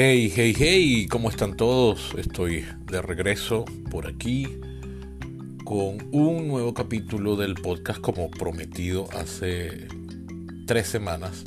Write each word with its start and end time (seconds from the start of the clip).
Hey, 0.00 0.32
hey, 0.32 0.54
hey, 0.56 1.06
¿cómo 1.10 1.28
están 1.28 1.56
todos? 1.56 2.14
Estoy 2.16 2.64
de 2.84 3.02
regreso 3.02 3.64
por 3.90 4.06
aquí 4.06 4.46
con 5.64 5.98
un 6.12 6.46
nuevo 6.46 6.72
capítulo 6.72 7.34
del 7.34 7.56
podcast 7.56 8.00
como 8.00 8.30
prometido 8.30 9.08
hace 9.10 9.88
tres 10.68 10.86
semanas. 10.86 11.42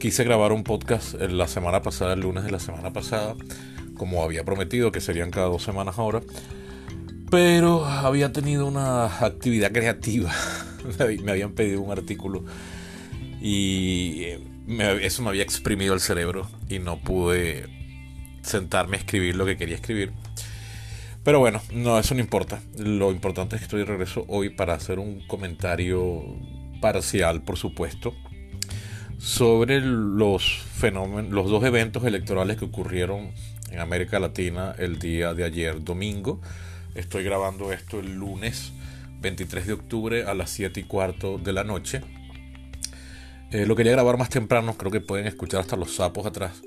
Quise 0.00 0.24
grabar 0.24 0.50
un 0.50 0.64
podcast 0.64 1.14
la 1.14 1.46
semana 1.46 1.82
pasada, 1.82 2.14
el 2.14 2.22
lunes 2.22 2.42
de 2.42 2.50
la 2.50 2.58
semana 2.58 2.92
pasada, 2.92 3.36
como 3.96 4.24
había 4.24 4.42
prometido, 4.42 4.90
que 4.90 5.00
serían 5.00 5.30
cada 5.30 5.46
dos 5.46 5.62
semanas 5.62 6.00
ahora. 6.00 6.20
Pero 7.30 7.84
había 7.84 8.32
tenido 8.32 8.66
una 8.66 9.24
actividad 9.24 9.70
creativa. 9.70 10.32
Me 11.22 11.30
habían 11.30 11.52
pedido 11.52 11.80
un 11.80 11.92
artículo 11.92 12.44
y 13.40 14.24
eso 14.68 15.22
me 15.22 15.28
había 15.28 15.42
exprimido 15.42 15.94
el 15.94 16.00
cerebro 16.00 16.48
y 16.68 16.78
no 16.78 16.98
pude 16.98 17.66
sentarme 18.42 18.96
a 18.96 19.00
escribir 19.00 19.36
lo 19.36 19.46
que 19.46 19.56
quería 19.56 19.76
escribir. 19.76 20.12
Pero 21.24 21.38
bueno, 21.38 21.60
no, 21.72 21.98
eso 21.98 22.14
no 22.14 22.20
importa. 22.20 22.60
Lo 22.76 23.12
importante 23.12 23.54
es 23.54 23.60
que 23.60 23.64
estoy 23.64 23.80
de 23.80 23.86
regreso 23.86 24.24
hoy 24.28 24.50
para 24.50 24.74
hacer 24.74 24.98
un 24.98 25.26
comentario 25.26 26.22
parcial, 26.80 27.42
por 27.42 27.56
supuesto, 27.56 28.12
sobre 29.18 29.80
los 29.80 30.44
fenómenos, 30.74 31.30
los 31.30 31.48
dos 31.48 31.62
eventos 31.64 32.04
electorales 32.04 32.56
que 32.56 32.64
ocurrieron 32.64 33.30
en 33.70 33.78
América 33.78 34.18
Latina 34.18 34.74
el 34.78 34.98
día 34.98 35.32
de 35.32 35.44
ayer, 35.44 35.84
domingo. 35.84 36.40
Estoy 36.96 37.22
grabando 37.22 37.72
esto 37.72 38.00
el 38.00 38.16
lunes 38.16 38.72
23 39.20 39.68
de 39.68 39.72
octubre 39.72 40.24
a 40.24 40.34
las 40.34 40.50
7 40.50 40.80
y 40.80 40.82
cuarto 40.82 41.38
de 41.38 41.52
la 41.52 41.62
noche. 41.62 42.02
Eh, 43.52 43.66
lo 43.66 43.76
quería 43.76 43.92
grabar 43.92 44.16
más 44.16 44.30
temprano, 44.30 44.78
creo 44.78 44.90
que 44.90 45.02
pueden 45.02 45.26
escuchar 45.26 45.60
hasta 45.60 45.76
los 45.76 45.94
sapos 45.94 46.24
atrás 46.24 46.62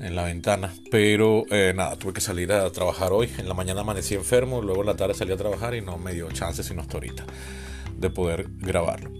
en 0.00 0.16
la 0.16 0.24
ventana. 0.24 0.74
Pero 0.90 1.44
eh, 1.50 1.72
nada, 1.76 1.96
tuve 1.96 2.12
que 2.12 2.20
salir 2.20 2.50
a 2.52 2.68
trabajar 2.72 3.12
hoy. 3.12 3.30
En 3.38 3.46
la 3.48 3.54
mañana 3.54 3.82
amanecí 3.82 4.16
enfermo, 4.16 4.60
luego 4.60 4.80
en 4.80 4.86
la 4.88 4.96
tarde 4.96 5.14
salí 5.14 5.32
a 5.32 5.36
trabajar 5.36 5.76
y 5.76 5.80
no 5.80 5.96
me 5.96 6.12
dio 6.12 6.28
chance, 6.32 6.64
sino 6.64 6.80
hasta 6.82 6.94
ahorita, 6.94 7.24
de 7.96 8.10
poder 8.10 8.48
grabarlo. 8.58 9.12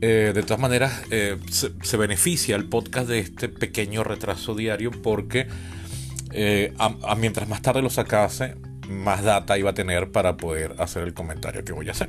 Eh, 0.00 0.32
de 0.34 0.42
todas 0.42 0.60
maneras, 0.60 1.02
se, 1.50 1.96
beneficia 1.98 2.56
el 2.56 2.70
podcast 2.70 3.06
de 3.08 3.18
este 3.18 3.50
pequeño 3.50 4.02
retraso 4.02 4.54
diario 4.54 4.90
porque 4.90 5.46
mientras 7.18 7.48
más 7.48 7.60
tarde 7.60 7.82
lo 7.82 7.90
sacase, 7.90 8.56
más 8.88 9.22
data 9.22 9.58
iba 9.58 9.70
a 9.70 9.74
tener 9.74 10.10
para 10.10 10.38
poder 10.38 10.74
hacer 10.78 11.02
el 11.02 11.12
comentario 11.12 11.64
que 11.64 11.72
voy 11.72 11.88
a 11.88 11.92
hacer. 11.92 12.08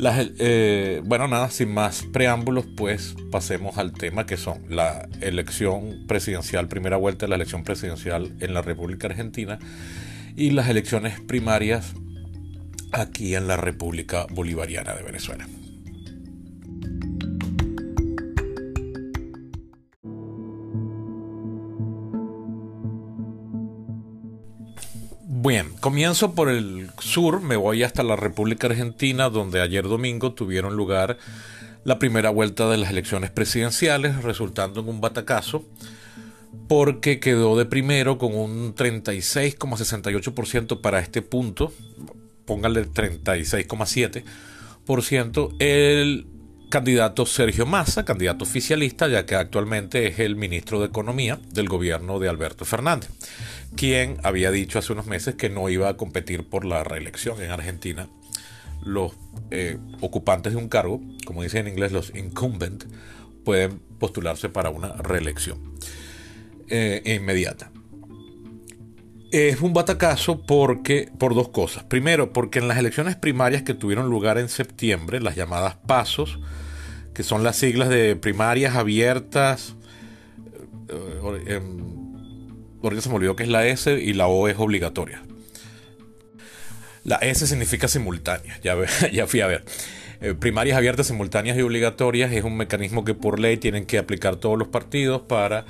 Eh, 0.00 1.02
bueno, 1.04 1.26
nada, 1.26 1.50
sin 1.50 1.74
más 1.74 2.04
preámbulos, 2.12 2.66
pues 2.76 3.16
pasemos 3.30 3.78
al 3.78 3.92
tema 3.92 4.26
que 4.26 4.36
son 4.36 4.62
la 4.68 5.08
elección 5.20 6.04
presidencial, 6.06 6.68
primera 6.68 6.96
vuelta 6.96 7.26
de 7.26 7.30
la 7.30 7.36
elección 7.36 7.64
presidencial 7.64 8.32
en 8.40 8.54
la 8.54 8.62
República 8.62 9.08
Argentina 9.08 9.58
y 10.36 10.50
las 10.50 10.68
elecciones 10.68 11.20
primarias 11.20 11.94
aquí 12.92 13.34
en 13.34 13.48
la 13.48 13.56
República 13.56 14.26
Bolivariana 14.30 14.94
de 14.94 15.02
Venezuela. 15.02 15.46
Bien, 25.40 25.70
comienzo 25.78 26.34
por 26.34 26.48
el 26.48 26.90
sur, 26.98 27.40
me 27.40 27.54
voy 27.54 27.84
hasta 27.84 28.02
la 28.02 28.16
República 28.16 28.66
Argentina, 28.66 29.30
donde 29.30 29.60
ayer 29.60 29.84
domingo 29.84 30.34
tuvieron 30.34 30.74
lugar 30.74 31.16
la 31.84 32.00
primera 32.00 32.30
vuelta 32.30 32.68
de 32.68 32.76
las 32.76 32.90
elecciones 32.90 33.30
presidenciales, 33.30 34.24
resultando 34.24 34.80
en 34.80 34.88
un 34.88 35.00
batacazo, 35.00 35.64
porque 36.66 37.20
quedó 37.20 37.56
de 37.56 37.66
primero 37.66 38.18
con 38.18 38.34
un 38.34 38.74
36,68% 38.74 40.80
para 40.80 40.98
este 40.98 41.22
punto, 41.22 41.72
póngale 42.44 42.88
36,7%, 42.88 45.54
el 45.60 46.26
candidato 46.68 47.26
Sergio 47.26 47.64
Massa, 47.64 48.04
candidato 48.04 48.44
oficialista, 48.44 49.06
ya 49.06 49.24
que 49.24 49.36
actualmente 49.36 50.08
es 50.08 50.18
el 50.18 50.34
ministro 50.34 50.80
de 50.80 50.86
Economía 50.86 51.38
del 51.52 51.68
gobierno 51.68 52.18
de 52.18 52.28
Alberto 52.28 52.64
Fernández, 52.64 53.10
quien 53.76 54.18
había 54.22 54.50
dicho 54.50 54.78
hace 54.78 54.92
unos 54.92 55.06
meses 55.06 55.34
que 55.34 55.50
no 55.50 55.68
iba 55.68 55.88
a 55.88 55.96
competir 55.96 56.48
por 56.48 56.64
la 56.64 56.84
reelección 56.84 57.40
en 57.42 57.50
Argentina. 57.50 58.08
Los 58.82 59.12
eh, 59.50 59.78
ocupantes 60.00 60.52
de 60.52 60.58
un 60.58 60.68
cargo, 60.68 61.00
como 61.24 61.42
dicen 61.42 61.66
en 61.66 61.72
inglés 61.72 61.92
los 61.92 62.14
incumbent, 62.14 62.84
pueden 63.44 63.80
postularse 63.98 64.48
para 64.48 64.70
una 64.70 64.92
reelección 64.94 65.58
eh, 66.68 67.02
inmediata. 67.04 67.70
Es 69.30 69.60
un 69.60 69.74
batacazo 69.74 70.42
porque, 70.42 71.10
por 71.18 71.34
dos 71.34 71.50
cosas. 71.50 71.84
Primero, 71.84 72.32
porque 72.32 72.60
en 72.60 72.68
las 72.68 72.78
elecciones 72.78 73.16
primarias 73.16 73.62
que 73.62 73.74
tuvieron 73.74 74.08
lugar 74.08 74.38
en 74.38 74.48
septiembre, 74.48 75.20
las 75.20 75.36
llamadas 75.36 75.76
pasos, 75.86 76.38
que 77.12 77.22
son 77.22 77.42
las 77.42 77.56
siglas 77.56 77.90
de 77.90 78.16
primarias 78.16 78.74
abiertas, 78.76 79.74
eh, 80.88 81.60
ahorita 82.82 83.02
se 83.02 83.08
me 83.08 83.16
olvidó 83.16 83.36
que 83.36 83.44
es 83.44 83.48
la 83.48 83.66
S 83.66 83.92
y 83.92 84.12
la 84.12 84.26
O 84.26 84.48
es 84.48 84.56
obligatoria. 84.58 85.22
La 87.04 87.16
S 87.16 87.46
significa 87.46 87.88
simultánea, 87.88 88.60
ya, 89.12 89.26
fui 89.26 89.40
a 89.40 89.46
ver. 89.46 89.64
Eh, 90.20 90.34
primarias 90.34 90.76
abiertas, 90.76 91.06
simultáneas 91.06 91.56
y 91.56 91.62
obligatorias 91.62 92.32
es 92.32 92.42
un 92.44 92.56
mecanismo 92.56 93.04
que 93.04 93.14
por 93.14 93.38
ley 93.38 93.56
tienen 93.56 93.86
que 93.86 93.98
aplicar 93.98 94.36
todos 94.36 94.58
los 94.58 94.68
partidos 94.68 95.22
para 95.22 95.64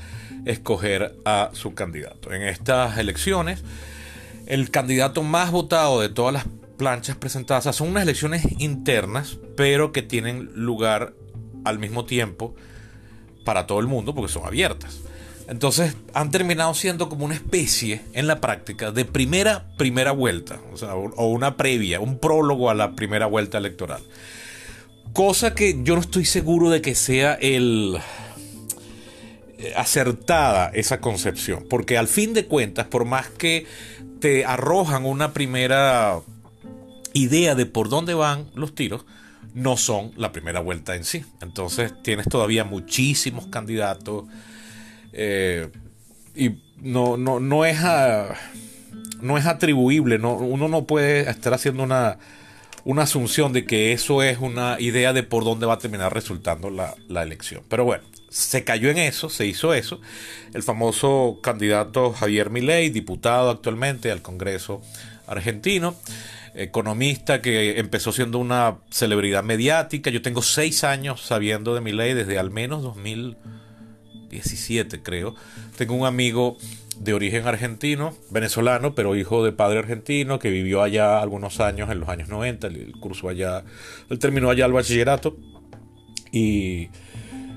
escoger 0.46 1.14
a 1.24 1.50
su 1.52 1.74
candidato. 1.74 2.32
En 2.32 2.42
estas 2.42 2.96
elecciones, 2.98 3.62
el 4.46 4.70
candidato 4.70 5.22
más 5.22 5.50
votado 5.50 6.00
de 6.00 6.08
todas 6.08 6.32
las 6.32 6.46
planchas 6.78 7.16
presentadas 7.16 7.76
son 7.76 7.88
unas 7.88 8.04
elecciones 8.04 8.46
internas, 8.58 9.36
pero 9.56 9.92
que 9.92 10.02
tienen 10.02 10.50
lugar 10.54 11.12
al 11.64 11.78
mismo 11.78 12.06
tiempo 12.06 12.54
para 13.44 13.66
todo 13.66 13.80
el 13.80 13.86
mundo 13.86 14.14
porque 14.14 14.32
son 14.32 14.46
abiertas. 14.46 15.00
Entonces 15.48 15.97
han 16.12 16.31
terminado 16.31 16.75
siendo 16.75 17.09
como 17.09 17.25
una 17.25 17.34
especie 17.34 18.03
en 18.12 18.26
la 18.26 18.41
práctica 18.41 18.92
de 18.92 19.06
primera 19.06 19.64
primera 19.78 20.12
vuelta, 20.12 20.60
o, 20.72 20.76
sea, 20.76 20.94
o 20.94 21.26
una 21.28 21.56
previa, 21.56 22.00
un 22.00 22.19
prólogo 22.19 22.69
a 22.69 22.75
la 22.75 22.94
primera 22.94 23.26
vuelta 23.26 23.56
electoral. 23.56 24.03
Cosa 25.14 25.54
que 25.54 25.81
yo 25.82 25.94
no 25.94 26.03
estoy 26.03 26.26
seguro 26.26 26.69
de 26.69 26.82
que 26.82 26.94
sea 26.94 27.34
el, 27.34 27.98
eh, 29.58 29.72
acertada 29.75 30.70
esa 30.75 31.00
concepción, 31.00 31.64
porque 31.69 31.97
al 31.97 32.08
fin 32.08 32.34
de 32.34 32.44
cuentas, 32.47 32.87
por 32.87 33.06
más 33.06 33.28
que 33.28 33.66
te 34.20 34.44
arrojan 34.44 35.06
una 35.06 35.32
primera 35.32 36.20
idea 37.14 37.54
de 37.54 37.64
por 37.64 37.88
dónde 37.88 38.12
van 38.12 38.47
los 38.54 38.75
tiros, 38.75 39.06
no 39.54 39.76
son 39.78 40.12
la 40.16 40.31
primera 40.31 40.60
vuelta 40.60 40.94
en 40.94 41.04
sí. 41.04 41.25
Entonces 41.41 41.92
tienes 42.03 42.28
todavía 42.28 42.64
muchísimos 42.64 43.47
candidatos 43.47 44.26
eh, 45.12 45.69
y 46.34 46.50
no, 46.76 47.16
no, 47.16 47.41
no, 47.41 47.64
es 47.64 47.78
no 49.20 49.38
es 49.38 49.46
atribuible, 49.46 50.19
no, 50.19 50.34
uno 50.34 50.69
no 50.69 50.84
puede 50.84 51.28
estar 51.28 51.54
haciendo 51.54 51.82
una, 51.82 52.19
una 52.84 53.02
asunción 53.02 53.52
de 53.52 53.64
que 53.64 53.92
eso 53.92 54.22
es 54.22 54.38
una 54.38 54.76
idea 54.78 55.12
de 55.12 55.22
por 55.22 55.44
dónde 55.44 55.66
va 55.66 55.74
a 55.74 55.78
terminar 55.78 56.14
resultando 56.14 56.70
la, 56.70 56.94
la 57.08 57.22
elección. 57.22 57.62
Pero 57.69 57.84
bueno, 57.84 58.04
se 58.30 58.64
cayó 58.64 58.91
en 58.91 58.98
eso, 58.98 59.28
se 59.30 59.46
hizo 59.46 59.74
eso. 59.74 60.00
El 60.54 60.62
famoso 60.62 61.40
candidato 61.42 62.12
Javier 62.12 62.50
Milei, 62.50 62.90
diputado 62.90 63.50
actualmente 63.50 64.10
al 64.10 64.22
Congreso 64.22 64.82
argentino, 65.26 65.96
economista 66.54 67.40
que 67.40 67.78
empezó 67.78 68.12
siendo 68.12 68.38
una 68.38 68.78
celebridad 68.90 69.42
mediática. 69.42 70.10
Yo 70.10 70.22
tengo 70.22 70.42
seis 70.42 70.84
años 70.84 71.22
sabiendo 71.22 71.75
de 71.75 71.80
Milei 71.80 72.14
desde 72.14 72.38
al 72.38 72.50
menos 72.50 72.82
2017, 74.28 75.02
creo. 75.02 75.34
Tengo 75.76 75.94
un 75.94 76.06
amigo 76.06 76.56
de 76.98 77.14
origen 77.14 77.46
argentino, 77.46 78.14
venezolano, 78.30 78.94
pero 78.94 79.14
hijo 79.16 79.44
de 79.44 79.52
padre 79.52 79.78
argentino, 79.78 80.38
que 80.38 80.50
vivió 80.50 80.82
allá 80.82 81.20
algunos 81.20 81.60
años, 81.60 81.90
en 81.90 82.00
los 82.00 82.08
años 82.08 82.28
90, 82.28 82.66
el 82.66 82.92
curso 82.98 83.28
allá, 83.28 83.64
él 84.10 84.19
terminó 84.19 84.50
allá 84.50 84.66
el 84.66 84.72
bachillerato 84.72 85.36
y 86.32 86.88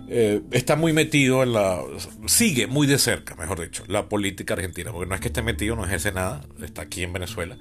eh, 0.10 0.42
está 0.52 0.76
muy 0.76 0.94
metido 0.94 1.42
en 1.44 1.54
la. 1.54 1.82
sigue 2.28 2.68
muy 2.68 2.86
de 2.86 2.98
cerca, 2.98 3.36
mejor 3.36 3.62
dicho, 3.62 3.84
la 3.88 4.10
política 4.10 4.54
argentina. 4.54 4.92
Porque 4.92 5.08
no 5.08 5.16
es 5.16 5.22
que 5.22 5.28
esté 5.28 5.42
metido, 5.42 5.76
no 5.76 5.86
ejerce 5.86 6.12
nada, 6.12 6.42
está 6.62 6.84
aquí 6.84 7.04
en 7.04 7.14
Venezuela, 7.14 7.58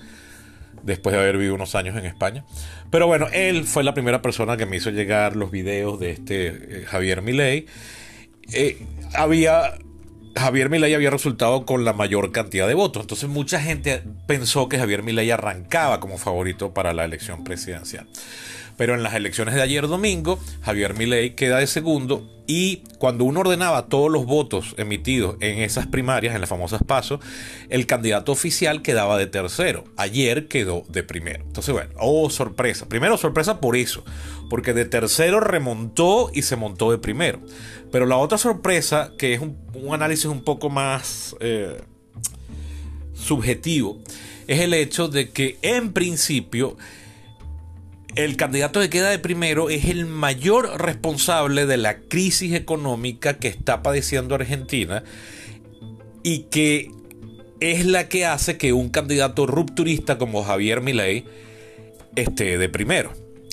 después 0.82 1.14
de 1.14 1.20
haber 1.20 1.36
vivido 1.36 1.54
unos 1.54 1.74
años 1.74 1.96
en 1.96 2.04
España. 2.06 2.44
Pero 2.90 3.06
bueno, 3.06 3.28
él 3.32 3.64
fue 3.64 3.84
la 3.84 3.94
primera 3.94 4.20
persona 4.20 4.56
que 4.56 4.66
me 4.66 4.76
hizo 4.76 4.90
llegar 4.90 5.36
los 5.36 5.50
videos 5.50 6.00
de 6.00 6.10
este 6.10 6.46
eh, 6.48 6.84
Javier 6.86 7.22
Milei. 7.22 7.66
Eh, 8.52 8.78
había. 9.14 9.78
Javier 10.36 10.70
Milei 10.70 10.94
había 10.94 11.10
resultado 11.10 11.66
con 11.66 11.84
la 11.84 11.92
mayor 11.92 12.30
cantidad 12.30 12.68
de 12.68 12.74
votos. 12.74 13.02
Entonces 13.02 13.28
mucha 13.28 13.60
gente 13.60 14.02
pensó 14.28 14.68
que 14.68 14.78
Javier 14.78 15.02
Milei 15.02 15.30
arrancaba 15.32 15.98
como 15.98 16.18
favorito 16.18 16.72
para 16.72 16.94
la 16.94 17.04
elección 17.04 17.42
presidencial. 17.42 18.06
Pero 18.80 18.94
en 18.94 19.02
las 19.02 19.12
elecciones 19.12 19.54
de 19.54 19.60
ayer 19.60 19.86
domingo, 19.88 20.38
Javier 20.62 20.94
Milei 20.94 21.34
queda 21.34 21.58
de 21.58 21.66
segundo 21.66 22.26
y 22.46 22.78
cuando 22.96 23.24
uno 23.24 23.40
ordenaba 23.40 23.88
todos 23.88 24.10
los 24.10 24.24
votos 24.24 24.74
emitidos 24.78 25.36
en 25.40 25.58
esas 25.58 25.86
primarias, 25.86 26.34
en 26.34 26.40
las 26.40 26.48
famosas 26.48 26.82
pasos, 26.82 27.20
el 27.68 27.84
candidato 27.84 28.32
oficial 28.32 28.80
quedaba 28.80 29.18
de 29.18 29.26
tercero. 29.26 29.84
Ayer 29.98 30.48
quedó 30.48 30.84
de 30.88 31.02
primero. 31.02 31.44
Entonces, 31.44 31.74
bueno, 31.74 31.90
oh, 31.98 32.30
sorpresa. 32.30 32.88
Primero, 32.88 33.18
sorpresa 33.18 33.60
por 33.60 33.76
eso, 33.76 34.02
porque 34.48 34.72
de 34.72 34.86
tercero 34.86 35.40
remontó 35.40 36.30
y 36.32 36.40
se 36.40 36.56
montó 36.56 36.90
de 36.90 36.96
primero. 36.96 37.38
Pero 37.92 38.06
la 38.06 38.16
otra 38.16 38.38
sorpresa, 38.38 39.12
que 39.18 39.34
es 39.34 39.42
un, 39.42 39.58
análisis 39.92 40.24
un 40.24 40.42
poco 40.42 40.70
más 40.70 41.36
eh, 41.40 41.82
subjetivo, 43.12 44.00
es 44.46 44.60
el 44.60 44.72
hecho 44.72 45.08
de 45.08 45.28
que 45.28 45.58
en 45.60 45.92
principio 45.92 46.78
el 48.14 48.36
candidato 48.36 48.80
que 48.80 48.90
queda 48.90 49.10
de 49.10 49.18
primero 49.18 49.70
es 49.70 49.86
el 49.86 50.06
mayor 50.06 50.80
responsable 50.80 51.66
de 51.66 51.76
la 51.76 52.00
crisis 52.00 52.54
económica 52.54 53.38
que 53.38 53.48
está 53.48 53.82
padeciendo 53.82 54.34
Argentina 54.34 55.02
y 56.22 56.44
que 56.44 56.90
es 57.60 57.86
la 57.86 58.08
que 58.08 58.26
hace 58.26 58.56
que 58.56 58.72
un 58.72 58.88
candidato 58.88 59.46
rupturista 59.46 60.18
como 60.18 60.42
Javier 60.42 60.80
Milei 60.80 61.24
esté 62.16 62.58
de 62.58 62.68
primero. 62.68 63.12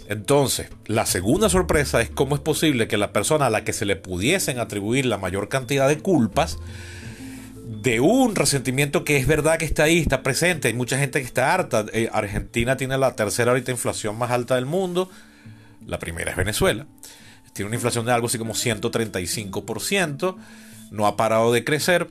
Entonces, 0.10 0.70
la 0.86 1.06
segunda 1.06 1.50
sorpresa 1.50 2.02
es 2.02 2.10
cómo 2.10 2.36
es 2.36 2.42
posible 2.42 2.88
que 2.88 2.98
la 2.98 3.12
persona 3.12 3.48
a 3.48 3.50
la 3.50 3.66
que 3.66 3.74
se 3.74 3.86
le 3.86 3.98
pudiesen 3.98 4.58
atribuir 4.60 5.06
la 5.06 5.18
mayor 5.18 5.50
cantidad 5.50 5.88
de 5.88 6.00
culpas 6.00 6.58
de 7.68 8.00
un 8.00 8.36
resentimiento 8.36 9.04
que 9.04 9.18
es 9.18 9.28
verdad 9.28 9.58
que 9.58 9.66
está 9.66 9.84
ahí, 9.84 10.00
está 10.00 10.24
presente. 10.24 10.70
Hay 10.70 10.74
mucha 10.74 10.98
gente 10.98 11.20
que 11.20 11.26
está 11.26 11.54
harta. 11.54 11.86
Eh, 11.92 12.10
Argentina 12.14 12.78
tiene 12.78 12.98
la 12.98 13.14
tercera 13.16 13.52
ahorita 13.52 13.72
inflación 13.72 14.18
más 14.18 14.32
alta 14.32 14.56
del 14.56 14.66
mundo. 14.66 15.10
La 15.86 16.00
primera 16.00 16.32
es 16.32 16.38
Venezuela. 16.38 16.88
Tiene 17.52 17.68
una 17.68 17.76
inflación 17.76 18.06
de 18.06 18.14
algo 18.14 18.28
así 18.28 18.38
como 18.38 18.54
135%. 18.54 20.38
No 20.92 21.08
ha 21.08 21.18
parado 21.18 21.52
de 21.52 21.66
crecer. 21.66 22.10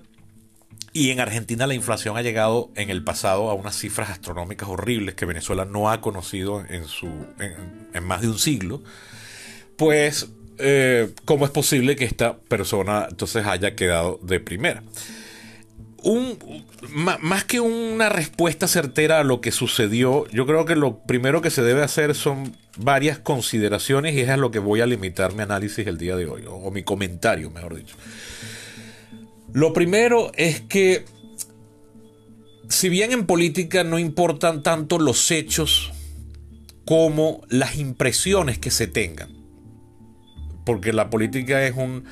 Y 0.92 1.10
en 1.10 1.20
Argentina 1.20 1.66
la 1.66 1.74
inflación 1.74 2.16
ha 2.16 2.22
llegado 2.22 2.70
en 2.74 2.90
el 2.90 3.02
pasado 3.02 3.50
a 3.50 3.54
unas 3.54 3.76
cifras 3.76 4.10
astronómicas 4.10 4.68
horribles 4.68 5.14
que 5.14 5.24
Venezuela 5.24 5.64
no 5.64 5.90
ha 5.90 6.00
conocido 6.00 6.64
en, 6.68 6.86
su, 6.86 7.08
en, 7.38 8.04
más 8.04 8.20
de 8.20 8.28
un 8.28 8.38
siglo. 8.38 8.82
Pues, 9.76 10.28
eh, 10.58 11.12
¿cómo 11.24 11.44
es 11.44 11.50
posible 11.50 11.96
que 11.96 12.04
esta 12.04 12.38
persona 12.38 13.06
entonces 13.10 13.46
haya 13.46 13.74
quedado 13.74 14.18
de 14.22 14.40
primera? 14.40 14.82
Un, 16.06 16.38
más 16.92 17.44
que 17.44 17.58
una 17.58 18.08
respuesta 18.08 18.68
certera 18.68 19.18
a 19.18 19.24
lo 19.24 19.40
que 19.40 19.50
sucedió, 19.50 20.28
yo 20.28 20.46
creo 20.46 20.64
que 20.64 20.76
lo 20.76 21.00
primero 21.00 21.42
que 21.42 21.50
se 21.50 21.62
debe 21.62 21.82
hacer 21.82 22.14
son 22.14 22.56
varias 22.76 23.18
consideraciones 23.18 24.14
y 24.14 24.20
es 24.20 24.28
a 24.28 24.36
lo 24.36 24.52
que 24.52 24.60
voy 24.60 24.82
a 24.82 24.86
limitar 24.86 25.34
mi 25.34 25.42
análisis 25.42 25.84
el 25.84 25.98
día 25.98 26.14
de 26.14 26.26
hoy, 26.26 26.44
o, 26.48 26.70
mi 26.70 26.84
comentario, 26.84 27.50
mejor 27.50 27.74
dicho. 27.74 27.96
Lo 29.52 29.72
primero 29.72 30.30
es 30.36 30.60
que, 30.60 31.04
si 32.68 32.88
bien 32.88 33.10
en 33.10 33.26
política 33.26 33.82
no 33.82 33.98
importan 33.98 34.62
tanto 34.62 35.00
los 35.00 35.32
hechos 35.32 35.92
como 36.84 37.42
las 37.48 37.76
impresiones 37.76 38.58
que 38.58 38.70
se 38.70 38.86
tengan, 38.86 39.30
porque 40.64 40.92
la 40.92 41.10
política 41.10 41.66
es 41.66 41.74
un, 41.74 42.04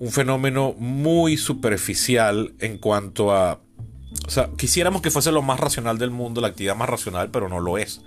un 0.00 0.10
fenómeno 0.10 0.74
muy 0.78 1.36
superficial 1.36 2.54
en 2.58 2.78
cuanto 2.78 3.32
a... 3.32 3.60
O 4.26 4.30
sea, 4.30 4.50
quisiéramos 4.56 5.02
que 5.02 5.10
fuese 5.10 5.30
lo 5.30 5.42
más 5.42 5.60
racional 5.60 5.98
del 5.98 6.10
mundo, 6.10 6.40
la 6.40 6.48
actividad 6.48 6.74
más 6.74 6.88
racional, 6.88 7.30
pero 7.30 7.48
no 7.48 7.60
lo 7.60 7.76
es. 7.76 8.00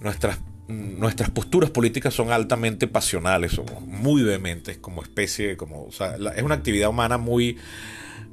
Nuestras, 0.00 0.38
nuestras 0.68 1.30
posturas 1.30 1.70
políticas 1.70 2.12
son 2.12 2.30
altamente 2.30 2.86
pasionales, 2.86 3.52
somos 3.52 3.80
muy 3.80 4.22
vehementes 4.22 4.76
como 4.76 5.02
especie, 5.02 5.56
como, 5.56 5.86
o 5.86 5.92
sea, 5.92 6.16
es 6.36 6.42
una 6.42 6.56
actividad 6.56 6.90
humana 6.90 7.16
muy 7.16 7.56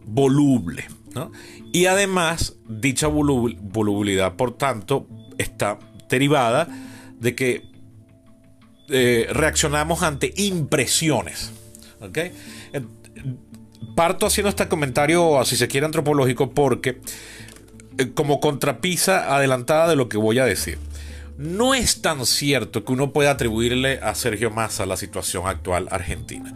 voluble. 0.06 0.86
¿no? 1.16 1.32
Y 1.72 1.86
además, 1.86 2.58
dicha 2.68 3.08
volubilidad, 3.08 4.36
por 4.36 4.58
tanto, 4.58 5.08
está 5.38 5.80
derivada 6.10 6.68
de 7.20 7.36
que 7.36 7.64
eh, 8.90 9.28
reaccionamos 9.32 10.04
ante 10.04 10.34
impresiones. 10.36 11.54
¿okay? 12.02 12.34
Parto 13.96 14.26
haciendo 14.26 14.50
este 14.50 14.68
comentario, 14.68 15.44
si 15.46 15.56
se 15.56 15.68
quiere, 15.68 15.86
antropológico, 15.86 16.52
porque 16.52 17.00
eh, 17.98 18.12
como 18.14 18.40
contrapisa 18.40 19.36
adelantada 19.36 19.88
de 19.88 19.96
lo 19.96 20.10
que 20.10 20.18
voy 20.18 20.40
a 20.40 20.46
decir. 20.46 20.78
No 21.38 21.74
es 21.74 22.02
tan 22.02 22.26
cierto 22.26 22.86
que 22.86 22.94
uno 22.94 23.12
pueda 23.12 23.32
atribuirle 23.32 24.00
a 24.02 24.16
Sergio 24.16 24.52
Massa 24.52 24.86
la 24.86 24.98
situación 24.98 25.48
actual 25.48 25.88
argentina. 25.92 26.54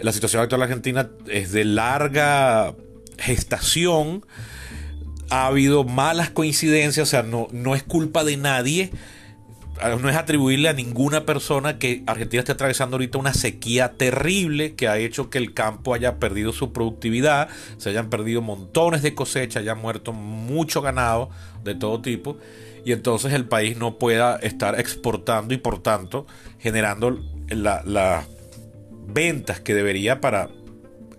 La 0.00 0.12
situación 0.12 0.42
actual 0.42 0.62
argentina 0.62 1.10
es 1.28 1.52
de 1.52 1.64
larga 1.64 2.74
gestación. 3.18 4.24
Ha 5.30 5.46
habido 5.46 5.84
malas 5.84 6.30
coincidencias, 6.30 7.08
o 7.08 7.10
sea, 7.10 7.22
no, 7.22 7.48
no 7.52 7.74
es 7.74 7.82
culpa 7.82 8.24
de 8.24 8.36
nadie 8.36 8.90
no 10.00 10.08
es 10.08 10.16
atribuirle 10.16 10.68
a 10.68 10.72
ninguna 10.72 11.24
persona 11.24 11.78
que 11.78 12.02
Argentina 12.06 12.40
esté 12.40 12.52
atravesando 12.52 12.96
ahorita 12.96 13.18
una 13.18 13.34
sequía 13.34 13.92
terrible 13.92 14.74
que 14.74 14.88
ha 14.88 14.98
hecho 14.98 15.30
que 15.30 15.38
el 15.38 15.54
campo 15.54 15.94
haya 15.94 16.18
perdido 16.18 16.52
su 16.52 16.72
productividad, 16.72 17.48
se 17.76 17.90
hayan 17.90 18.10
perdido 18.10 18.42
montones 18.42 19.02
de 19.02 19.14
cosechas, 19.14 19.62
haya 19.62 19.74
muerto 19.74 20.12
mucho 20.12 20.82
ganado 20.82 21.30
de 21.64 21.74
todo 21.74 22.00
tipo 22.00 22.38
y 22.84 22.92
entonces 22.92 23.32
el 23.32 23.44
país 23.46 23.76
no 23.76 23.98
pueda 23.98 24.36
estar 24.36 24.78
exportando 24.80 25.54
y 25.54 25.58
por 25.58 25.82
tanto 25.82 26.26
generando 26.58 27.18
las 27.48 28.26
ventas 29.06 29.60
que 29.60 29.74
debería 29.74 30.20
para 30.20 30.50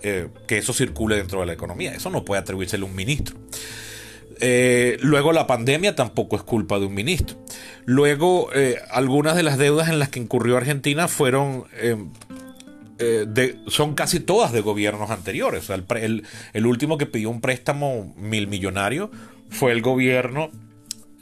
eh, 0.02 0.30
que 0.48 0.58
eso 0.58 0.74
circule 0.74 1.18
dentro 1.18 1.42
de 1.42 1.46
la 1.46 1.54
economía. 1.54 1.94
Eso 1.94 2.10
no 2.10 2.24
puede 2.24 2.42
atribuírsele 2.42 2.84
a 2.84 2.88
un 2.88 2.96
ministro. 2.96 3.36
Eh, 4.42 4.98
luego 5.02 5.34
la 5.34 5.48
pandemia 5.48 5.96
tampoco 5.96 6.36
es 6.36 6.44
culpa 6.44 6.80
de 6.80 6.86
un 6.86 6.94
ministro. 6.94 7.38
Luego 7.86 8.50
eh, 8.54 8.78
algunas 8.90 9.36
de 9.36 9.44
las 9.44 9.58
deudas 9.58 9.90
en 9.90 10.00
las 10.00 10.10
que 10.10 10.20
incurrió 10.20 10.58
Argentina 10.58 11.08
fueron... 11.08 11.66
Eh, 11.78 11.98
son 13.68 13.96
casi 13.96 14.20
todas 14.20 14.52
de 14.52 14.60
gobiernos 14.60 15.10
anteriores. 15.10 15.70
el, 15.70 16.66
último 16.66 16.98
que 16.98 17.06
pidió 17.06 17.30
un 17.30 17.40
préstamo 17.40 18.14
mil 18.18 18.48
millonario 18.48 19.10
fue 19.50 19.72
el 19.72 19.82
gobierno, 19.82 20.52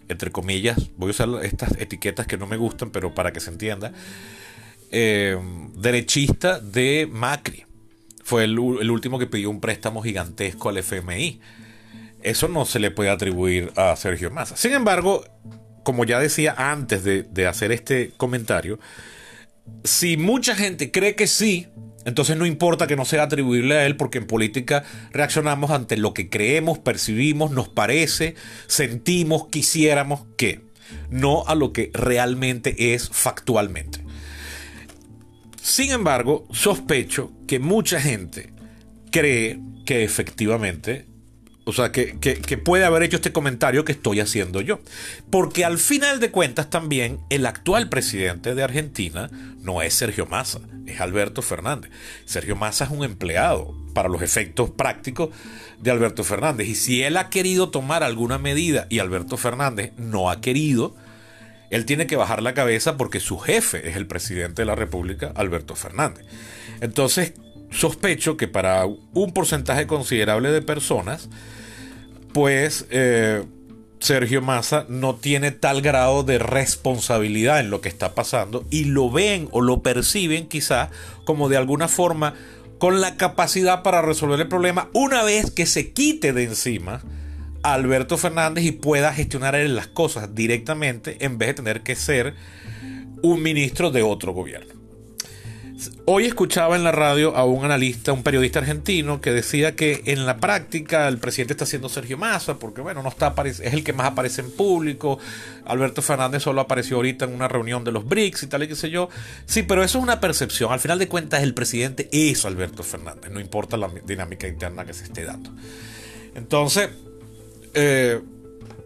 entre 0.07 0.31
comillas, 0.31 0.89
voy 0.97 1.09
a 1.09 1.11
usar 1.11 1.29
estas 1.43 1.79
etiquetas 1.79 2.25
que 2.25 2.35
no 2.35 2.47
me 2.47 2.57
gustan, 2.57 2.89
pero 2.89 3.13
para 3.13 3.31
que 3.31 3.39
se 3.39 3.51
entienda, 3.51 3.91
derechista 4.89 6.59
de 6.59 7.07
Macri. 7.11 7.65
Fue 8.23 8.45
el 8.45 8.57
último 8.57 9.19
que 9.19 9.27
pidió 9.27 9.51
un 9.51 9.61
préstamo 9.61 10.01
gigantesco 10.01 10.69
al 10.69 10.77
FMI. 10.77 11.39
Eso 12.27 12.49
no 12.49 12.65
se 12.65 12.79
le 12.79 12.91
puede 12.91 13.09
atribuir 13.09 13.71
a 13.77 13.95
Sergio 13.95 14.29
Massa. 14.31 14.57
Sin 14.57 14.73
embargo, 14.73 15.23
como 15.83 16.03
ya 16.03 16.19
decía 16.19 16.53
antes 16.57 17.05
de, 17.05 17.47
hacer 17.47 17.71
este 17.71 18.11
comentario, 18.17 18.79
si 19.85 20.17
mucha 20.17 20.53
gente 20.53 20.91
cree 20.91 21.15
que 21.15 21.27
sí, 21.27 21.67
entonces 22.03 22.35
no 22.35 22.45
importa 22.45 22.85
que 22.85 22.97
no 22.97 23.05
sea 23.05 23.23
atribuible 23.23 23.75
a 23.75 23.85
él, 23.85 23.95
porque 23.95 24.17
en 24.17 24.27
política 24.27 24.83
reaccionamos 25.11 25.71
ante 25.71 25.95
lo 25.95 26.13
que 26.13 26.29
creemos, 26.29 26.79
percibimos, 26.79 27.51
nos 27.51 27.69
parece, 27.69 28.35
sentimos, 28.67 29.47
quisiéramos 29.47 30.25
que, 30.37 30.65
no 31.09 31.45
a 31.47 31.55
lo 31.55 31.71
que 31.71 31.91
realmente 31.93 32.93
es 32.93 33.07
factualmente. 33.09 34.03
Sin 35.61 35.91
embargo, 35.91 36.45
sospecho 36.51 37.31
que 37.47 37.59
mucha 37.59 38.01
gente 38.01 38.51
cree 39.11 39.61
que 39.85 40.03
efectivamente 40.03 41.06
o 41.67 41.73
sea, 41.73 41.91
que, 41.91 42.57
puede 42.63 42.85
haber 42.85 43.03
hecho 43.03 43.17
este 43.17 43.33
comentario 43.33 43.83
que 43.83 43.91
estoy 43.91 44.21
haciendo 44.21 44.61
yo. 44.61 44.79
Porque 45.29 45.65
al 45.65 45.79
final 45.79 46.21
de 46.21 46.31
cuentas 46.31 46.69
también 46.69 47.19
el 47.29 47.45
actual 47.45 47.89
presidente 47.89 48.55
de 48.55 48.63
Argentina 48.63 49.29
no 49.59 49.81
es 49.81 49.93
Sergio 49.93 50.25
Massa, 50.25 50.61
es 50.85 51.01
Alberto 51.01 51.41
Fernández. 51.41 51.91
Sergio 52.23 52.55
Massa 52.55 52.85
es 52.85 52.91
un 52.91 53.03
empleado 53.03 53.75
para 53.93 54.07
los 54.07 54.21
efectos 54.21 54.69
prácticos 54.69 55.31
de 55.81 55.91
Alberto 55.91 56.23
Fernández. 56.23 56.69
Y 56.69 56.75
si 56.75 57.03
él 57.03 57.17
ha 57.17 57.29
querido 57.29 57.69
tomar 57.69 58.01
alguna 58.01 58.37
medida 58.37 58.87
y 58.89 58.99
Alberto 58.99 59.35
Fernández 59.35 59.91
no 59.97 60.29
ha 60.29 60.39
querido, 60.39 60.95
él 61.69 61.83
tiene 61.83 62.07
que 62.07 62.15
bajar 62.15 62.41
la 62.41 62.53
cabeza 62.53 62.95
porque 62.95 63.19
su 63.19 63.39
jefe 63.39 63.89
es 63.89 63.97
el 63.97 64.07
presidente 64.07 64.61
de 64.61 64.67
la 64.67 64.75
República, 64.75 65.33
Alberto 65.35 65.75
Fernández. 65.75 66.25
Entonces, 66.79 67.33
sospecho 67.71 68.37
que 68.37 68.47
para 68.47 68.85
un 68.85 69.33
porcentaje 69.33 69.85
considerable 69.85 70.49
de 70.49 70.61
personas, 70.61 71.27
pues 72.33 72.85
eh, 72.89 73.43
Sergio 73.99 74.41
Massa 74.41 74.85
no 74.89 75.15
tiene 75.15 75.51
tal 75.51 75.81
grado 75.81 76.23
de 76.23 76.37
responsabilidad 76.37 77.59
en 77.59 77.69
lo 77.69 77.81
que 77.81 77.89
está 77.89 78.13
pasando 78.13 78.65
y 78.69 78.85
lo 78.85 79.09
ven 79.09 79.47
o 79.51 79.61
lo 79.61 79.81
perciben 79.81 80.47
quizá 80.47 80.89
como 81.25 81.49
de 81.49 81.57
alguna 81.57 81.87
forma 81.87 82.35
con 82.77 83.01
la 83.01 83.17
capacidad 83.17 83.81
para 83.81 84.01
resolver 84.01 84.39
el 84.39 84.47
problema 84.47 84.89
una 84.93 85.23
vez 85.23 85.49
que 85.51 85.65
se 85.65 85.91
quite 85.93 86.31
de 86.31 86.43
encima 86.43 87.01
a 87.63 87.73
Alberto 87.73 88.17
Fernández 88.17 88.65
y 88.65 88.71
pueda 88.71 89.13
gestionar 89.13 89.55
él 89.55 89.75
las 89.75 89.87
cosas 89.87 90.35
directamente 90.35 91.17
en 91.25 91.37
vez 91.37 91.49
de 91.49 91.53
tener 91.55 91.81
que 91.81 91.95
ser 91.95 92.35
un 93.23 93.41
ministro 93.41 93.89
de 93.89 94.03
otro 94.03 94.31
gobierno. 94.31 94.76
Hoy 96.05 96.25
escuchaba 96.25 96.75
en 96.75 96.83
la 96.83 96.91
radio 96.91 97.35
a 97.35 97.45
un 97.45 97.63
analista, 97.63 98.11
un 98.11 98.23
periodista 98.23 98.59
argentino, 98.59 99.21
que 99.21 99.31
decía 99.31 99.75
que 99.75 100.01
en 100.05 100.25
la 100.25 100.37
práctica 100.37 101.07
el 101.07 101.19
presidente 101.19 101.53
está 101.53 101.65
siendo 101.67 101.87
Sergio 101.87 102.17
Massa, 102.17 102.57
porque 102.57 102.81
bueno, 102.81 103.03
no 103.03 103.09
está 103.09 103.35
es 103.45 103.59
el 103.59 103.83
que 103.83 103.93
más 103.93 104.07
aparece 104.07 104.41
en 104.41 104.51
público. 104.51 105.19
Alberto 105.65 106.01
Fernández 106.01 106.41
solo 106.43 106.61
apareció 106.61 106.95
ahorita 106.95 107.25
en 107.25 107.33
una 107.33 107.47
reunión 107.47 107.83
de 107.83 107.91
los 107.91 108.07
BRICS 108.07 108.43
y 108.43 108.47
tal 108.47 108.63
y 108.63 108.67
qué 108.67 108.75
sé 108.75 108.89
yo. 108.89 109.09
Sí, 109.45 109.63
pero 109.63 109.83
eso 109.83 109.99
es 109.99 110.03
una 110.03 110.19
percepción. 110.19 110.71
Al 110.71 110.79
final 110.79 110.97
de 110.97 111.07
cuentas, 111.07 111.43
el 111.43 111.53
presidente 111.53 112.09
es 112.11 112.43
Alberto 112.45 112.81
Fernández, 112.81 113.31
no 113.31 113.39
importa 113.39 113.77
la 113.77 113.89
dinámica 114.05 114.47
interna 114.47 114.85
que 114.85 114.93
se 114.93 115.03
esté 115.03 115.25
dando. 115.25 115.51
Entonces, 116.33 116.89
eh, 117.75 118.19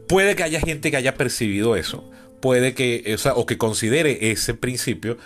puede 0.08 0.36
que 0.36 0.44
haya 0.44 0.60
gente 0.60 0.92
que 0.92 0.98
haya 0.98 1.16
percibido 1.16 1.78
eso, 1.78 2.10
puede 2.42 2.74
que, 2.74 3.18
o 3.36 3.46
que 3.46 3.58
considere 3.58 4.32
ese 4.32 4.54
principio 4.56 5.18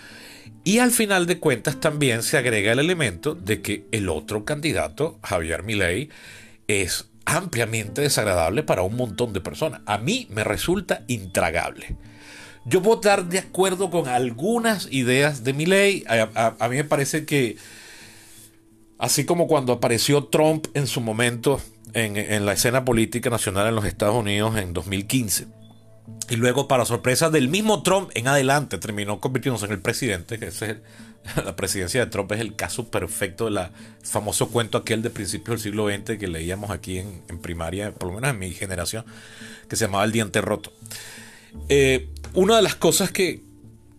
y 0.66 0.80
al 0.80 0.90
final 0.90 1.26
de 1.26 1.38
cuentas 1.38 1.78
también 1.78 2.24
se 2.24 2.36
agrega 2.36 2.72
el 2.72 2.80
elemento 2.80 3.36
de 3.36 3.62
que 3.62 3.86
el 3.92 4.08
otro 4.08 4.44
candidato, 4.44 5.16
Javier 5.22 5.62
Milei, 5.62 6.08
es 6.66 7.08
ampliamente 7.24 8.00
desagradable 8.00 8.64
para 8.64 8.82
un 8.82 8.96
montón 8.96 9.32
de 9.32 9.40
personas. 9.40 9.82
A 9.86 9.98
mí 9.98 10.26
me 10.28 10.42
resulta 10.42 11.04
intragable. 11.06 11.94
Yo 12.64 12.82
puedo 12.82 12.96
estar 12.96 13.26
de 13.26 13.38
acuerdo 13.38 13.90
con 13.90 14.08
algunas 14.08 14.90
ideas 14.90 15.44
de 15.44 15.52
Milei. 15.52 16.02
A, 16.08 16.56
a 16.58 16.68
mí 16.68 16.74
me 16.74 16.82
parece 16.82 17.24
que, 17.26 17.58
así 18.98 19.24
como 19.24 19.46
cuando 19.46 19.72
apareció 19.72 20.24
Trump 20.24 20.66
en 20.74 20.88
su 20.88 21.00
momento 21.00 21.60
en, 21.92 22.16
en 22.16 22.44
la 22.44 22.54
escena 22.54 22.84
política 22.84 23.30
nacional 23.30 23.68
en 23.68 23.76
los 23.76 23.84
Estados 23.84 24.16
Unidos 24.16 24.56
en 24.56 24.72
2015, 24.72 25.46
y 26.28 26.36
luego, 26.36 26.68
para 26.68 26.84
sorpresa 26.84 27.30
del 27.30 27.48
mismo 27.48 27.82
Trump, 27.82 28.10
en 28.14 28.28
adelante 28.28 28.78
terminó 28.78 29.20
convirtiéndose 29.20 29.66
en 29.66 29.72
el 29.72 29.80
presidente, 29.80 30.38
que 30.38 30.46
es 30.46 30.60
la 31.44 31.56
presidencia 31.56 32.04
de 32.04 32.10
Trump 32.10 32.30
es 32.32 32.40
el 32.40 32.54
caso 32.54 32.88
perfecto 32.88 33.46
del 33.46 33.58
famoso 34.02 34.48
cuento 34.48 34.78
aquel 34.78 35.02
de 35.02 35.10
principios 35.10 35.62
del 35.62 35.72
siglo 35.72 35.88
XX 35.88 36.18
que 36.18 36.28
leíamos 36.28 36.70
aquí 36.70 36.98
en, 36.98 37.22
primaria, 37.40 37.92
por 37.92 38.08
lo 38.08 38.14
menos 38.14 38.30
en 38.30 38.38
mi 38.38 38.52
generación, 38.52 39.04
que 39.68 39.76
se 39.76 39.86
llamaba 39.86 40.04
El 40.04 40.12
Diente 40.12 40.40
Roto. 40.40 40.72
Eh, 41.68 42.10
una 42.34 42.56
de 42.56 42.62
las 42.62 42.74
cosas 42.74 43.10
que, 43.10 43.42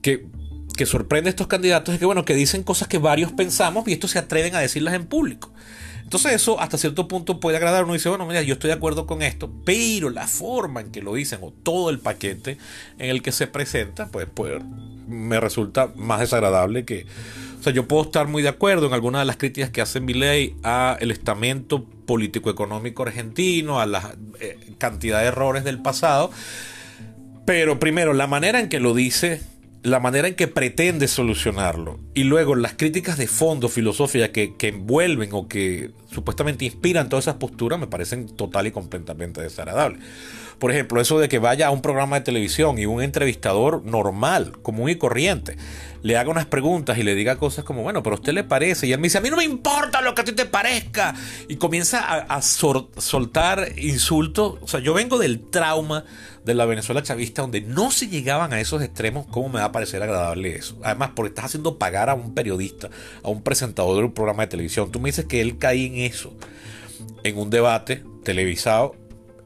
que, 0.02 0.86
sorprende 0.86 1.30
a 1.30 1.32
estos 1.32 1.48
candidatos 1.48 1.94
es 1.94 2.00
que, 2.00 2.06
bueno, 2.06 2.24
que 2.24 2.36
dicen 2.36 2.64
cosas 2.64 2.88
que 2.88 3.00
varios 3.00 3.32
pensamos 3.32 3.88
y 3.88 3.94
estos 3.94 4.12
se 4.12 4.20
atreven 4.20 4.56
a 4.56 4.60
decirlas 4.60 4.94
en 4.94 5.08
público. 5.08 5.52
Entonces 6.08 6.32
eso 6.32 6.58
hasta 6.62 6.78
cierto 6.78 7.10
punto 7.10 7.42
puede 7.42 7.58
agradar. 7.58 7.84
Uno 7.84 7.92
dice, 7.92 8.08
bueno, 8.08 8.26
mira, 8.26 8.42
yo 8.42 8.54
estoy 8.54 8.70
de 8.70 8.76
acuerdo 8.76 9.06
con 9.06 9.22
esto, 9.22 9.52
pero 9.66 10.10
la 10.10 10.26
forma 10.26 10.80
en 10.80 10.90
que 10.90 11.02
lo 11.02 11.14
dicen 11.14 11.40
o 11.42 11.52
todo 11.52 11.90
el 11.90 12.00
paquete 12.00 12.58
en 12.98 13.10
el 13.10 13.22
que 13.22 13.34
se 13.34 13.46
presenta, 13.46 14.08
pues, 14.08 14.26
pues 14.34 14.54
me 15.06 15.38
resulta 15.42 15.92
más 15.98 16.22
desagradable 16.22 16.86
que... 16.86 17.06
O 17.60 17.64
sea, 17.64 17.74
yo 17.74 17.90
puedo 17.90 18.04
estar 18.04 18.26
muy 18.26 18.42
de 18.42 18.48
acuerdo 18.48 18.88
en 18.88 18.94
algunas 18.94 19.20
de 19.20 19.26
las 19.26 19.36
críticas 19.36 19.70
que 19.70 19.82
hace 19.82 20.00
ley 20.00 20.56
a 20.64 20.96
el 21.02 21.12
estamento 21.12 21.84
político-económico 21.84 23.04
argentino, 23.04 23.82
a 23.82 23.86
la 23.86 24.16
eh, 24.40 24.58
cantidad 24.78 25.20
de 25.20 25.26
errores 25.26 25.66
del 25.66 25.82
pasado, 25.82 26.32
pero 27.46 27.80
primero, 27.80 28.14
la 28.14 28.28
manera 28.28 28.62
en 28.62 28.70
que 28.70 28.80
lo 28.80 28.94
dice 28.94 29.42
la 29.84 30.00
manera 30.00 30.28
en 30.28 30.36
que 30.36 30.48
pretende 30.48 31.08
solucionarlo 31.08 32.00
y 32.14 32.24
luego 32.24 32.56
las 32.56 32.74
críticas 32.74 33.18
de 33.18 33.28
fondo 33.28 33.70
filosóficas 33.70 34.30
que, 34.30 34.56
que, 34.56 34.70
envuelven 34.70 35.30
o 35.34 35.48
que 35.48 35.92
supuestamente 36.12 36.66
inspiran 36.66 37.10
todas 37.10 37.26
esas 37.26 37.36
posturas 37.36 37.80
me 37.80 37.88
parecen 37.88 38.28
total 38.36 38.68
y 38.68 38.72
completamente 38.72 39.42
desagradables. 39.42 40.02
Por 40.60 40.72
ejemplo, 40.72 41.00
eso 41.00 41.20
de 41.20 41.30
que 41.30 41.38
vaya 41.38 41.68
a 41.68 41.72
un 41.72 41.82
programa 41.82 42.18
de 42.18 42.26
televisión 42.26 42.80
y 42.80 42.88
un 42.88 43.04
entrevistador 43.04 43.86
normal, 43.86 44.54
común 44.64 44.90
y 44.90 44.96
corriente, 44.96 45.56
le 46.02 46.18
haga 46.18 46.32
unas 46.32 46.48
preguntas 46.48 46.98
y 46.98 47.04
le 47.04 47.14
diga 47.14 47.38
cosas 47.38 47.64
como, 47.64 47.84
bueno, 47.84 48.02
pero 48.02 48.16
a 48.16 48.20
usted 48.20 48.34
le 48.34 48.44
parece. 48.44 48.88
Y 48.88 48.94
él 48.94 49.00
me 49.00 49.06
dice, 49.06 49.20
a 49.20 49.22
mí 49.22 49.30
no 49.30 49.38
me 49.38 49.44
importa 49.44 50.02
lo 50.02 50.16
que 50.16 50.22
a 50.22 50.24
ti 50.24 50.32
te 50.32 50.46
parezca. 50.46 51.14
Y 51.48 51.58
comienza 51.58 52.00
a, 52.00 52.42
soltar 52.42 53.68
insultos. 53.78 54.58
O 54.62 54.68
sea, 54.68 54.80
yo 54.80 54.94
vengo 54.96 55.20
del 55.20 55.42
trauma 55.42 56.06
de 56.48 56.56
la 56.56 56.66
Venezuela 56.66 57.04
chavista 57.04 57.44
donde 57.44 57.62
no 57.62 57.92
se 57.92 58.08
llegaban 58.08 58.54
a 58.54 58.60
esos 58.60 58.82
extremos, 58.82 59.28
¿cómo 59.28 59.50
me 59.50 59.60
va 59.60 59.66
a 59.66 59.72
parecer 59.72 60.02
agradable 60.02 60.56
eso? 60.56 60.80
Además, 60.84 61.12
porque 61.16 61.30
estás 61.30 61.46
haciendo 61.46 61.78
pagar 61.78 62.10
a 62.10 62.16
un 62.16 62.34
periodista, 62.34 62.90
a 63.22 63.30
un 63.30 63.44
presentador 63.44 63.98
de 63.98 64.06
un 64.06 64.14
programa 64.14 64.44
de 64.44 64.48
televisión. 64.48 64.92
Tú 64.92 65.00
me 65.00 65.10
dices 65.10 65.26
que 65.26 65.42
él 65.42 65.60
cae 65.60 65.86
en 65.86 65.98
eso, 65.98 66.34
en 67.24 67.38
un 67.38 67.52
debate 67.52 68.04
televisado 68.24 68.96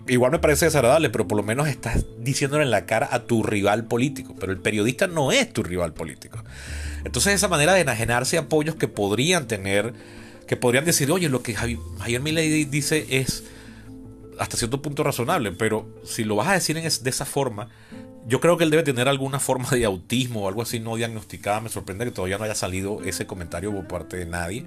igual 0.08 0.32
me 0.32 0.40
parece 0.40 0.66
desagradable, 0.66 1.10
pero 1.10 1.28
por 1.28 1.38
lo 1.38 1.44
menos 1.44 1.68
estás 1.68 2.06
diciéndole 2.20 2.64
en 2.64 2.72
la 2.72 2.86
cara 2.86 3.10
a 3.12 3.24
tu 3.24 3.44
rival 3.44 3.86
político. 3.86 4.36
Pero 4.40 4.52
el 4.52 4.60
periodista 4.60 5.08
no 5.08 5.32
es 5.32 5.52
tu 5.52 5.64
rival 5.64 5.94
político. 5.94 6.44
Entonces 7.04 7.34
esa 7.34 7.48
manera 7.48 7.74
de 7.74 7.82
enajenarse 7.82 8.38
apoyos 8.38 8.76
que 8.76 8.88
podrían 8.88 9.48
tener, 9.48 9.94
que 10.48 10.58
podrían 10.58 10.86
decir, 10.86 11.12
oye, 11.12 11.30
lo 11.30 11.44
que 11.44 11.56
Javier 11.56 12.22
Milei 12.22 12.66
dice 12.66 13.06
es 13.10 13.44
hasta 14.42 14.58
cierto 14.58 14.82
punto 14.82 15.04
razonable, 15.04 15.52
pero 15.52 15.88
si 16.04 16.24
lo 16.24 16.36
vas 16.36 16.48
a 16.48 16.54
decir 16.54 16.76
de 16.76 17.10
esa 17.10 17.26
forma, 17.26 17.70
yo 18.26 18.40
creo 18.40 18.58
que 18.58 18.64
él 18.64 18.72
debe 18.72 18.82
tener 18.82 19.08
alguna 19.08 19.40
forma 19.40 19.70
de 19.70 19.86
autismo 19.86 20.42
o 20.42 20.48
algo 20.48 20.64
así 20.64 20.80
no 20.80 20.96
diagnosticada. 20.96 21.62
Me 21.62 21.70
sorprende 21.70 22.06
que 22.06 22.12
todavía 22.12 22.40
no 22.40 22.46
haya 22.46 22.56
salido 22.56 23.04
ese 23.04 23.28
comentario 23.28 23.72
por 23.72 23.88
parte 23.88 24.18
de 24.18 24.26
nadie 24.26 24.66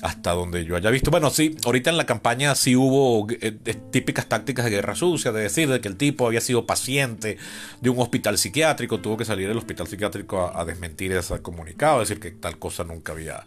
hasta 0.00 0.32
donde 0.32 0.64
yo 0.64 0.76
haya 0.76 0.88
visto. 0.88 1.10
Bueno, 1.10 1.28
sí, 1.28 1.56
ahorita 1.66 1.90
en 1.90 1.98
la 1.98 2.06
campaña 2.06 2.54
sí 2.54 2.74
hubo 2.74 3.26
eh, 3.30 3.52
típicas 3.90 4.26
tácticas 4.28 4.64
de 4.64 4.70
guerra 4.70 4.94
sucia, 4.94 5.30
de 5.30 5.42
decir 5.42 5.68
de 5.68 5.82
que 5.82 5.88
el 5.88 5.96
tipo 5.96 6.26
había 6.26 6.40
sido 6.40 6.64
paciente 6.64 7.36
de 7.82 7.90
un 7.90 7.98
hospital 7.98 8.38
psiquiátrico, 8.38 9.00
tuvo 9.00 9.18
que 9.18 9.26
salir 9.26 9.46
del 9.46 9.58
hospital 9.58 9.88
psiquiátrico 9.88 10.56
a, 10.56 10.64
desmentir 10.64 11.12
ese 11.12 11.40
comunicado, 11.42 12.00
decir 12.00 12.18
que 12.18 12.30
tal 12.30 12.58
cosa 12.58 12.84
nunca 12.84 13.12
había 13.12 13.46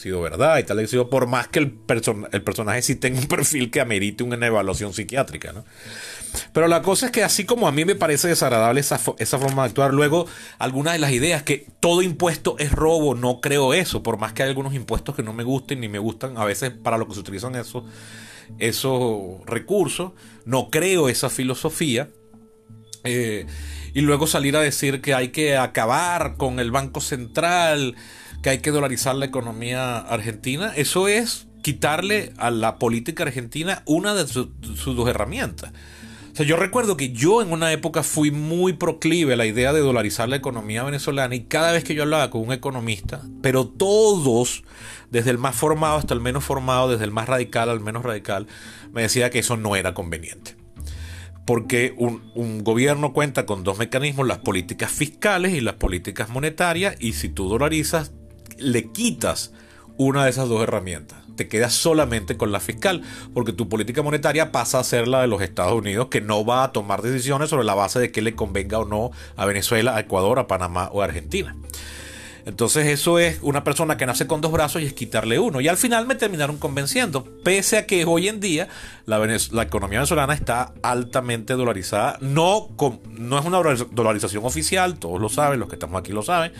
sido 0.00 0.20
verdad 0.20 0.58
y 0.58 0.64
tal, 0.64 0.86
sido 0.88 1.10
por 1.10 1.26
más 1.26 1.48
que 1.48 1.58
el, 1.58 1.78
el 2.32 2.42
personaje 2.42 2.82
sí 2.82 2.96
tenga 2.96 3.20
un 3.20 3.26
perfil 3.26 3.70
que 3.70 3.80
amerite 3.80 4.24
una 4.24 4.44
evaluación 4.44 4.92
psiquiátrica, 4.92 5.52
¿no? 5.52 5.64
Pero 6.52 6.68
la 6.68 6.82
cosa 6.82 7.06
es 7.06 7.12
que 7.12 7.24
así 7.24 7.44
como 7.44 7.66
a 7.68 7.72
mí 7.72 7.84
me 7.84 7.94
parece 7.94 8.28
desagradable 8.28 8.80
esa, 8.80 9.00
esa 9.18 9.38
forma 9.38 9.62
de 9.62 9.68
actuar, 9.68 9.92
luego 9.92 10.26
algunas 10.58 10.94
de 10.94 11.00
las 11.00 11.12
ideas 11.12 11.42
que 11.42 11.66
todo 11.80 12.02
impuesto 12.02 12.56
es 12.58 12.72
robo, 12.72 13.14
no 13.14 13.40
creo 13.40 13.74
eso, 13.74 14.02
por 14.02 14.18
más 14.18 14.32
que 14.32 14.42
hay 14.42 14.48
algunos 14.48 14.74
impuestos 14.74 15.14
que 15.14 15.22
no 15.22 15.32
me 15.32 15.44
gusten 15.44 15.80
ni 15.80 15.88
me 15.88 15.98
gustan 15.98 16.38
a 16.38 16.44
veces 16.44 16.70
para 16.70 16.98
lo 16.98 17.08
que 17.08 17.14
se 17.14 17.20
utilizan 17.20 17.54
esos, 17.56 17.84
esos 18.58 19.44
recursos, 19.46 20.12
no 20.44 20.70
creo 20.70 21.08
esa 21.08 21.30
filosofía. 21.30 22.08
Eh, 23.02 23.46
y 23.92 24.02
luego 24.02 24.26
salir 24.26 24.56
a 24.56 24.60
decir 24.60 25.00
que 25.00 25.14
hay 25.14 25.28
que 25.28 25.56
acabar 25.56 26.36
con 26.36 26.60
el 26.60 26.70
Banco 26.70 27.00
Central, 27.00 27.96
que 28.42 28.50
hay 28.50 28.58
que 28.58 28.70
dolarizar 28.70 29.14
la 29.14 29.26
economía 29.26 29.98
argentina, 29.98 30.72
eso 30.76 31.08
es 31.08 31.46
quitarle 31.62 32.32
a 32.38 32.50
la 32.50 32.78
política 32.78 33.24
argentina 33.24 33.82
una 33.84 34.14
de 34.14 34.26
sus 34.26 34.48
dos 34.96 35.08
herramientas 35.08 35.72
yo 36.44 36.56
recuerdo 36.56 36.96
que 36.96 37.12
yo 37.12 37.42
en 37.42 37.52
una 37.52 37.72
época 37.72 38.02
fui 38.02 38.30
muy 38.30 38.72
proclive 38.72 39.34
a 39.34 39.36
la 39.36 39.46
idea 39.46 39.72
de 39.72 39.80
dolarizar 39.80 40.28
la 40.28 40.36
economía 40.36 40.82
venezolana 40.82 41.34
y 41.34 41.44
cada 41.44 41.72
vez 41.72 41.84
que 41.84 41.94
yo 41.94 42.02
hablaba 42.02 42.30
con 42.30 42.42
un 42.42 42.52
economista, 42.52 43.22
pero 43.42 43.66
todos, 43.66 44.64
desde 45.10 45.30
el 45.30 45.38
más 45.38 45.56
formado 45.56 45.98
hasta 45.98 46.14
el 46.14 46.20
menos 46.20 46.44
formado, 46.44 46.88
desde 46.88 47.04
el 47.04 47.10
más 47.10 47.28
radical 47.28 47.68
al 47.68 47.80
menos 47.80 48.04
radical, 48.04 48.46
me 48.92 49.02
decía 49.02 49.30
que 49.30 49.40
eso 49.40 49.56
no 49.56 49.76
era 49.76 49.94
conveniente. 49.94 50.56
Porque 51.46 51.94
un, 51.96 52.30
un 52.34 52.62
gobierno 52.62 53.12
cuenta 53.12 53.44
con 53.44 53.64
dos 53.64 53.78
mecanismos, 53.78 54.26
las 54.26 54.38
políticas 54.38 54.90
fiscales 54.90 55.52
y 55.52 55.60
las 55.60 55.74
políticas 55.74 56.28
monetarias, 56.28 56.96
y 57.00 57.14
si 57.14 57.28
tú 57.28 57.48
dolarizas, 57.48 58.12
le 58.60 58.90
quitas 58.92 59.52
una 59.96 60.24
de 60.24 60.30
esas 60.30 60.48
dos 60.48 60.62
herramientas 60.62 61.20
te 61.40 61.48
quedas 61.48 61.72
solamente 61.72 62.36
con 62.36 62.52
la 62.52 62.60
fiscal, 62.60 63.00
porque 63.32 63.54
tu 63.54 63.66
política 63.66 64.02
monetaria 64.02 64.52
pasa 64.52 64.78
a 64.78 64.84
ser 64.84 65.08
la 65.08 65.22
de 65.22 65.26
los 65.26 65.40
Estados 65.40 65.72
Unidos, 65.72 66.08
que 66.08 66.20
no 66.20 66.44
va 66.44 66.64
a 66.64 66.72
tomar 66.72 67.00
decisiones 67.00 67.48
sobre 67.48 67.64
la 67.64 67.74
base 67.74 67.98
de 67.98 68.12
que 68.12 68.20
le 68.20 68.34
convenga 68.34 68.78
o 68.78 68.84
no 68.84 69.10
a 69.36 69.46
Venezuela, 69.46 69.96
a 69.96 70.00
Ecuador, 70.00 70.38
a 70.38 70.46
Panamá 70.46 70.90
o 70.92 71.00
a 71.00 71.06
Argentina. 71.06 71.56
Entonces 72.46 72.86
eso 72.86 73.18
es 73.18 73.38
una 73.42 73.64
persona 73.64 73.96
que 73.96 74.06
nace 74.06 74.26
con 74.26 74.40
dos 74.40 74.52
brazos 74.52 74.82
y 74.82 74.86
es 74.86 74.92
quitarle 74.92 75.38
uno. 75.38 75.60
Y 75.60 75.68
al 75.68 75.76
final 75.76 76.06
me 76.06 76.14
terminaron 76.14 76.58
convenciendo, 76.58 77.24
pese 77.44 77.78
a 77.78 77.86
que 77.86 78.04
hoy 78.04 78.28
en 78.28 78.40
día 78.40 78.68
la, 79.06 79.62
economía 79.62 79.98
venezolana 79.98 80.34
está 80.34 80.72
altamente 80.82 81.54
dolarizada. 81.54 82.18
No, 82.20 82.68
no 83.18 83.38
es 83.38 83.44
una 83.44 83.58
dolarización 83.90 84.44
oficial, 84.44 84.98
todos 84.98 85.20
lo 85.20 85.28
saben, 85.28 85.60
los 85.60 85.68
que 85.68 85.76
estamos 85.76 86.00
aquí 86.00 86.12
lo 86.12 86.22
saben, 86.22 86.52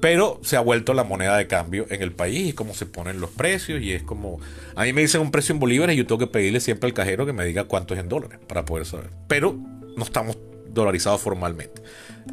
pero 0.00 0.40
se 0.42 0.56
ha 0.56 0.60
vuelto 0.60 0.94
la 0.94 1.04
moneda 1.04 1.36
de 1.36 1.46
cambio 1.46 1.86
en 1.90 2.02
el 2.02 2.12
país 2.12 2.50
y 2.50 2.52
cómo 2.52 2.74
se 2.74 2.86
ponen 2.86 3.20
los 3.20 3.30
precios 3.30 3.80
y 3.80 3.92
es 3.92 4.02
como... 4.02 4.40
A 4.74 4.84
mí 4.84 4.92
me 4.92 5.02
dicen 5.02 5.20
un 5.20 5.30
precio 5.30 5.52
en 5.52 5.60
bolívares 5.60 5.94
y 5.94 5.98
yo 5.98 6.06
tengo 6.06 6.18
que 6.18 6.26
pedirle 6.26 6.60
siempre 6.60 6.88
al 6.88 6.94
cajero 6.94 7.26
que 7.26 7.32
me 7.32 7.44
diga 7.44 7.64
cuánto 7.64 7.94
es 7.94 8.00
en 8.00 8.08
dólares 8.08 8.38
para 8.46 8.64
poder 8.64 8.86
saber. 8.86 9.10
Pero 9.28 9.56
no 9.96 10.04
estamos 10.04 10.36
dolarizados 10.72 11.20
formalmente. 11.20 11.82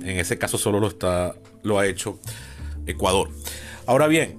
En 0.01 0.19
ese 0.19 0.37
caso 0.37 0.57
solo 0.57 0.79
lo, 0.79 0.87
está, 0.87 1.35
lo 1.63 1.79
ha 1.79 1.87
hecho 1.87 2.19
Ecuador. 2.89 3.29
Ahora 3.85 4.07
bien, 4.07 4.37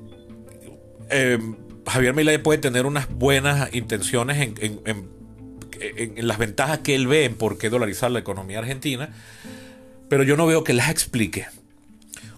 eh, 1.10 1.38
Javier 1.86 2.14
Milei 2.14 2.38
puede 2.38 2.58
tener 2.58 2.86
unas 2.86 3.08
buenas 3.08 3.74
intenciones 3.74 4.38
en, 4.38 4.80
en, 4.84 5.20
las 6.28 6.38
ventajas 6.38 6.80
que 6.80 6.94
él 6.94 7.06
ve 7.06 7.24
en 7.24 7.34
por 7.34 7.56
qué 7.56 7.70
dolarizar 7.70 8.10
la 8.10 8.18
economía 8.18 8.58
argentina, 8.58 9.14
pero 10.08 10.22
yo 10.22 10.36
no 10.36 10.46
veo 10.46 10.62
que 10.62 10.74
las 10.74 10.90
explique. 10.90 11.46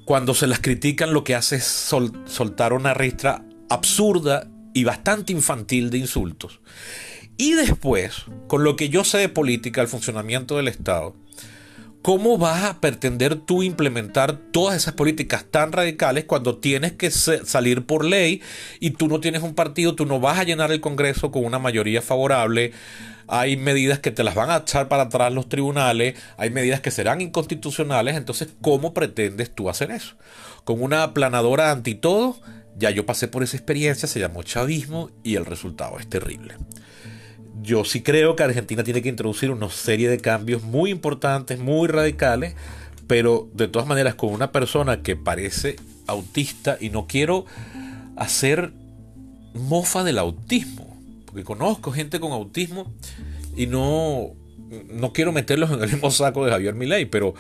cuando 0.05 0.35
se 0.35 0.47
las 0.47 0.61
critican 0.61 1.13
lo 1.13 1.25
que 1.25 1.35
hace 1.35 1.57
es 1.57 1.65
soltar 1.65 2.73
una 2.73 2.95
ristra 2.95 3.45
absurda 3.69 4.49
y 4.75 4.85
bastante 4.85 5.33
infantil 5.33 5.91
de 5.91 5.99
insultos. 5.99 6.61
Y 7.37 7.55
después, 7.55 8.25
con 8.47 8.63
lo 8.65 8.77
que 8.77 8.89
yo 8.89 9.05
sé 9.05 9.19
de 9.19 9.29
política, 9.29 9.81
el 9.81 9.89
funcionamiento 9.89 10.57
del 10.57 10.69
Estado, 10.69 11.17
¿cómo 12.03 12.37
vas 12.37 12.65
a 12.65 12.81
pretender 12.81 13.37
tú 13.37 13.63
implementar 13.63 14.37
todas 14.37 14.77
esas 14.77 14.95
políticas 14.95 15.45
tan 15.45 15.71
radicales 15.71 16.25
cuando 16.25 16.59
tienes 16.59 16.93
que 16.93 17.11
salir 17.11 17.87
por 17.87 18.05
ley 18.05 18.43
y 18.81 18.91
tú 18.91 19.09
no 19.09 19.21
tienes 19.21 19.43
un 19.43 19.55
partido, 19.55 19.95
tú 19.95 20.05
no 20.05 20.21
vas 20.21 20.39
a 20.39 20.45
llenar 20.45 20.73
el 20.73 20.81
Congreso 20.81 21.31
con 21.31 21.45
una 21.45 21.61
mayoría 21.61 22.03
favorable? 22.03 22.73
Hay 23.29 23.57
medidas 23.57 24.01
que 24.01 24.11
te 24.11 24.25
las 24.25 24.35
van 24.35 24.51
a 24.51 24.59
echar 24.59 24.89
para 24.89 25.05
atrás 25.05 25.33
los 25.33 25.49
tribunales, 25.49 26.19
hay 26.37 26.51
medidas 26.51 26.81
que 26.81 26.91
serán 26.91 27.21
inconstitucionales, 27.21 28.17
entonces 28.17 28.49
¿cómo 28.61 28.93
pretendes 28.93 29.55
tú 29.55 29.71
hacer 29.71 29.93
eso? 29.93 30.17
Con 30.65 30.83
una 30.83 31.05
aplanadora 31.05 31.71
anti 31.71 31.95
todo, 31.95 32.41
ya 32.77 32.91
yo 32.91 33.07
pasé 33.07 33.29
por 33.29 33.45
esa 33.45 33.57
experiencia, 33.57 34.09
se 34.09 34.19
llamó 34.19 34.43
chavismo 34.43 35.11
y 35.23 35.37
el 35.37 35.47
resultado 35.47 35.99
es 35.99 36.09
terrible 36.09 36.57
yo 37.61 37.85
sí 37.85 38.03
creo 38.03 38.37
que 38.37 38.43
Argentina 38.43 38.83
tiene 38.83 39.03
que 39.03 39.09
introducir 39.09 39.51
una 39.51 39.69
serie 39.69 40.09
de 40.09 40.19
cambios 40.19 40.63
muy 40.63 40.91
importantes, 40.91 41.59
muy 41.59 41.89
radicales, 41.89 42.55
pero 43.07 43.49
de 43.53 43.69
todas 43.69 43.87
maneras 43.87 44.15
con 44.15 44.31
una 44.31 44.53
persona 44.53 45.03
que 45.03 45.17
parece 45.17 45.77
autista 46.07 46.79
y 46.81 46.91
no 46.91 47.07
quiero 47.07 47.45
hacer 48.17 48.73
mofa 49.55 50.03
del 50.03 50.19
autismo, 50.19 50.97
porque 51.27 51.45
conozco 51.45 51.93
gente 51.93 52.21
con 52.21 52.33
autismo 52.33 52.93
y 53.57 53.67
no, 53.67 54.31
no 54.91 55.13
quiero 55.13 55.33
meterlos 55.33 55.71
en 55.71 55.83
el 55.83 55.91
mismo 55.91 56.11
saco 56.11 56.45
de 56.45 56.53
Javier 56.53 56.75
Milei, 56.75 57.07
pero 57.07 57.35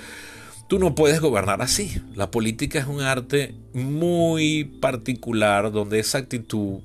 tú 0.69 0.79
no 0.79 0.95
puedes 0.95 1.21
gobernar 1.21 1.63
así. 1.63 2.01
La 2.15 2.31
política 2.31 2.79
es 2.79 2.87
un 2.87 3.01
arte 3.01 3.55
muy 3.73 4.65
particular 4.65 5.73
donde 5.73 5.99
esa 6.01 6.19
actitud 6.19 6.81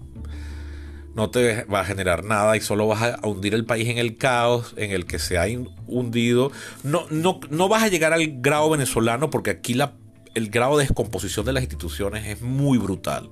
no 1.18 1.32
te 1.32 1.64
va 1.64 1.80
a 1.80 1.84
generar 1.84 2.24
nada 2.24 2.56
y 2.56 2.62
solo 2.62 2.86
vas 2.86 3.02
a 3.02 3.28
hundir 3.28 3.56
el 3.56 3.66
país 3.66 3.90
en 3.90 3.98
el 3.98 4.18
caos 4.18 4.76
en 4.78 4.92
el 4.92 5.08
que 5.08 5.18
se 5.18 5.40
ha 5.40 5.48
hundido. 5.88 6.52
No, 6.84 7.08
no, 7.10 7.40
no 7.50 7.68
vas 7.68 7.82
a 7.82 7.88
llegar 7.88 8.14
al 8.14 8.40
grado 8.40 8.70
venezolano 8.70 9.32
porque 9.32 9.50
aquí 9.50 9.74
la, 9.74 9.96
el 10.36 10.52
grado 10.52 10.78
de 10.78 10.84
descomposición 10.84 11.44
de 11.44 11.54
las 11.54 11.64
instituciones 11.64 12.28
es 12.28 12.44
muy 12.44 12.78
brutal. 12.78 13.32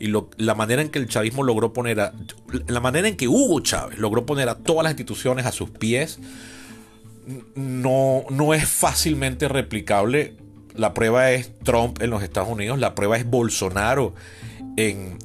Y 0.00 0.10
la 0.38 0.54
manera 0.54 0.80
en 0.80 0.88
que 0.88 0.98
el 0.98 1.08
chavismo 1.08 1.42
logró 1.42 1.74
poner 1.74 2.00
a. 2.00 2.14
La 2.68 2.80
manera 2.80 3.06
en 3.06 3.18
que 3.18 3.28
Hugo 3.28 3.60
Chávez 3.60 3.98
logró 3.98 4.24
poner 4.24 4.48
a 4.48 4.54
todas 4.54 4.84
las 4.84 4.92
instituciones 4.92 5.44
a 5.44 5.52
sus 5.52 5.68
pies 5.68 6.18
no, 7.54 8.24
no 8.30 8.54
es 8.54 8.66
fácilmente 8.66 9.46
replicable. 9.48 10.38
La 10.74 10.94
prueba 10.94 11.32
es 11.32 11.52
Trump 11.64 12.00
en 12.00 12.08
los 12.08 12.22
Estados 12.22 12.48
Unidos, 12.48 12.78
la 12.78 12.94
prueba 12.94 13.18
es 13.18 13.26
Bolsonaro 13.26 14.14
en, 14.78 15.18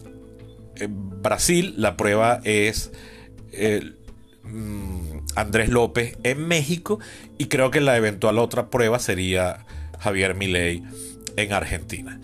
Brasil, 0.89 1.73
la 1.77 1.97
prueba 1.97 2.41
es 2.43 2.91
mm, 4.43 5.17
Andrés 5.35 5.69
López 5.69 6.17
en 6.23 6.47
México 6.47 6.99
y 7.37 7.45
creo 7.45 7.71
que 7.71 7.81
la 7.81 7.97
eventual 7.97 8.39
otra 8.39 8.69
prueba 8.69 8.99
sería 8.99 9.65
Javier 9.99 10.35
Milei 10.35 10.83
en 11.35 11.53
Argentina. 11.53 12.19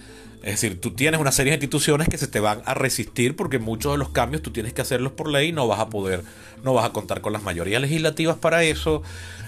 Es 0.48 0.62
decir, 0.62 0.80
tú 0.80 0.92
tienes 0.92 1.20
una 1.20 1.34
serie 1.34 1.52
de 1.52 1.56
instituciones 1.56 2.08
que 2.08 2.18
se 2.18 2.26
te 2.26 2.40
van 2.40 2.62
a 2.64 2.74
resistir 2.74 3.36
porque 3.36 3.60
muchos 3.60 3.92
de 3.92 3.98
los 3.98 4.12
cambios 4.12 4.42
tú 4.42 4.52
tienes 4.52 4.72
que 4.72 4.82
hacerlos 4.82 5.12
por 5.12 5.30
ley 5.30 5.50
y 5.50 5.52
no 5.52 5.68
vas 5.68 5.82
a 5.82 5.90
poder, 5.90 6.24
no 6.64 6.74
vas 6.74 6.86
a 6.86 6.94
contar 6.94 7.20
con 7.20 7.34
las 7.34 7.44
mayorías 7.44 7.82
legislativas 7.82 8.38
para 8.38 8.64
eso. 8.64 9.04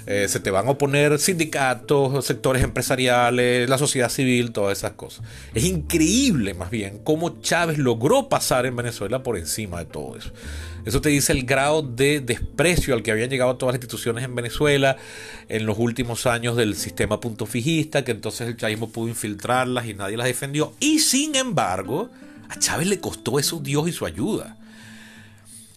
Eh, 0.08 0.28
se 0.28 0.42
te 0.42 0.52
van 0.52 0.68
a 0.68 0.72
oponer 0.72 1.18
sindicatos, 1.18 2.26
sectores 2.26 2.66
empresariales, 2.66 3.70
la 3.70 3.78
sociedad 3.78 4.10
civil, 4.10 4.52
todas 4.52 4.78
esas 4.78 4.92
cosas. 4.92 5.26
Es 5.54 5.64
increíble 5.64 6.54
más 6.54 6.70
bien 6.70 7.00
cómo 7.06 7.40
Chávez 7.40 7.78
logró 7.78 8.28
pasar 8.28 8.66
en 8.66 8.76
Venezuela 8.76 9.24
por 9.24 9.38
encima 9.38 9.80
de 9.80 9.86
todo 9.86 10.18
eso. 10.18 10.34
Eso 10.86 11.02
te 11.02 11.10
dice 11.10 11.34
el 11.34 11.46
grado 11.46 11.82
de 11.82 12.22
desprecio 12.22 12.94
al 12.94 13.04
que 13.04 13.12
habían 13.12 13.30
llegado 13.30 13.58
todas 13.58 13.74
las 13.74 13.82
instituciones 13.82 14.24
en 14.24 14.34
Venezuela 14.34 14.98
en 15.48 15.66
los 15.66 15.78
últimos 15.78 16.26
años 16.26 16.56
del 16.56 16.76
sistema 16.76 17.20
punto 17.20 17.46
fijista, 17.46 18.04
que 18.04 18.12
entonces 18.12 18.48
el 18.48 18.58
chavismo 18.58 18.90
pudo 18.90 19.10
infiltrarlas 19.10 19.86
y 19.86 19.94
nadie 19.94 20.18
las 20.18 20.28
defendió. 20.28 20.74
Y 20.80 21.00
sin 21.00 21.36
embargo, 21.36 22.10
a 22.50 22.58
Chávez 22.58 22.88
le 22.88 23.00
costó 23.00 23.40
eso 23.40 23.60
Dios 23.60 23.88
y 23.88 23.92
su 23.92 24.06
ayuda. 24.06 24.58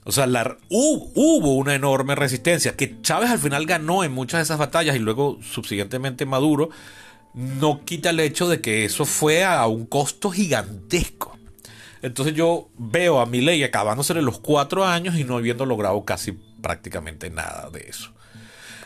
O 0.04 0.10
sea, 0.10 0.26
hubo 0.68 1.54
una 1.56 1.74
enorme 1.74 2.14
resistencia 2.14 2.76
que 2.76 3.00
Chávez 3.02 3.30
al 3.30 3.38
final 3.38 3.66
ganó 3.66 4.02
en 4.02 4.12
muchas 4.12 4.38
de 4.38 4.42
esas 4.42 4.58
batallas 4.58 4.96
y 4.96 4.98
luego 4.98 5.38
subsiguientemente 5.42 6.26
Maduro 6.26 6.70
no 7.34 7.84
quita 7.84 8.10
el 8.10 8.20
hecho 8.20 8.48
de 8.48 8.60
que 8.60 8.84
eso 8.84 9.04
fue 9.04 9.44
a 9.44 9.66
un 9.66 9.86
costo 9.86 10.30
gigantesco. 10.30 11.31
Entonces 12.02 12.34
yo 12.34 12.68
veo 12.76 13.20
a 13.20 13.26
Milei 13.26 13.62
acabándose 13.62 14.12
los 14.14 14.40
cuatro 14.40 14.84
años 14.84 15.16
y 15.16 15.24
no 15.24 15.36
habiendo 15.36 15.64
logrado 15.64 16.04
casi 16.04 16.32
prácticamente 16.32 17.30
nada 17.30 17.70
de 17.70 17.86
eso. 17.88 18.12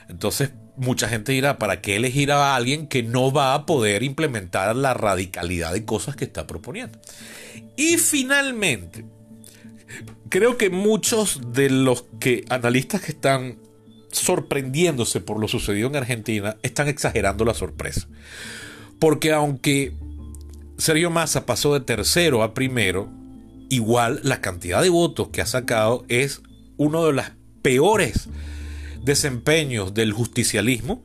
Entonces 0.09 0.53
mucha 0.77 1.09
gente 1.09 1.33
dirá, 1.33 1.59
¿para 1.59 1.81
qué 1.81 1.97
elegir 1.97 2.31
a 2.31 2.55
alguien 2.55 2.87
que 2.87 3.03
no 3.03 3.33
va 3.33 3.55
a 3.55 3.67
poder 3.67 4.03
implementar 4.03 4.77
la 4.77 4.95
radicalidad 4.95 5.73
de 5.73 5.85
cosas 5.85 6.17
que 6.17 6.25
está 6.25 6.47
proponiendo? 6.47 6.99
Y 7.77 7.97
finalmente, 7.97 9.05
creo 10.29 10.57
que 10.59 10.71
muchos 10.71 11.41
de 11.53 11.71
los 11.71 12.05
que 12.21 12.45
analistas 12.51 13.01
que 13.01 13.13
están 13.13 13.59
sorprendiéndose 14.11 15.21
por 15.21 15.39
lo 15.39 15.49
sucedido 15.49 15.89
en 15.89 15.97
Argentina 15.97 16.57
están 16.63 16.89
exagerando 16.89 17.45
la 17.45 17.55
sorpresa. 17.55 18.09
Porque 18.99 19.33
aunque 19.33 19.93
Sergio 20.79 21.11
Massa 21.11 21.47
pasó 21.47 21.75
de 21.75 21.81
tercero 21.81 22.43
a 22.43 22.55
primero, 22.55 23.09
igual 23.69 24.21
la 24.23 24.41
cantidad 24.41 24.83
de 24.83 24.91
votos 24.91 25.29
que 25.29 25.41
ha 25.41 25.47
sacado 25.47 26.05
es 26.09 26.43
uno 26.77 27.07
de 27.07 27.13
los 27.13 27.25
peores 27.63 28.29
desempeños 29.03 29.95
del 29.95 30.13
justicialismo, 30.13 31.03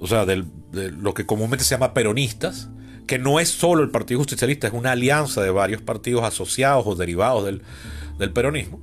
o 0.00 0.06
sea, 0.06 0.24
de 0.24 0.44
lo 0.72 1.14
que 1.14 1.26
comúnmente 1.26 1.64
se 1.64 1.74
llama 1.74 1.94
peronistas, 1.94 2.68
que 3.06 3.18
no 3.18 3.40
es 3.40 3.48
solo 3.48 3.82
el 3.82 3.90
Partido 3.90 4.20
Justicialista, 4.20 4.66
es 4.66 4.72
una 4.72 4.92
alianza 4.92 5.42
de 5.42 5.50
varios 5.50 5.82
partidos 5.82 6.24
asociados 6.24 6.86
o 6.86 6.94
derivados 6.94 7.44
del, 7.44 8.32
peronismo, 8.32 8.80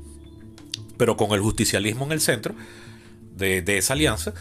pero 0.98 1.16
con 1.16 1.32
el 1.32 1.40
justicialismo 1.40 2.06
en 2.06 2.12
el 2.12 2.22
centro 2.22 2.54
de, 3.36 3.64
esa 3.78 3.94
alianza, 3.94 4.34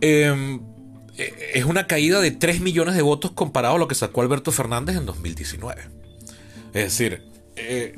em, 0.00 0.60
es 1.16 1.64
una 1.64 1.86
caída 1.86 2.20
de 2.20 2.30
3 2.30 2.60
millones 2.60 2.94
de 2.94 3.02
votos 3.02 3.32
comparado 3.32 3.76
a 3.76 3.78
lo 3.78 3.88
que 3.88 3.94
sacó 3.94 4.22
Alberto 4.22 4.52
Fernández 4.52 4.96
en 4.96 5.06
2019. 5.06 5.82
Es 6.74 6.84
decir, 6.84 7.22
eh, 7.56 7.96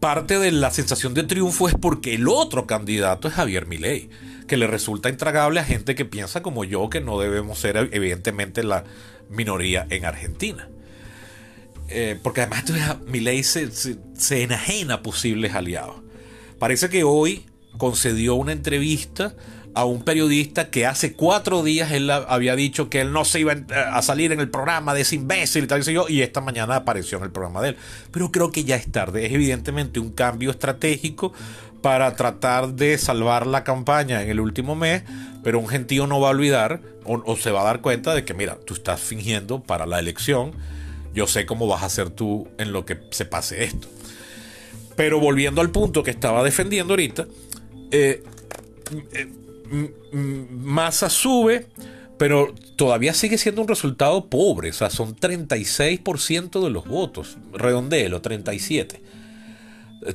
parte 0.00 0.38
de 0.38 0.52
la 0.52 0.70
sensación 0.70 1.14
de 1.14 1.22
triunfo 1.22 1.68
es 1.68 1.74
porque 1.74 2.14
el 2.14 2.28
otro 2.28 2.66
candidato 2.66 3.28
es 3.28 3.34
Javier 3.34 3.66
Milei, 3.66 4.10
que 4.46 4.56
le 4.56 4.66
resulta 4.66 5.08
intragable 5.08 5.60
a 5.60 5.64
gente 5.64 5.94
que 5.94 6.04
piensa 6.04 6.42
como 6.42 6.64
yo 6.64 6.90
que 6.90 7.00
no 7.00 7.18
debemos 7.18 7.58
ser 7.58 7.76
evidentemente 7.92 8.62
la 8.62 8.84
minoría 9.30 9.86
en 9.90 10.04
Argentina. 10.04 10.68
Eh, 11.88 12.18
porque 12.22 12.42
además 12.42 12.64
mi 13.06 13.20
ley 13.20 13.44
se, 13.44 13.70
se, 13.70 14.42
enajena 14.42 14.94
a 14.94 15.02
posibles 15.02 15.54
aliados. 15.54 16.02
Parece 16.58 16.88
que 16.88 17.04
hoy 17.04 17.46
concedió 17.78 18.34
una 18.34 18.52
entrevista 18.52 19.36
a 19.76 19.84
un 19.84 20.02
periodista 20.02 20.70
que 20.70 20.86
hace 20.86 21.12
cuatro 21.12 21.62
días 21.62 21.92
él 21.92 22.10
había 22.10 22.56
dicho 22.56 22.88
que 22.88 23.02
él 23.02 23.12
no 23.12 23.24
se 23.26 23.40
iba 23.40 23.54
a 23.92 24.00
salir 24.00 24.32
en 24.32 24.40
el 24.40 24.48
programa 24.48 24.94
de 24.94 25.02
ese 25.02 25.16
imbécil 25.16 25.64
y 25.64 25.66
tal, 25.66 25.82
y, 25.86 25.92
yo, 25.92 26.06
y 26.08 26.22
esta 26.22 26.40
mañana 26.40 26.76
apareció 26.76 27.18
en 27.18 27.24
el 27.24 27.30
programa 27.30 27.60
de 27.60 27.70
él. 27.70 27.76
Pero 28.10 28.32
creo 28.32 28.50
que 28.50 28.64
ya 28.64 28.76
es 28.76 28.90
tarde. 28.90 29.26
Es 29.26 29.32
evidentemente 29.32 30.00
un 30.00 30.10
cambio 30.10 30.50
estratégico 30.50 31.32
para 31.82 32.16
tratar 32.16 32.72
de 32.72 32.96
salvar 32.96 33.46
la 33.46 33.62
campaña 33.62 34.22
en 34.22 34.30
el 34.30 34.40
último 34.40 34.74
mes, 34.74 35.02
pero 35.44 35.58
un 35.60 35.68
gentío 35.68 36.06
no 36.06 36.20
va 36.20 36.28
a 36.28 36.30
olvidar 36.30 36.80
o 37.04 37.36
se 37.36 37.50
va 37.50 37.60
a 37.60 37.64
dar 37.64 37.82
cuenta 37.82 38.14
de 38.14 38.24
que, 38.24 38.34
mira, 38.34 38.56
tú 38.64 38.74
estás 38.74 39.00
fingiendo 39.00 39.62
para 39.62 39.86
la 39.86 40.00
elección 40.00 40.52
yo 41.16 41.26
sé 41.26 41.46
cómo 41.46 41.66
vas 41.66 41.82
a 41.82 41.86
hacer 41.86 42.10
tú 42.10 42.46
en 42.58 42.72
lo 42.72 42.84
que 42.84 42.98
se 43.10 43.24
pase 43.24 43.64
esto. 43.64 43.88
Pero 44.96 45.18
volviendo 45.18 45.62
al 45.62 45.70
punto 45.70 46.02
que 46.02 46.10
estaba 46.10 46.44
defendiendo 46.44 46.92
ahorita, 46.92 47.26
eh, 47.90 48.22
eh 49.12 49.28
Massa 50.12 51.10
sube, 51.10 51.66
pero 52.18 52.54
todavía 52.76 53.14
sigue 53.14 53.38
siendo 53.38 53.62
un 53.62 53.68
resultado 53.68 54.26
pobre. 54.26 54.70
O 54.70 54.72
sea, 54.72 54.90
son 54.90 55.16
36% 55.16 56.62
de 56.62 56.70
los 56.70 56.86
votos. 56.86 57.38
Redondelo, 57.52 58.20
37. 58.20 59.00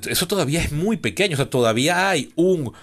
Eso 0.10 0.28
todavía 0.28 0.62
es 0.62 0.72
muy 0.72 0.98
pequeño. 0.98 1.34
O 1.34 1.38
sea, 1.38 1.50
todavía 1.50 2.10
hay 2.10 2.32
un 2.36 2.74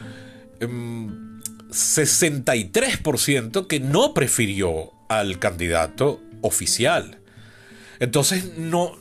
63% 0.61 3.59
em, 3.59 3.65
que 3.67 3.81
no 3.81 4.15
prefirió 4.15 4.93
al 5.09 5.39
candidato 5.39 6.21
oficial. 6.43 7.19
Entonces 8.01 8.57
no, 8.57 8.97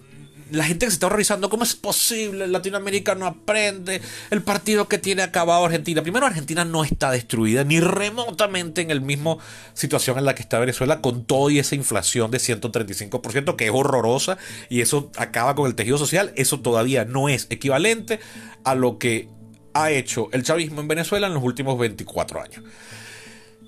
la 0.51 0.63
gente 0.63 0.85
que 0.85 0.91
se 0.91 0.95
está 0.95 1.07
horrorizando, 1.07 1.49
¿cómo 1.49 1.63
es 1.63 1.75
posible? 1.75 2.45
El 2.45 2.51
latinoamericano 2.51 3.25
aprende, 3.25 4.01
el 4.29 4.41
partido 4.41 4.87
que 4.87 4.97
tiene 4.97 5.21
acabado 5.21 5.65
Argentina. 5.65 6.01
Primero, 6.01 6.25
Argentina 6.25 6.65
no 6.65 6.83
está 6.83 7.11
destruida 7.11 7.63
ni 7.63 7.79
remotamente 7.79 8.81
en 8.81 8.91
el 8.91 9.01
mismo 9.01 9.39
situación 9.73 10.17
en 10.17 10.25
la 10.25 10.35
que 10.35 10.41
está 10.41 10.59
Venezuela, 10.59 11.01
con 11.01 11.25
toda 11.25 11.53
esa 11.53 11.75
inflación 11.75 12.31
de 12.31 12.37
135%, 12.39 13.55
que 13.55 13.65
es 13.65 13.71
horrorosa, 13.73 14.37
y 14.69 14.81
eso 14.81 15.11
acaba 15.17 15.55
con 15.55 15.67
el 15.67 15.75
tejido 15.75 15.97
social. 15.97 16.31
Eso 16.35 16.59
todavía 16.59 17.05
no 17.05 17.29
es 17.29 17.47
equivalente 17.49 18.19
a 18.63 18.75
lo 18.75 18.97
que 18.97 19.29
ha 19.73 19.91
hecho 19.91 20.29
el 20.31 20.43
chavismo 20.43 20.81
en 20.81 20.87
Venezuela 20.87 21.27
en 21.27 21.33
los 21.33 21.43
últimos 21.43 21.77
24 21.77 22.41
años. 22.41 22.63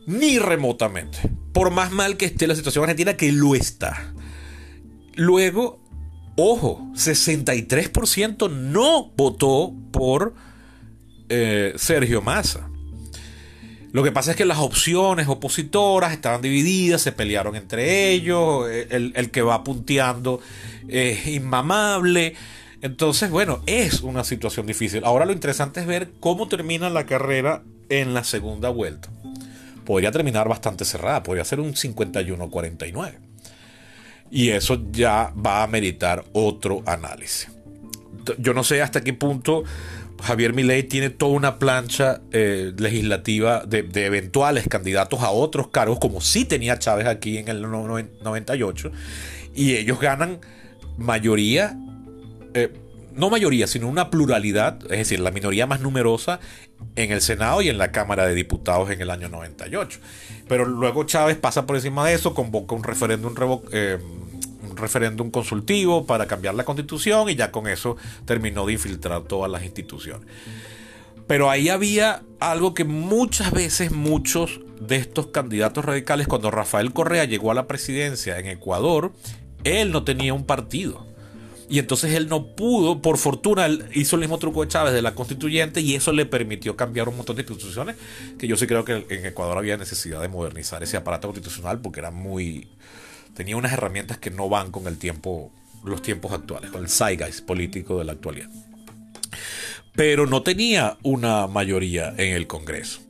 Ni 0.05 0.39
remotamente. 0.39 1.19
Por 1.53 1.71
más 1.71 1.91
mal 1.91 2.17
que 2.17 2.25
esté 2.25 2.47
la 2.47 2.55
situación 2.55 2.83
argentina, 2.83 3.15
que 3.15 3.31
lo 3.31 3.53
está. 3.53 4.13
Luego, 5.15 5.88
ojo, 6.43 6.81
63% 6.93 8.49
no 8.49 9.11
votó 9.15 9.73
por 9.91 10.33
eh, 11.29 11.73
Sergio 11.75 12.21
Massa. 12.21 12.69
Lo 13.91 14.03
que 14.03 14.11
pasa 14.11 14.31
es 14.31 14.37
que 14.37 14.45
las 14.45 14.59
opciones 14.59 15.27
opositoras 15.27 16.13
estaban 16.13 16.41
divididas, 16.41 17.01
se 17.01 17.11
pelearon 17.11 17.55
entre 17.55 18.11
ellos, 18.11 18.69
el, 18.69 19.13
el 19.15 19.31
que 19.31 19.41
va 19.41 19.63
punteando 19.63 20.41
es 20.87 21.25
inmamable. 21.25 22.35
Entonces, 22.81 23.31
bueno, 23.31 23.61
es 23.65 24.01
una 24.01 24.23
situación 24.23 24.67
difícil. 24.67 25.03
Ahora 25.05 25.25
lo 25.25 25.33
interesante 25.33 25.79
es 25.79 25.87
ver 25.87 26.11
cómo 26.19 26.47
termina 26.47 26.89
la 26.89 27.05
carrera 27.05 27.63
en 27.89 28.13
la 28.13 28.23
segunda 28.23 28.69
vuelta. 28.69 29.09
Podría 29.85 30.11
terminar 30.11 30.47
bastante 30.47 30.85
cerrada, 30.85 31.23
podría 31.23 31.43
ser 31.43 31.59
un 31.59 31.73
51-49. 31.73 33.28
Y 34.31 34.49
eso 34.49 34.81
ya 34.91 35.33
va 35.35 35.63
a 35.63 35.67
meritar 35.67 36.23
otro 36.33 36.83
análisis. 36.85 37.49
Yo 38.37 38.53
no 38.53 38.63
sé 38.63 38.81
hasta 38.81 39.01
qué 39.01 39.13
punto 39.13 39.63
Javier 40.21 40.53
Milei 40.53 40.83
tiene 40.83 41.09
toda 41.09 41.31
una 41.31 41.59
plancha 41.59 42.21
eh, 42.31 42.73
legislativa 42.77 43.63
de, 43.65 43.87
eventuales 44.05 44.67
candidatos 44.67 45.21
a 45.21 45.31
otros 45.31 45.69
cargos, 45.69 45.99
como 45.99 46.21
sí 46.21 46.45
tenía 46.45 46.77
Chávez 46.77 47.07
aquí 47.07 47.37
en 47.37 47.47
el 47.47 47.61
98, 47.61 48.91
y 49.55 49.75
ellos 49.75 49.99
ganan 49.99 50.39
mayoría, 50.97 51.77
eh, 52.53 52.73
no 53.13 53.29
mayoría, 53.29 53.67
sino 53.67 53.87
una 53.87 54.09
pluralidad, 54.09 54.79
es 54.83 54.99
decir, 54.99 55.19
la 55.19 55.31
minoría 55.31 55.65
más 55.67 55.79
numerosa 55.79 56.39
en 56.95 57.11
el 57.11 57.21
Senado 57.21 57.61
y 57.61 57.69
en 57.69 57.77
la 57.77 57.91
Cámara 57.91 58.25
de 58.25 58.35
Diputados 58.35 58.89
en 58.91 59.01
el 59.01 59.09
año 59.09 59.29
98. 59.29 59.99
Pero 60.47 60.65
luego 60.65 61.03
Chávez 61.03 61.37
pasa 61.37 61.65
por 61.65 61.75
encima 61.75 62.07
de 62.07 62.15
eso, 62.15 62.33
convoca 62.33 62.75
un 62.75 62.83
referéndum, 62.83 63.33
eh, 63.71 63.97
un 64.69 64.77
referéndum 64.77 65.31
consultivo 65.31 66.05
para 66.05 66.25
cambiar 66.25 66.55
la 66.55 66.63
constitución 66.63 67.29
y 67.29 67.35
ya 67.35 67.51
con 67.51 67.67
eso 67.67 67.97
terminó 68.25 68.65
de 68.65 68.73
infiltrar 68.73 69.23
todas 69.23 69.49
las 69.49 69.63
instituciones. 69.63 70.27
Pero 71.27 71.49
ahí 71.51 71.69
había 71.69 72.23
algo 72.39 72.73
que 72.73 72.85
muchas 72.85 73.51
veces 73.51 73.91
muchos 73.91 74.61
de 74.81 74.95
estos 74.95 75.27
candidatos 75.27 75.85
radicales, 75.85 76.27
cuando 76.27 76.49
Rafael 76.49 76.91
Correa 76.91 77.25
llegó 77.25 77.51
a 77.51 77.53
la 77.53 77.67
presidencia 77.67 78.39
en 78.39 78.47
Ecuador, 78.47 79.13
él 79.63 79.91
no 79.91 80.03
tenía 80.03 80.33
un 80.33 80.45
partido. 80.45 81.05
Y 81.69 81.77
entonces 81.77 82.13
él 82.15 82.27
no 82.27 82.47
pudo, 82.47 82.99
por 83.01 83.19
fortuna, 83.19 83.67
él 83.67 83.85
hizo 83.93 84.15
el 84.15 84.21
mismo 84.21 84.39
truco 84.39 84.61
de 84.61 84.67
Chávez 84.69 84.91
de 84.91 85.03
la 85.03 85.13
constituyente 85.13 85.81
y 85.81 85.93
eso 85.93 86.11
le 86.11 86.25
permitió 86.25 86.75
cambiar 86.75 87.07
un 87.07 87.17
montón 87.17 87.35
de 87.35 87.43
instituciones, 87.43 87.95
que 88.39 88.47
yo 88.47 88.57
sí 88.57 88.65
creo 88.65 88.83
que 88.83 89.05
en 89.07 89.25
Ecuador 89.25 89.57
había 89.57 89.77
necesidad 89.77 90.19
de 90.19 90.29
modernizar 90.29 90.81
ese 90.81 90.97
aparato 90.97 91.27
constitucional 91.27 91.79
porque 91.79 91.99
era 91.99 92.09
muy... 92.09 92.67
tenía 93.35 93.55
unas 93.55 93.71
herramientas 93.71 94.17
que 94.17 94.31
no 94.31 94.49
van 94.49 94.71
con 94.71 94.87
el 94.87 94.97
tiempo, 94.97 95.51
los 95.83 96.01
tiempos 96.01 96.31
actuales, 96.31 96.71
con 96.71 96.81
el 96.81 96.89
zeitgeist 96.89 97.45
político 97.45 97.99
de 97.99 98.05
la 98.05 98.13
actualidad. 98.13 98.49
Pero 99.93 100.25
no 100.25 100.41
tenía 100.41 100.97
una 101.03 101.45
mayoría 101.45 102.15
en 102.17 102.33
el 102.33 102.47
Congreso. 102.47 103.01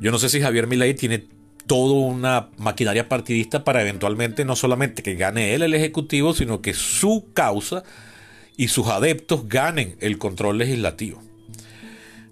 Yo 0.00 0.12
no 0.12 0.18
sé 0.18 0.28
si 0.28 0.40
Javier 0.40 0.68
Milei 0.68 0.94
tiene 0.94 1.26
toda 1.66 1.94
una 1.94 2.50
maquinaria 2.58 3.08
partidista 3.08 3.64
para 3.64 3.82
eventualmente 3.82 4.44
no 4.44 4.56
solamente 4.56 5.02
que 5.02 5.14
gane 5.14 5.54
él 5.54 5.62
el 5.62 5.74
Ejecutivo, 5.74 6.34
sino 6.34 6.60
que 6.60 6.74
su 6.74 7.30
causa 7.32 7.84
y 8.56 8.68
sus 8.68 8.88
adeptos 8.88 9.48
ganen 9.48 9.96
el 10.00 10.18
control 10.18 10.58
legislativo. 10.58 11.22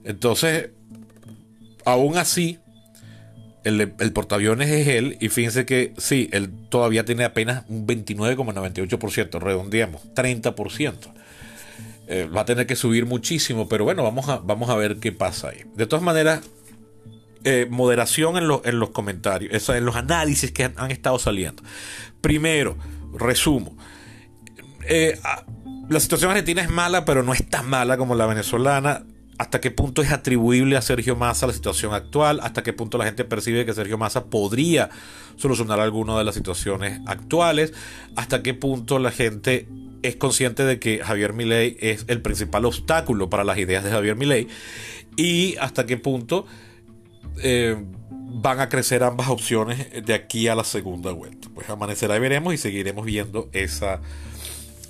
Entonces, 0.05 0.71
aún 1.85 2.16
así, 2.16 2.59
el, 3.64 3.81
el, 3.99 4.12
portaaviones 4.12 4.68
es 4.71 4.88
él, 4.88 5.16
y 5.21 5.29
fíjense 5.29 5.64
que 5.64 5.95
sí, 5.97 6.29
él 6.33 6.51
todavía 6.68 7.05
tiene 7.05 7.25
apenas 7.25 7.64
un 7.68 7.87
29,98%, 7.87 9.40
redondeamos, 9.40 10.03
30%. 10.14 11.12
Eh, 12.09 12.29
va 12.29 12.42
a 12.42 12.45
tener 12.45 12.66
que 12.66 12.77
subir 12.77 13.07
muchísimo, 13.07 13.68
pero 13.68 13.85
bueno, 13.85 14.03
vamos 14.03 14.29
a, 14.29 14.38
vamos 14.38 14.68
a 14.71 14.75
ver 14.75 14.97
qué 14.97 15.12
pasa 15.12 15.51
ahí. 15.51 15.62
De 15.77 15.87
todas 15.87 16.03
maneras, 16.03 16.42
eh, 17.44 17.66
moderación 17.70 18.37
en, 18.37 18.44
en, 18.64 18.78
los 18.78 18.90
comentarios, 18.90 19.68
en 19.68 19.85
los 19.85 19.96
análisis 19.96 20.52
que 20.52 20.64
han, 20.64 20.90
estado 20.90 21.18
saliendo. 21.18 21.62
Primero, 22.20 22.76
resumo. 23.14 23.76
Eh, 24.88 25.18
la 25.88 26.00
situación 26.00 26.31
argentina 26.31 26.62
es 26.62 26.70
mala, 26.70 27.05
pero 27.05 27.22
no 27.22 27.33
es 27.33 27.48
tan 27.48 27.68
mala 27.68 27.96
como 27.96 28.14
la 28.14 28.26
venezolana. 28.26 29.05
¿Hasta 29.38 29.61
qué 29.61 29.72
punto 29.72 30.02
es 30.02 30.12
atribuible 30.12 30.76
a 30.76 30.83
Sergio 30.83 31.16
Massa 31.16 31.48
la 31.48 31.52
situación 31.52 31.94
actual? 31.94 32.38
¿Hasta 32.42 32.62
qué 32.62 32.72
punto 32.72 32.96
la 32.96 33.07
gente 33.07 33.24
percibe 33.24 33.66
que 33.66 33.72
Sergio 33.72 33.98
Massa 33.98 34.26
podría 34.26 34.90
solucionar 35.37 35.81
alguna 35.81 36.16
de 36.16 36.24
las 36.24 36.37
situaciones 36.37 37.00
actuales? 37.07 37.72
¿Hasta 38.14 38.42
qué 38.42 38.55
punto 38.55 39.00
la 39.00 39.11
gente 39.11 39.66
es 40.02 40.14
consciente 40.14 40.64
de 40.64 40.78
que 40.78 41.00
Javier 41.00 41.33
Milei 41.33 41.76
es 41.81 42.05
el 42.07 42.22
principal 42.22 42.64
obstáculo 42.66 43.31
para 43.31 43.42
las 43.42 43.59
ideas 43.59 43.83
de 43.83 43.90
Javier 43.90 44.14
Milei? 44.14 44.46
¿Y 45.16 45.57
hasta 45.57 45.87
qué 45.87 45.96
punto 45.96 46.46
eh, 47.42 47.77
van 48.11 48.61
a 48.61 48.68
crecer 48.68 49.03
ambas 49.03 49.29
opciones 49.29 50.05
de 50.05 50.14
aquí 50.14 50.49
a 50.49 50.55
la 50.55 50.64
segunda 50.64 51.12
vuelta. 51.12 51.49
Pues 51.55 51.68
amanecerá 51.68 52.16
y 52.16 52.21
veremos 52.21 52.55
y 52.55 52.59
seguiremos 52.59 53.05
viendo 53.05 53.49
esa 53.53 54.01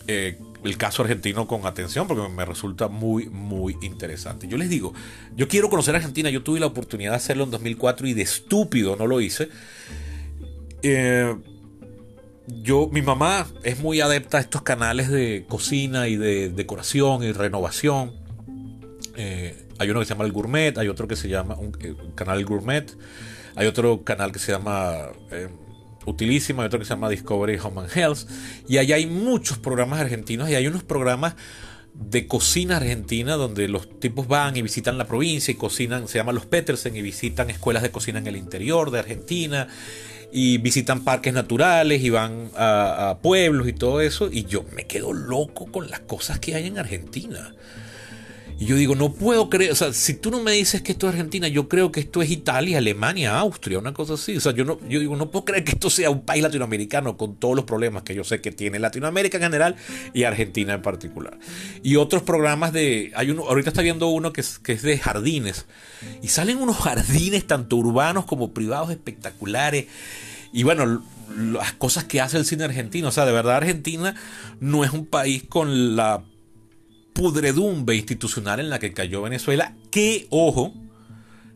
eh, 0.06 0.38
el 0.64 0.76
caso 0.76 1.02
argentino 1.02 1.46
con 1.46 1.66
atención 1.66 2.06
porque 2.06 2.28
me 2.28 2.44
resulta 2.44 2.88
muy 2.88 3.28
muy 3.28 3.76
interesante. 3.82 4.46
Yo 4.46 4.56
les 4.56 4.68
digo, 4.68 4.94
yo 5.36 5.48
quiero 5.48 5.68
conocer 5.68 5.94
a 5.94 5.98
Argentina, 5.98 6.30
yo 6.30 6.42
tuve 6.42 6.60
la 6.60 6.66
oportunidad 6.66 7.10
de 7.10 7.16
hacerlo 7.16 7.44
en 7.44 7.50
2004 7.50 8.06
y 8.06 8.14
de 8.14 8.22
estúpido 8.22 8.96
no 8.96 9.06
lo 9.06 9.20
hice. 9.20 9.48
Eh, 10.82 11.34
yo, 12.46 12.88
mi 12.92 13.02
mamá 13.02 13.46
es 13.62 13.80
muy 13.80 14.00
adepta 14.00 14.38
a 14.38 14.40
estos 14.40 14.62
canales 14.62 15.08
de 15.08 15.44
cocina 15.48 16.08
y 16.08 16.16
de 16.16 16.48
decoración 16.48 17.22
y 17.22 17.32
renovación. 17.32 18.21
Hay 19.16 19.90
uno 19.90 19.98
que 19.98 20.06
se 20.06 20.10
llama 20.10 20.24
El 20.24 20.32
Gourmet, 20.32 20.78
hay 20.78 20.88
otro 20.88 21.08
que 21.08 21.16
se 21.16 21.28
llama 21.28 21.56
un, 21.56 21.76
eh, 21.80 21.94
canal 22.14 22.44
Gourmet, 22.44 22.96
hay 23.56 23.66
otro 23.66 24.04
canal 24.04 24.30
que 24.30 24.38
se 24.38 24.52
llama 24.52 25.08
eh, 25.30 25.48
Utilísimo, 26.06 26.62
hay 26.62 26.66
otro 26.66 26.78
que 26.78 26.84
se 26.84 26.90
llama 26.90 27.08
Discovery 27.08 27.58
Home 27.58 27.80
and 27.82 27.90
Health. 27.96 28.28
Y 28.68 28.76
ahí 28.76 28.92
hay 28.92 29.06
muchos 29.06 29.58
programas 29.58 30.00
argentinos 30.00 30.48
y 30.50 30.54
hay 30.54 30.66
unos 30.66 30.82
programas 30.84 31.34
de 31.94 32.26
cocina 32.26 32.76
argentina 32.76 33.34
donde 33.34 33.68
los 33.68 34.00
tipos 34.00 34.26
van 34.26 34.56
y 34.56 34.62
visitan 34.62 34.98
la 34.98 35.06
provincia 35.06 35.52
y 35.52 35.56
cocinan, 35.56 36.08
se 36.08 36.18
llama 36.18 36.32
Los 36.32 36.46
Petersen 36.46 36.96
y 36.96 37.02
visitan 37.02 37.50
escuelas 37.50 37.82
de 37.82 37.90
cocina 37.90 38.18
en 38.18 38.26
el 38.26 38.36
interior 38.36 38.90
de 38.90 39.00
Argentina 39.00 39.68
y 40.32 40.58
visitan 40.58 41.04
parques 41.04 41.34
naturales 41.34 42.02
y 42.02 42.10
van 42.10 42.50
a 42.56 43.18
pueblos 43.20 43.68
y 43.68 43.72
todo 43.72 44.00
eso 44.00 44.30
y 44.32 44.44
yo 44.44 44.64
me 44.74 44.86
quedo 44.86 45.12
loco 45.12 45.66
con 45.70 45.90
las 45.90 46.00
cosas 46.00 46.38
que 46.38 46.54
hay 46.54 46.66
en 46.66 46.78
Argentina. 46.78 47.54
Y 48.62 48.64
yo 48.64 48.76
digo, 48.76 48.94
no 48.94 49.12
puedo 49.12 49.50
creer, 49.50 49.72
o 49.72 49.74
sea, 49.74 49.92
si 49.92 50.14
tú 50.14 50.30
no 50.30 50.40
me 50.40 50.52
dices 50.52 50.82
que 50.82 50.92
esto 50.92 51.08
es 51.08 51.14
Argentina, 51.14 51.48
yo 51.48 51.68
creo 51.68 51.90
que 51.90 51.98
esto 51.98 52.22
es 52.22 52.30
Italia, 52.30 52.78
Alemania, 52.78 53.36
Austria, 53.36 53.80
una 53.80 53.92
cosa 53.92 54.14
así. 54.14 54.36
O 54.36 54.40
sea, 54.40 54.52
yo, 54.52 54.64
no, 54.64 54.78
yo 54.88 55.00
digo, 55.00 55.16
no 55.16 55.32
puedo 55.32 55.44
creer 55.44 55.64
que 55.64 55.72
esto 55.72 55.90
sea 55.90 56.10
un 56.10 56.20
país 56.20 56.44
latinoamericano 56.44 57.16
con 57.16 57.34
todos 57.34 57.56
los 57.56 57.64
problemas 57.64 58.04
que 58.04 58.14
yo 58.14 58.22
sé 58.22 58.40
que 58.40 58.52
tiene 58.52 58.78
Latinoamérica 58.78 59.38
en 59.38 59.42
general 59.42 59.74
y 60.14 60.22
Argentina 60.22 60.74
en 60.74 60.82
particular. 60.82 61.36
Y 61.82 61.96
otros 61.96 62.22
programas 62.22 62.72
de, 62.72 63.10
hay 63.16 63.30
uno, 63.30 63.48
ahorita 63.48 63.70
está 63.70 63.82
viendo 63.82 64.06
uno 64.06 64.32
que 64.32 64.42
es, 64.42 64.60
que 64.60 64.74
es 64.74 64.82
de 64.82 64.96
jardines. 64.96 65.66
Y 66.22 66.28
salen 66.28 66.58
unos 66.58 66.76
jardines 66.76 67.44
tanto 67.48 67.74
urbanos 67.74 68.26
como 68.26 68.52
privados 68.52 68.92
espectaculares. 68.92 69.86
Y 70.52 70.62
bueno, 70.62 71.02
las 71.36 71.72
cosas 71.72 72.04
que 72.04 72.20
hace 72.20 72.36
el 72.36 72.44
cine 72.44 72.62
argentino. 72.62 73.08
O 73.08 73.12
sea, 73.12 73.26
de 73.26 73.32
verdad 73.32 73.56
Argentina 73.56 74.14
no 74.60 74.84
es 74.84 74.92
un 74.92 75.04
país 75.04 75.42
con 75.48 75.96
la 75.96 76.22
pudredumbre 77.12 77.96
institucional 77.96 78.60
en 78.60 78.70
la 78.70 78.78
que 78.78 78.92
cayó 78.92 79.22
Venezuela, 79.22 79.74
que, 79.90 80.26
ojo, 80.30 80.72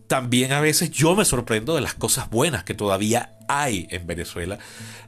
también 0.07 0.53
a 0.53 0.61
veces 0.61 0.91
yo 0.91 1.17
me 1.17 1.25
sorprendo 1.25 1.75
de 1.75 1.81
las 1.81 1.95
cosas 1.95 2.31
buenas 2.31 2.65
que 2.65 2.75
todavía 2.75 3.37
hay 3.49 3.87
en 3.91 4.07
Venezuela, 4.07 4.59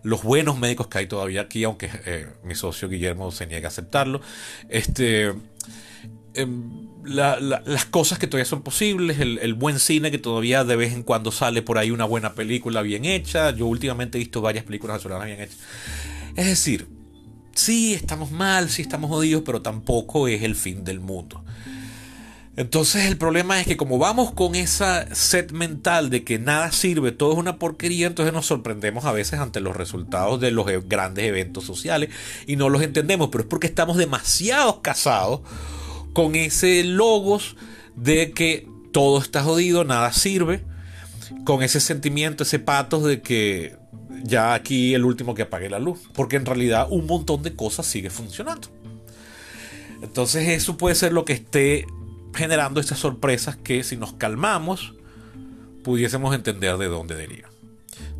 los 0.02 0.22
buenos 0.22 0.58
médicos 0.58 0.88
que 0.88 0.98
hay 0.98 1.06
todavía 1.06 1.42
aquí, 1.42 1.64
aunque 1.64 1.90
eh, 2.06 2.26
mi 2.44 2.54
socio 2.54 2.88
Guillermo 2.88 3.30
se 3.30 3.46
niega 3.46 3.68
a 3.68 3.70
aceptarlo, 3.70 4.20
este, 4.68 5.34
em, 6.34 6.88
las 7.04 7.84
cosas 7.86 8.18
que 8.18 8.26
todavía 8.26 8.44
son 8.44 8.62
posibles, 8.62 9.18
el, 9.20 9.38
el, 9.38 9.54
buen 9.54 9.78
cine 9.78 10.10
que 10.10 10.18
todavía 10.18 10.64
de 10.64 10.76
vez 10.76 10.92
en 10.92 11.02
cuando 11.02 11.32
sale 11.32 11.62
por 11.62 11.78
ahí 11.78 11.90
una 11.90 12.04
buena 12.04 12.34
película 12.34 12.82
bien 12.82 13.04
hecha, 13.04 13.50
yo 13.50 13.66
últimamente 13.66 14.18
he 14.18 14.20
visto 14.20 14.40
varias 14.40 14.64
películas 14.64 14.96
venezolanas 14.96 15.26
bien 15.26 15.40
hechas, 15.40 15.58
es 16.36 16.46
decir, 16.46 16.97
sí, 17.58 17.94
estamos 17.94 18.30
mal, 18.30 18.70
sí 18.70 18.82
estamos 18.82 19.10
jodidos, 19.10 19.42
pero 19.44 19.62
tampoco 19.62 20.28
es 20.28 20.42
el 20.42 20.54
fin 20.54 20.84
del 20.84 21.00
mundo. 21.00 21.44
Entonces 22.56 23.04
el 23.04 23.16
problema 23.16 23.60
es 23.60 23.68
que 23.68 23.76
como 23.76 23.98
vamos 23.98 24.32
con 24.32 24.56
esa 24.56 25.14
set 25.14 25.52
mental 25.52 26.10
de 26.10 26.24
que 26.24 26.40
nada 26.40 26.72
sirve, 26.72 27.12
todo 27.12 27.32
es 27.32 27.38
una 27.38 27.56
porquería, 27.56 28.08
entonces 28.08 28.32
nos 28.34 28.46
sorprendemos 28.46 29.04
a 29.04 29.12
veces 29.12 29.38
ante 29.38 29.60
los 29.60 29.76
resultados 29.76 30.40
de 30.40 30.50
los 30.50 30.68
e, 30.68 30.80
grandes 30.80 31.24
eventos 31.24 31.64
sociales 31.64 32.10
y 32.48 32.56
no 32.56 32.68
los 32.68 32.82
entendemos, 32.82 33.28
pero 33.30 33.44
es 33.44 33.48
porque 33.48 33.68
estamos 33.68 33.96
demasiado 33.96 34.82
casados 34.82 35.42
con 36.14 36.34
ese 36.34 36.82
logos 36.82 37.54
de 37.94 38.32
que 38.32 38.66
todo 38.92 39.20
está 39.20 39.44
jodido, 39.44 39.84
nada 39.84 40.12
sirve, 40.12 40.64
con 41.44 41.62
ese 41.62 41.78
sentimiento, 41.78 42.42
ese 42.42 42.58
patos 42.58 43.04
de 43.04 43.22
que 43.22 43.76
ya 44.22 44.54
aquí 44.54 44.94
el 44.94 45.04
último 45.04 45.34
que 45.34 45.42
apague 45.42 45.70
la 45.70 45.78
luz, 45.78 46.08
porque 46.14 46.36
en 46.36 46.46
realidad 46.46 46.88
un 46.90 47.06
montón 47.06 47.42
de 47.42 47.54
cosas 47.54 47.86
sigue 47.86 48.10
funcionando. 48.10 48.68
Entonces 50.02 50.48
eso 50.48 50.76
puede 50.76 50.94
ser 50.94 51.12
lo 51.12 51.24
que 51.24 51.32
esté 51.32 51.86
generando 52.34 52.80
estas 52.80 52.98
sorpresas 52.98 53.56
que 53.56 53.82
si 53.82 53.96
nos 53.96 54.12
calmamos 54.12 54.94
pudiésemos 55.82 56.34
entender 56.34 56.76
de 56.76 56.86
dónde 56.86 57.14
deriva. 57.14 57.48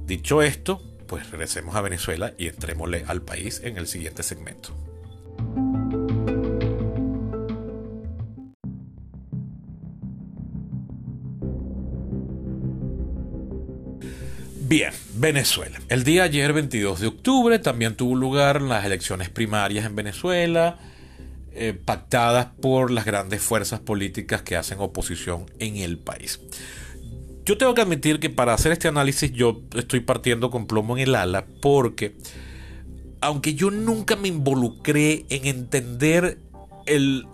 Dicho 0.07 0.43
esto, 0.43 0.83
pues 1.07 1.31
regresemos 1.31 1.77
a 1.77 1.83
Venezuela 1.83 2.35
y 2.39 2.47
entrémosle 2.49 3.05
al 3.07 3.23
país 3.23 3.61
en 3.63 3.77
el 3.77 3.87
siguiente 3.87 4.23
segmento. 4.23 4.75
Bien, 14.69 14.93
Venezuela. 15.18 15.81
El 15.88 16.04
día 16.04 16.24
ayer, 16.24 16.52
22 16.52 17.00
de 17.00 17.07
octubre, 17.09 17.59
también 17.59 17.96
tuvo 17.96 18.14
lugar 18.14 18.62
las 18.62 18.85
elecciones 18.85 19.28
primarias 19.28 19.85
en 19.85 19.96
Venezuela. 19.96 20.78
Eh, 21.61 21.72
pactadas 21.72 22.46
por 22.61 22.92
las 22.92 23.04
grandes 23.04 23.42
fuerzas 23.42 23.81
políticas 23.81 24.42
que 24.42 24.54
hacen 24.54 24.78
oposición 24.78 25.46
en 25.59 25.78
el 25.78 25.98
país. 25.98 26.38
Yo 27.44 27.59
tengo 27.59 27.74
que 27.74 27.81
admitir 27.81 28.20
que 28.20 28.31
para 28.31 28.54
hacer 28.54 28.70
este 28.70 28.87
análisis 28.87 29.33
yo 29.33 29.62
estoy 29.74 29.98
partiendo 29.98 30.52
con 30.52 30.68
plomo 30.68 30.96
en 30.96 31.02
el 31.02 31.16
ala 31.16 31.46
porque 31.61 32.14
aunque 33.20 33.57
yo 33.57 33.72
nunca 33.72 34.14
me 34.14 34.28
involucré 34.28 35.24
en 35.31 35.46
entender 35.46 36.38
el 36.87 37.26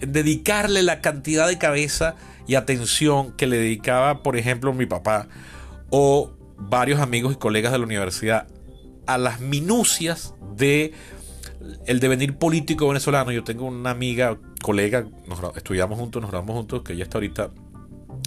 en 0.00 0.12
dedicarle 0.12 0.82
la 0.82 1.02
cantidad 1.02 1.46
de 1.46 1.58
cabeza 1.58 2.16
y 2.46 2.54
atención 2.54 3.32
que 3.36 3.46
le 3.46 3.58
dedicaba, 3.58 4.22
por 4.22 4.38
ejemplo, 4.38 4.72
mi 4.72 4.86
papá 4.86 5.28
o 5.90 6.32
varios 6.60 7.00
amigos 7.00 7.34
y 7.34 7.36
colegas 7.36 7.72
de 7.72 7.78
la 7.78 7.84
universidad 7.84 8.46
a 9.06 9.18
las 9.18 9.40
minucias 9.40 10.34
de 10.56 10.92
el 11.86 12.00
devenir 12.00 12.36
político 12.36 12.88
venezolano. 12.88 13.32
Yo 13.32 13.44
tengo 13.44 13.66
una 13.66 13.90
amiga, 13.90 14.38
colega, 14.62 15.06
nos 15.26 15.56
estudiamos 15.56 15.98
juntos, 15.98 16.22
nos 16.22 16.30
grabamos 16.30 16.56
juntos, 16.56 16.82
que 16.82 16.92
ella 16.92 17.04
está 17.04 17.18
ahorita 17.18 17.50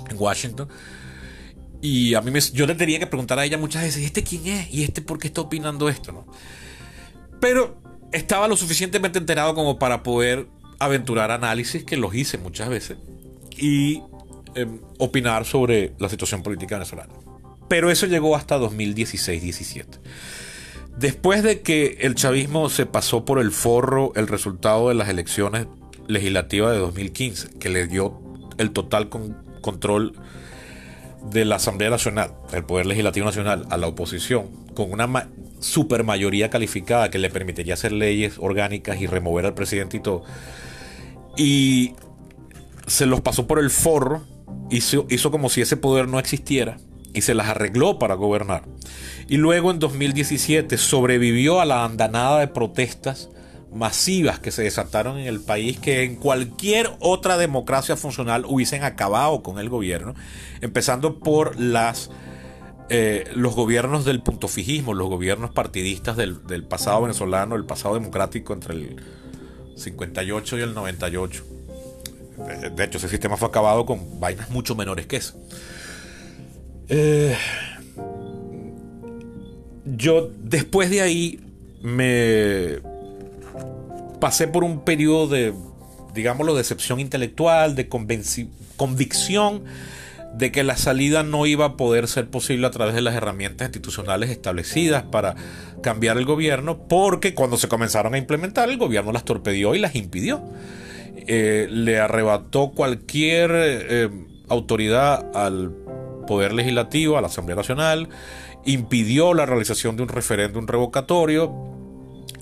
en 0.10 0.18
Washington. 0.18 0.68
Y 1.82 2.14
a 2.14 2.22
mí 2.22 2.32
me, 2.32 2.40
yo 2.40 2.66
le 2.66 2.76
tenía 2.76 3.00
que 3.00 3.08
preguntar 3.08 3.40
a 3.40 3.46
ella 3.46 3.58
muchas 3.58 3.84
veces, 3.84 4.02
¿y 4.02 4.06
este 4.06 4.24
quién 4.24 4.48
es? 4.48 4.74
¿Y 4.74 4.84
este 4.84 5.02
por 5.02 5.20
qué 5.20 5.28
está 5.28 5.42
opinando 5.42 5.90
esto? 5.90 6.12
¿no? 6.12 6.26
Pero 7.40 7.78
estaba 8.12 8.48
lo 8.48 8.56
suficientemente 8.56 9.20
enterado 9.20 9.54
como 9.54 9.80
para 9.80 10.02
poder 10.04 10.48
aventurar 10.80 11.32
análisis, 11.32 11.84
que 11.84 11.98
los 11.98 12.14
hice 12.16 12.38
muchas 12.38 12.70
veces, 12.70 12.98
y 13.58 14.02
em, 14.56 14.80
opinar 14.98 15.46
sobre 15.46 15.94
la 16.00 16.10
situación 16.10 16.42
política 16.42 16.76
venezolana. 16.76 17.14
Pero 17.68 17.92
eso 17.92 18.06
llegó 18.06 18.36
hasta 18.36 18.58
2016-17. 18.58 19.86
Después 20.98 21.42
de 21.42 21.62
que 21.62 21.98
el 22.02 22.16
chavismo 22.16 22.70
se 22.70 22.86
pasó 22.86 23.26
por 23.26 23.40
el 23.40 23.52
forro 23.52 24.12
el 24.16 24.28
resultado 24.28 24.90
de 24.90 24.96
las 24.96 25.10
elecciones 25.10 25.66
legislativas 26.08 26.72
de 26.72 26.78
2015, 26.78 27.58
que 27.60 27.70
le 27.70 27.88
dio 27.88 28.20
el 28.58 28.72
total 28.72 29.10
control 29.10 30.14
de 31.32 31.46
la 31.46 31.56
Asamblea 31.56 31.90
Nacional, 31.90 32.34
el 32.52 32.64
Poder 32.64 32.86
Legislativo 32.86 33.26
Nacional, 33.26 33.66
a 33.70 33.78
la 33.78 33.88
oposición, 33.88 34.50
con 34.76 34.92
una 34.92 35.30
super 35.60 36.04
mayoría 36.04 36.50
calificada 36.50 37.10
que 37.10 37.18
le 37.18 37.30
permitiría 37.30 37.74
hacer 37.74 37.92
leyes 37.92 38.36
orgánicas 38.38 39.02
y 39.02 39.08
remover 39.08 39.46
al 39.46 39.54
presidente 39.56 39.98
y 39.98 40.00
todo. 40.02 40.24
Y 41.38 41.96
se 42.86 43.08
los 43.08 43.22
pasó 43.22 43.48
por 43.48 43.58
el 43.58 43.72
forro, 43.72 44.24
hizo, 44.70 45.08
hizo 45.10 45.32
como 45.32 45.50
si 45.50 45.62
ese 45.62 45.78
poder 45.78 46.08
no 46.08 46.20
existiera 46.20 46.78
y 47.14 47.22
se 47.22 47.34
las 47.34 47.48
arregló 47.48 48.00
para 48.00 48.16
gobernar. 48.16 48.64
Y 49.28 49.38
luego 49.38 49.72
en 49.72 49.80
2017 49.80 50.78
sobrevivió 50.78 51.62
a 51.62 51.66
la 51.66 51.86
andanada 51.86 52.40
de 52.40 52.48
protestas 52.48 53.30
masivas 53.74 54.40
que 54.40 54.52
se 54.52 54.64
desataron 54.64 55.18
en 55.18 55.28
el 55.28 55.40
país 55.40 55.80
que 55.80 56.04
en 56.04 56.16
cualquier 56.16 56.92
otra 57.00 57.38
democracia 57.38 57.96
funcional 57.98 58.46
hubiesen 58.46 58.84
acabado 58.84 59.42
con 59.42 59.60
el 59.60 59.70
gobierno, 59.70 60.14
empezando 60.62 61.20
por 61.20 61.60
las 61.60 62.12
eh, 62.90 63.32
los 63.34 63.56
gobiernos 63.56 64.06
del 64.06 64.22
puntofijismo, 64.22 64.94
los 64.94 65.08
gobiernos 65.08 65.52
partidistas 65.52 66.18
del, 66.18 66.46
del, 66.46 66.64
pasado 66.64 67.02
venezolano, 67.02 67.56
el 67.56 67.66
pasado 67.66 67.96
democrático 67.96 68.54
entre 68.54 68.74
el 68.74 69.02
58 69.76 70.58
y 70.58 70.62
el 70.62 70.74
98. 70.74 71.44
De 72.76 72.84
hecho, 72.84 72.98
ese 72.98 73.10
sistema 73.10 73.38
fue 73.38 73.48
acabado 73.48 73.86
con 73.86 74.20
vainas 74.20 74.50
mucho 74.50 74.76
menores 74.76 75.06
que 75.06 75.18
eso. 75.18 75.40
Eh, 76.90 77.36
yo 79.86 80.32
después 80.42 80.90
de 80.90 81.02
ahí 81.02 81.40
me 81.82 82.80
pasé 84.20 84.48
por 84.48 84.64
un 84.64 84.86
periodo 84.86 85.28
de, 85.28 85.54
digámoslo, 86.14 86.56
decepción 86.56 87.00
intelectual, 87.00 87.76
de 87.76 87.90
convicción 87.90 89.64
de 90.34 90.52
que 90.52 90.64
la 90.64 90.78
salida 90.78 91.24
no 91.24 91.46
iba 91.46 91.66
a 91.66 91.78
poder 91.78 92.08
ser 92.08 92.28
posible 92.30 92.66
a 92.66 92.72
través 92.72 92.96
de 92.96 93.02
las 93.02 93.16
herramientas 93.16 93.68
institucionales 93.68 94.32
establecidas 94.32 95.04
para 95.04 95.36
cambiar 95.82 96.18
el 96.18 96.26
gobierno, 96.26 96.88
porque 96.88 97.36
cuando 97.36 97.58
se 97.58 97.68
comenzaron 97.68 98.16
a 98.16 98.18
implementar 98.18 98.70
el 98.70 98.78
gobierno 98.78 99.12
las 99.12 99.26
torpedió 99.26 99.76
y 99.76 99.80
las 99.80 99.96
impidió. 99.96 100.42
Eh, 101.28 101.68
le 101.70 102.00
arrebató 102.00 102.72
cualquier 102.72 103.52
eh, 103.54 104.10
autoridad 104.50 105.26
al 105.36 105.83
Poder 106.26 106.54
Legislativo, 106.54 107.18
a 107.18 107.22
la 107.22 107.28
Asamblea 107.28 107.56
Nacional, 107.56 108.10
impidió 108.66 109.34
la 109.34 109.46
realización 109.46 109.96
de 109.96 110.04
un 110.04 110.10
referéndum 110.10 110.68
revocatorio 110.68 111.54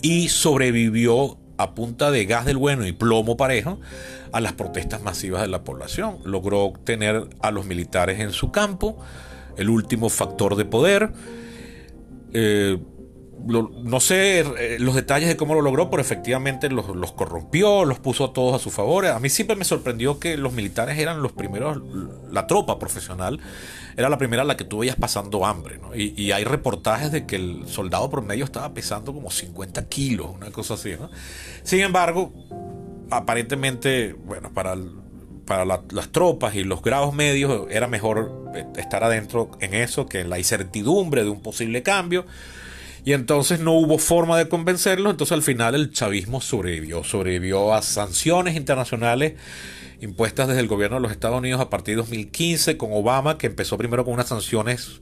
y 0.02 0.30
sobrevivió 0.30 1.38
a 1.58 1.76
punta 1.76 2.12
de 2.12 2.26
gas 2.26 2.46
del 2.46 2.58
bueno 2.58 2.88
y 2.88 2.92
plomo 2.92 3.38
parejo 3.38 3.80
a 4.32 4.42
las 4.42 4.54
protestas 4.54 5.02
masivas 5.04 5.42
de 5.42 5.48
la 5.48 5.64
población. 5.64 6.18
Logró 6.24 6.74
tener 6.84 7.28
a 7.42 7.52
los 7.52 7.66
militares 7.66 8.20
en 8.20 8.32
su 8.32 8.52
campo, 8.52 8.98
el 9.58 9.70
último 9.70 10.10
factor 10.10 10.56
de 10.56 10.66
poder. 10.66 11.12
Eh, 12.34 12.80
no 13.46 14.00
sé 14.00 14.40
eh, 14.40 14.78
los 14.80 14.96
detalles 14.96 15.28
de 15.30 15.38
cómo 15.38 15.54
lo 15.54 15.62
logró, 15.62 15.90
pero 15.90 16.02
efectivamente 16.02 16.70
los, 16.70 17.12
corrompió, 17.14 17.86
los 17.86 18.00
puso 18.00 18.26
a 18.26 18.34
todos 18.34 18.56
a 18.56 18.60
su 18.60 18.70
favor. 18.70 19.06
A 19.08 19.20
mí 19.20 19.30
siempre 19.30 19.56
me 19.56 19.66
sorprendió 19.66 20.20
que 20.20 20.38
los 20.38 20.54
militares 20.54 20.98
eran 21.00 21.22
los 21.22 21.32
primeros, 21.32 21.82
la 22.32 22.48
tropa 22.48 22.80
profesional 22.80 23.40
era 23.98 24.10
la 24.10 24.18
primera 24.18 24.44
a 24.44 24.46
la 24.46 24.58
que 24.58 24.64
tú 24.64 24.80
veías 24.80 24.96
pasando 24.96 25.46
hambre. 25.46 25.80
Y, 25.96 26.32
hay 26.32 26.44
reportajes 26.44 27.12
de 27.12 27.26
que 27.26 27.36
el 27.36 27.68
soldado 27.68 28.10
promedio 28.10 28.46
estaba 28.46 28.74
pesando 28.74 29.14
como 29.14 29.32
50 29.32 29.88
kilos, 29.88 30.28
una 30.34 30.52
cosa 30.52 30.76
así. 30.76 30.96
Sin 31.64 31.82
embargo, 31.82 32.32
aparentemente, 33.10 34.14
bueno, 34.14 34.52
para, 34.54 34.76
para 35.46 35.66
las 35.66 36.10
tropas 36.12 36.56
y 36.56 36.64
los 36.64 36.82
grados 36.82 37.14
medios 37.14 37.68
era 37.70 37.88
mejor 37.88 38.52
eh, 38.56 38.66
estar 38.78 39.04
adentro 39.04 39.52
en 39.60 39.74
eso 39.74 40.06
que 40.06 40.22
en 40.22 40.30
la 40.30 40.38
incertidumbre 40.38 41.24
de 41.24 41.30
un 41.30 41.42
posible 41.42 41.84
cambio. 41.84 42.26
Y 43.04 43.14
entonces 43.14 43.60
no 43.60 43.74
hubo 43.74 43.98
forma 43.98 44.38
de 44.38 44.48
convencerlos, 44.48 45.12
entonces 45.12 45.34
al 45.34 45.42
final 45.42 45.74
el 45.74 45.92
chavismo 45.92 46.40
sobrevivió, 46.40 47.04
sobrevivió 47.04 47.74
a 47.74 47.82
sanciones 47.82 48.56
internacionales 48.56 49.34
impuestas 50.02 50.48
desde 50.48 50.62
el 50.62 50.68
gobierno 50.68 50.98
de 50.98 51.02
los 51.02 51.12
Estados 51.12 51.38
Unidos 51.40 51.62
a 51.62 51.70
partir 51.70 51.96
de 51.96 52.02
2015 52.02 52.78
con 52.78 52.90
Obama, 52.92 53.38
que 53.38 53.48
empezó 53.48 53.78
primero 53.78 54.04
con 54.04 54.14
unas 54.14 54.28
sanciones 54.28 55.02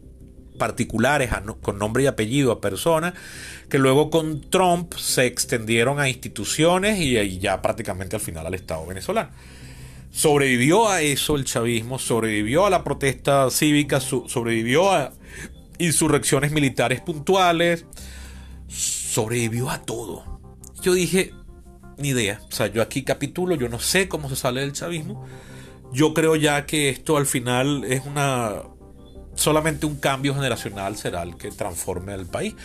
particulares 0.58 1.32
con 1.62 1.80
nombre 1.80 2.04
y 2.04 2.08
apellido 2.08 2.52
a 2.52 2.62
personas, 2.62 3.14
que 3.70 3.80
luego 3.80 4.10
con 4.10 4.42
Trump 4.50 4.94
se 4.96 5.26
extendieron 5.26 6.00
a 6.00 6.10
instituciones 6.10 7.00
y, 7.00 7.18
y 7.18 7.40
ya 7.40 7.62
prácticamente 7.62 8.16
al 8.16 8.22
final 8.22 8.46
al 8.46 8.54
Estado 8.54 8.86
venezolano. 8.86 9.32
Sobrevivió 10.12 10.90
a 10.90 11.02
eso 11.02 11.36
el 11.36 11.46
chavismo, 11.46 12.00
sobrevivió 12.00 12.66
a 12.66 12.70
la 12.70 12.84
protesta 12.84 13.50
cívica, 13.52 14.00
sobrevivió 14.00 14.92
a 14.92 15.14
insurrecciones 15.80 16.52
militares 16.52 17.02
puntuales, 17.02 17.86
sobrevivió 18.68 19.70
a 19.70 19.82
todo. 19.82 20.40
Yo 20.82 20.94
dije, 20.94 21.34
ni 21.98 22.10
idea, 22.10 22.42
o 22.48 22.52
sea, 22.52 22.68
yo 22.68 22.82
aquí 22.82 23.04
capitulo, 23.04 23.56
yo 23.56 23.68
no 23.70 23.80
sé 23.80 24.08
cómo 24.08 24.30
se 24.30 24.36
sale 24.36 24.62
del 24.62 24.74
chavismo. 24.74 25.26
Yo 25.92 26.14
creo 26.14 26.36
ya 26.36 26.66
que 26.66 26.90
esto 26.90 27.18
al 27.18 27.26
final 27.26 27.84
es 27.84 28.06
una 28.06 28.62
solamente 29.36 29.86
un 29.86 29.96
cambio 29.96 30.36
generacional 30.36 30.98
será 30.98 31.24
el 31.24 31.38
que 31.38 31.50
transforme 31.50 32.14
al 32.14 32.26
país. 32.26 32.56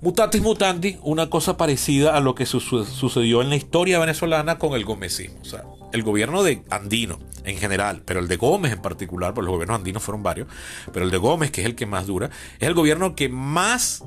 Mutatis 0.00 0.42
mutandi, 0.42 0.98
una 1.02 1.30
cosa 1.30 1.56
parecida 1.56 2.16
a 2.16 2.20
lo 2.20 2.34
que 2.34 2.46
sucedió 2.46 3.42
en 3.42 3.50
la 3.50 3.56
historia 3.56 3.98
venezolana 3.98 4.58
con 4.58 4.74
el 4.74 4.84
gomecismo. 4.84 5.38
O 5.40 5.44
sea, 5.44 5.64
el 5.92 6.02
gobierno 6.02 6.42
de 6.42 6.62
Andino 6.70 7.18
en 7.44 7.56
general, 7.56 8.02
pero 8.04 8.20
el 8.20 8.28
de 8.28 8.36
Gómez 8.36 8.72
en 8.72 8.82
particular, 8.82 9.34
porque 9.34 9.46
los 9.46 9.54
gobiernos 9.54 9.78
andinos 9.78 10.02
fueron 10.02 10.22
varios, 10.22 10.48
pero 10.92 11.04
el 11.04 11.10
de 11.10 11.18
Gómez, 11.18 11.50
que 11.50 11.62
es 11.62 11.66
el 11.66 11.74
que 11.74 11.86
más 11.86 12.06
dura, 12.06 12.30
es 12.58 12.68
el 12.68 12.74
gobierno 12.74 13.14
que 13.14 13.28
más 13.28 14.04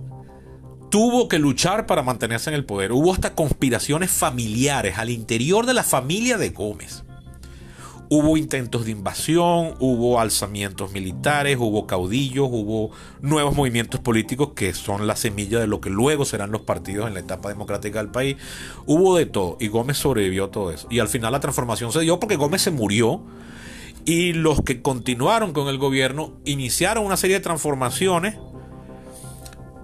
tuvo 0.90 1.28
que 1.28 1.40
luchar 1.40 1.88
para 1.88 2.04
mantenerse 2.04 2.52
en 2.52 2.56
el 2.56 2.66
poder. 2.66 2.92
Hubo 2.92 3.14
hasta 3.14 3.34
conspiraciones 3.34 4.12
familiares 4.12 4.98
al 5.00 5.10
interior 5.10 5.66
de 5.66 5.74
la 5.74 5.84
familia 5.84 6.38
de 6.38 6.50
Gómez. 6.50 7.04
Hubo 8.16 8.38
intentos 8.38 8.86
de 8.86 8.92
invasión, 8.92 9.74
hubo 9.80 10.20
alzamientos 10.20 10.92
militares, 10.92 11.58
hubo 11.60 11.88
caudillos, 11.88 12.48
hubo 12.48 12.92
nuevos 13.22 13.56
movimientos 13.56 14.02
políticos 14.02 14.50
que 14.56 14.76
son 14.76 15.08
la 15.08 15.16
semilla 15.16 15.60
de 15.60 15.66
lo 15.66 15.82
que 15.82 15.90
luego 15.90 16.24
serán 16.24 16.52
los 16.52 16.62
partidos 16.62 17.08
en 17.08 17.16
la 17.16 17.22
etapa 17.22 17.50
democrática 17.50 17.98
del 17.98 18.12
país. 18.12 18.38
Hubo 18.86 19.18
de 19.18 19.26
todo 19.26 19.58
y 19.60 19.68
Gómez 19.68 19.98
sobrevivió 19.98 20.44
a 20.46 20.52
todo 20.52 20.70
eso. 20.70 20.88
Y 20.92 21.00
al 21.00 21.08
final 21.08 21.32
la 21.32 21.40
transformación 21.40 21.92
se 21.92 22.02
dio 22.02 22.20
porque 22.20 22.36
Gómez 22.36 22.62
se 22.62 22.70
murió 22.70 23.24
y 24.06 24.34
los 24.34 24.62
que 24.62 24.84
continuaron 24.84 25.52
con 25.52 25.68
el 25.68 25.80
gobierno 25.80 26.34
iniciaron 26.46 27.08
una 27.08 27.18
serie 27.18 27.38
de 27.38 27.44
transformaciones 27.44 28.38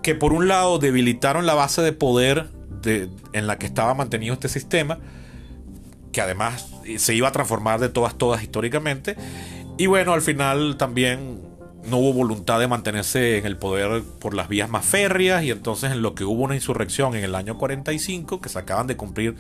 que 0.04 0.14
por 0.14 0.34
un 0.34 0.48
lado 0.48 0.78
debilitaron 0.78 1.48
la 1.48 1.56
base 1.56 1.82
de 1.82 1.94
poder 1.94 2.52
en 2.86 3.48
la 3.48 3.58
que 3.58 3.66
estaba 3.66 3.96
mantenido 3.96 4.36
este 4.36 4.50
sistema 4.50 5.00
que 6.12 6.22
además 6.22 6.72
se 6.98 7.14
iba 7.14 7.28
a 7.28 7.32
transformar 7.32 7.80
de 7.80 7.90
todas, 7.90 8.18
todas 8.18 8.42
históricamente. 8.42 9.16
Y 9.78 9.88
bueno, 9.88 10.14
al 10.14 10.22
final 10.22 10.78
también 10.78 11.42
no 11.86 11.98
hubo 11.98 12.14
voluntad 12.14 12.60
de 12.60 12.68
mantenerse 12.68 13.38
en 13.38 13.46
el 13.46 13.58
poder 13.58 14.04
por 14.20 14.34
las 14.34 14.48
vías 14.48 14.70
más 14.70 14.86
férreas 14.86 15.44
y 15.44 15.52
entonces 15.52 15.92
en 15.92 16.02
lo 16.02 16.16
que 16.16 16.24
hubo 16.24 16.44
una 16.44 16.56
insurrección 16.56 17.16
en 17.16 17.24
el 17.24 17.36
año 17.36 17.58
45, 17.58 18.42
que 18.42 18.50
se 18.50 18.60
acaban 18.60 18.88
de 18.88 18.98
cumplir 18.98 19.36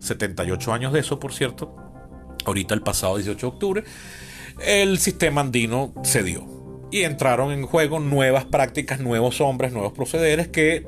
78 0.00 0.72
años 0.72 0.92
de 0.92 1.00
eso, 1.00 1.20
por 1.20 1.32
cierto, 1.32 1.76
ahorita 2.44 2.74
el 2.74 2.82
pasado 2.82 3.16
18 3.16 3.38
de 3.38 3.52
octubre, 3.52 3.84
el 4.60 4.98
sistema 4.98 5.40
andino 5.40 5.92
cedió 6.04 6.46
y 6.90 7.02
entraron 7.02 7.52
en 7.52 7.66
juego 7.66 8.00
nuevas 8.00 8.44
prácticas, 8.44 9.00
nuevos 9.00 9.40
hombres, 9.40 9.72
nuevos 9.72 9.92
procederes 9.92 10.48
que 10.48 10.86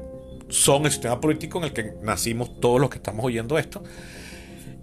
son 0.49 0.85
el 0.85 0.93
sistema 0.93 1.21
político 1.21 1.59
en 1.59 1.65
el 1.65 1.73
que 1.73 1.95
nacimos 2.03 2.61
todos 2.61 2.81
los 2.81 2.91
que 2.91 2.99
estamos 2.99 3.25
oyendo 3.25 3.59
esto 3.59 3.83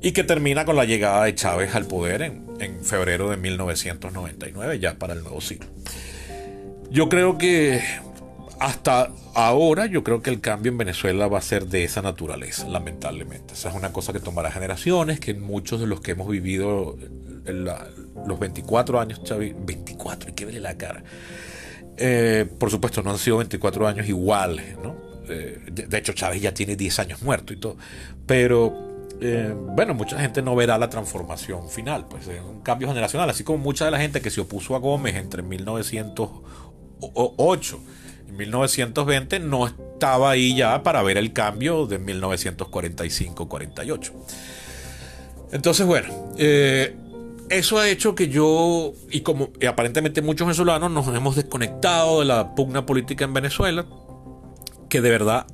y 0.03 0.11
que 0.11 0.25
termina 0.25 0.65
con 0.65 0.75
la 0.75 0.83
llegada 0.83 1.23
de 1.23 1.33
Chávez 1.33 1.73
al 1.75 1.85
poder 1.85 2.21
en, 2.21 2.83
febrero 2.83 3.29
de 3.29 3.37
1999, 3.37 4.77
ya 4.79 4.95
para 4.95 5.13
el 5.13 5.23
nuevo 5.23 5.39
siglo. 5.39 5.65
Yo 6.91 7.07
creo 7.07 7.37
que 7.37 7.81
hasta 8.59 9.11
ahora 9.33 9.85
yo 9.85 10.03
creo 10.03 10.21
que 10.21 10.29
el 10.29 10.41
cambio 10.41 10.73
en 10.73 10.77
Venezuela 10.77 11.27
va 11.27 11.37
a 11.37 11.41
ser 11.41 11.67
de 11.67 11.85
esa 11.85 12.01
naturaleza, 12.01 12.67
lamentablemente. 12.67 13.53
Esa 13.53 13.69
es 13.69 13.75
una 13.75 13.93
cosa 13.93 14.11
que 14.11 14.19
tomará 14.19 14.51
generaciones, 14.51 15.21
que 15.21 15.33
muchos 15.33 15.79
de 15.79 15.87
los 15.87 16.01
que 16.01 16.11
hemos 16.11 16.27
vivido 16.27 16.97
los 17.45 18.39
24 18.39 18.99
años, 18.99 19.23
Chávez, 19.23 19.55
24, 19.57 20.31
y 20.31 20.33
que 20.33 20.43
verle 20.43 20.59
la 20.59 20.77
cara. 20.77 21.01
Eh, 21.95 22.45
por 22.59 22.69
supuesto, 22.69 23.01
no 23.03 23.11
han 23.11 23.17
sido 23.17 23.37
24 23.37 23.87
años 23.87 24.09
iguales, 24.09 24.77
¿no? 24.83 24.97
Eh, 25.29 25.59
de, 25.71 25.97
hecho, 25.97 26.11
Chávez 26.11 26.41
ya 26.41 26.53
tiene 26.53 26.75
10 26.75 26.99
años 26.99 27.21
muerto 27.21 27.53
y 27.53 27.57
todo. 27.57 27.77
Pero 28.25 28.92
eh, 29.23 29.55
bueno, 29.55 29.93
mucha 29.93 30.19
gente 30.19 30.41
no 30.41 30.55
verá 30.55 30.77
la 30.77 30.89
transformación 30.89 31.69
final, 31.69 32.07
pues 32.09 32.27
es 32.27 32.41
un 32.41 32.59
cambio 32.61 32.89
generacional, 32.89 33.29
así 33.29 33.43
como 33.43 33.59
mucha 33.59 33.85
de 33.85 33.91
la 33.91 33.99
gente 33.99 34.21
que 34.21 34.29
se 34.29 34.41
opuso 34.41 34.75
a 34.75 34.79
Gómez 34.79 35.15
entre 35.15 35.43
1908 35.43 37.79
y 38.27 38.31
1920 38.31 39.39
no 39.39 39.67
estaba 39.67 40.31
ahí 40.31 40.55
ya 40.55 40.81
para 40.83 41.03
ver 41.03 41.17
el 41.17 41.33
cambio 41.33 41.85
de 41.85 42.01
1945-48. 42.01 44.11
Entonces, 45.53 45.85
bueno, 45.85 46.31
eh, 46.37 46.95
eso 47.49 47.77
ha 47.77 47.87
hecho 47.87 48.15
que 48.15 48.27
yo, 48.27 48.93
y 49.11 49.21
como 49.21 49.49
aparentemente 49.67 50.21
muchos 50.21 50.47
venezolanos, 50.47 50.91
nos 50.91 51.07
hemos 51.15 51.35
desconectado 51.35 52.19
de 52.19 52.25
la 52.25 52.55
pugna 52.55 52.85
política 52.85 53.25
en 53.25 53.33
Venezuela, 53.33 53.85
que 54.89 55.01
de 55.01 55.09
verdad 55.09 55.47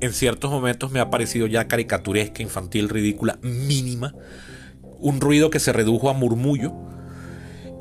en 0.00 0.12
ciertos 0.12 0.50
momentos 0.50 0.90
me 0.90 1.00
ha 1.00 1.10
parecido 1.10 1.46
ya 1.46 1.68
caricaturesca, 1.68 2.42
infantil, 2.42 2.88
ridícula, 2.88 3.38
mínima. 3.42 4.14
Un 4.98 5.20
ruido 5.20 5.50
que 5.50 5.60
se 5.60 5.72
redujo 5.72 6.10
a 6.10 6.12
murmullo. 6.14 6.72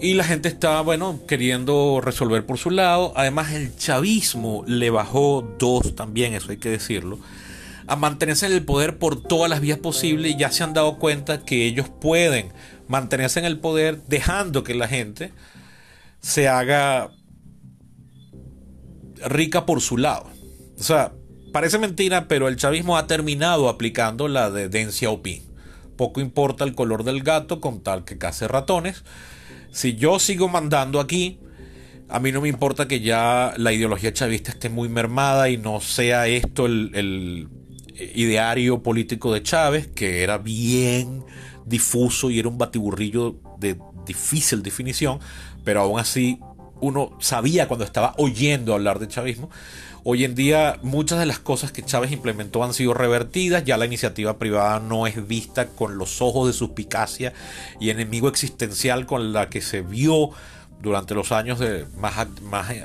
Y 0.02 0.14
la 0.14 0.24
gente 0.24 0.48
está, 0.48 0.80
bueno, 0.82 1.20
queriendo 1.28 2.00
resolver 2.02 2.46
por 2.46 2.58
su 2.58 2.70
lado. 2.70 3.12
Además, 3.16 3.52
el 3.52 3.76
chavismo 3.76 4.64
le 4.66 4.90
bajó 4.90 5.56
dos 5.60 5.96
también, 5.96 6.34
eso 6.34 6.52
hay 6.52 6.58
que 6.58 6.70
decirlo. 6.70 7.20
A 7.88 7.96
mantenerse 7.96 8.46
en 8.46 8.54
el 8.54 8.64
poder 8.64 8.98
por 8.98 9.22
todas 9.22 9.50
las 9.50 9.60
vías 9.60 9.80
posibles. 9.80 10.32
Y 10.32 10.38
ya 10.38 10.52
se 10.52 10.64
han 10.64 10.74
dado 10.74 11.00
cuenta 11.00 11.44
que 11.44 11.66
ellos 11.66 11.90
pueden 11.90 12.54
mantenerse 12.88 13.40
en 13.40 13.46
el 13.46 13.60
poder 13.60 14.02
dejando 14.08 14.64
que 14.64 14.74
la 14.74 14.88
gente 14.88 15.34
se 16.22 16.48
haga 16.48 17.12
rica 19.26 19.66
por 19.66 19.82
su 19.82 19.98
lado. 19.98 20.30
O 20.80 20.84
sea, 20.84 21.12
Parece 21.52 21.78
mentira, 21.80 22.28
pero 22.28 22.48
el 22.48 22.56
chavismo 22.56 22.98
ha 22.98 23.08
terminado 23.08 23.70
aplicando 23.70 24.28
la 24.28 24.52
de 24.52 24.70
Deng 24.70 24.92
Xiaoping. 24.92 25.44
Poco 25.96 26.22
importa 26.22 26.64
el 26.64 26.76
color 26.76 27.04
del 27.04 27.24
gato 27.24 27.60
con 27.60 27.82
tal 27.82 28.06
que 28.06 28.18
case 28.18 28.48
ratones. 28.48 29.04
Si 29.72 29.96
yo 29.96 30.20
sigo 30.20 30.48
mandando 30.48 31.00
aquí, 31.00 31.40
a 32.08 32.20
mí 32.20 32.32
no 32.32 32.42
me 32.42 32.50
importa 32.50 32.88
que 32.88 33.02
ya 33.02 33.54
la 33.58 33.74
ideología 33.74 34.14
chavista 34.14 34.52
esté 34.52 34.70
muy 34.70 34.90
mermada 34.90 35.50
y 35.50 35.58
no 35.58 35.82
sea 35.82 36.28
esto 36.28 36.66
el, 36.66 36.92
el 36.94 37.50
ideario 38.16 38.82
político 38.82 39.34
de 39.34 39.44
Chávez, 39.44 39.88
que 39.88 40.24
era 40.24 40.38
bien 40.38 41.24
difuso 41.66 42.30
y 42.30 42.40
era 42.40 42.50
un 42.50 42.58
batiburrillo 42.58 43.40
de 43.60 43.78
difícil 44.06 44.64
definición, 44.64 45.20
pero 45.64 45.82
aún 45.82 46.00
así 46.00 46.40
uno 46.82 47.12
sabía 47.20 47.68
cuando 47.68 47.86
estaba 47.86 48.16
oyendo 48.18 48.74
hablar 48.74 49.00
de 49.00 49.08
chavismo. 49.08 49.50
Hoy 50.04 50.24
en 50.24 50.34
día 50.34 50.80
muchas 50.82 51.20
de 51.20 51.26
las 51.26 51.40
cosas 51.40 51.72
que 51.72 51.84
Chávez 51.84 52.12
implementó 52.12 52.64
han 52.64 52.74
sido 52.74 52.94
revertidas, 52.94 53.66
ya 53.66 53.78
la 53.78 53.86
iniciativa 53.86 54.38
privada 54.38 54.80
no 54.80 55.08
es 55.08 55.28
vista 55.28 55.68
con 55.68 55.98
los 55.98 56.22
ojos 56.22 56.48
de 56.48 56.54
suspicacia 56.54 57.34
y 57.80 57.90
enemigo 57.90 58.30
existencial 58.30 59.06
con 59.06 59.34
la 59.34 59.50
que 59.50 59.62
se 59.62 59.82
vio 59.82 60.32
durante 60.82 61.14
los 61.14 61.34
años 61.34 61.60
más, 61.98 62.28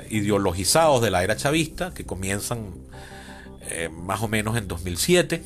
ideologizados 0.09 1.01
de 1.01 1.11
la 1.11 1.23
era 1.23 1.37
chavista, 1.37 1.93
que 1.93 2.05
comienzan 2.05 2.71
eh, 3.69 3.89
más 3.89 4.21
o 4.21 4.27
menos 4.27 4.57
en 4.57 4.67
2007 4.67 5.41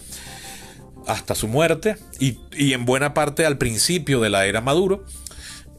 hasta 1.06 1.36
su 1.36 1.48
muerte 1.48 1.98
y 2.20 2.74
en 2.74 2.86
buena 2.86 3.14
parte 3.14 3.46
al 3.46 3.58
principio 3.58 4.20
de 4.22 4.30
la 4.30 4.46
era 4.46 4.62
Maduro. 4.62 5.06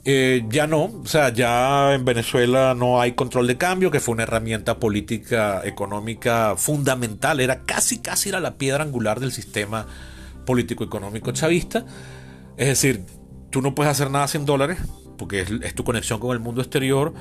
Eh, 0.04 0.46
ya 0.48 0.66
no, 0.66 0.84
o 0.84 1.06
sea, 1.06 1.28
ya 1.28 1.94
en 1.94 2.06
Venezuela 2.06 2.74
no 2.74 3.00
hay 3.00 3.12
control 3.12 3.46
de 3.46 3.58
cambio, 3.58 3.90
que 3.90 4.00
fue 4.00 4.14
una 4.14 4.22
herramienta 4.22 4.78
política 4.78 5.60
económica 5.64 6.54
fundamental, 6.56 7.38
era 7.40 7.64
casi, 7.64 7.98
casi 7.98 8.30
era 8.30 8.40
la 8.40 8.54
piedra 8.54 8.82
angular 8.82 9.20
del 9.20 9.30
sistema 9.30 9.86
político 10.46 10.84
económico 10.84 11.32
chavista. 11.32 11.84
Es 12.56 12.68
decir, 12.68 13.04
tú 13.50 13.60
no 13.60 13.74
puedes 13.74 13.90
hacer 13.90 14.10
nada 14.10 14.26
sin 14.26 14.46
dólares, 14.46 14.78
porque 15.18 15.40
es, 15.40 15.74
tu 15.74 15.84
conexión 15.84 16.18
con 16.18 16.32
el 16.32 16.40
mundo 16.40 16.62
exterior, 16.62 17.12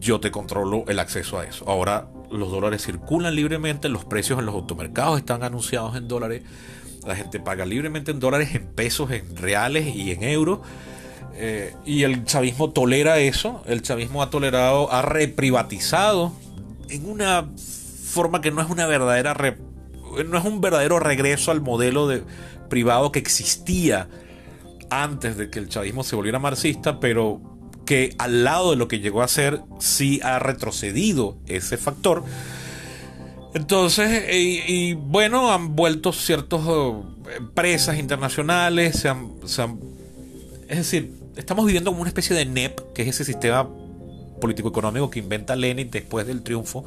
yo 0.00 0.18
te 0.18 0.32
controlo 0.32 0.84
el 0.88 0.98
acceso 0.98 1.38
a 1.38 1.44
eso. 1.44 1.68
Ahora 1.68 2.08
los 2.32 2.50
dólares 2.50 2.84
circulan 2.84 3.36
libremente, 3.36 3.88
los 3.88 4.04
precios 4.04 4.40
en 4.40 4.46
los 4.46 4.56
automercados 4.56 5.18
están 5.18 5.44
anunciados 5.44 5.96
en 5.96 6.08
dólares, 6.08 6.42
la 7.06 7.14
gente 7.14 7.38
paga 7.38 7.64
libremente 7.64 8.10
en 8.10 8.18
dólares, 8.18 8.56
en 8.56 8.66
pesos, 8.66 9.12
en 9.12 9.36
reales 9.36 9.94
y 9.94 10.10
en 10.10 10.24
euros. 10.24 10.60
Eh, 11.38 11.74
y 11.84 12.02
el 12.02 12.24
chavismo 12.24 12.70
tolera 12.70 13.18
eso. 13.18 13.62
El 13.66 13.82
chavismo 13.82 14.22
ha 14.22 14.30
tolerado, 14.30 14.92
ha 14.92 15.02
reprivatizado 15.02 16.32
en 16.88 17.08
una 17.08 17.48
forma 17.56 18.40
que 18.40 18.50
no 18.50 18.62
es 18.62 18.70
una 18.70 18.86
verdadera 18.86 19.34
no 20.24 20.38
es 20.38 20.44
un 20.44 20.60
verdadero 20.60 20.98
regreso 20.98 21.50
al 21.50 21.60
modelo 21.60 22.08
de 22.08 22.22
privado 22.70 23.12
que 23.12 23.18
existía 23.18 24.08
antes 24.88 25.36
de 25.36 25.50
que 25.50 25.58
el 25.58 25.68
chavismo 25.68 26.04
se 26.04 26.16
volviera 26.16 26.38
marxista, 26.38 27.00
pero 27.00 27.40
que 27.84 28.14
al 28.18 28.44
lado 28.44 28.70
de 28.70 28.76
lo 28.76 28.88
que 28.88 29.00
llegó 29.00 29.22
a 29.22 29.28
ser 29.28 29.60
sí 29.78 30.20
ha 30.22 30.38
retrocedido 30.38 31.36
ese 31.46 31.76
factor. 31.76 32.24
Entonces, 33.54 34.24
y, 34.32 34.94
bueno, 34.94 35.52
han 35.52 35.76
vuelto 35.76 36.12
ciertas 36.12 36.60
eh, 36.66 36.92
empresas 37.38 37.98
internacionales, 37.98 39.00
se 39.00 39.08
han, 39.08 39.30
es 40.68 40.76
decir, 40.76 41.12
estamos 41.36 41.66
viviendo 41.66 41.90
como 41.90 42.02
una 42.02 42.08
especie 42.08 42.34
de 42.34 42.46
NEP, 42.46 42.80
que 42.94 43.02
es 43.02 43.08
ese 43.08 43.24
sistema 43.24 43.68
político-económico 44.40 45.10
que 45.10 45.18
inventa 45.18 45.56
Lenin 45.56 45.90
después 45.90 46.26
del 46.26 46.42
triunfo 46.42 46.84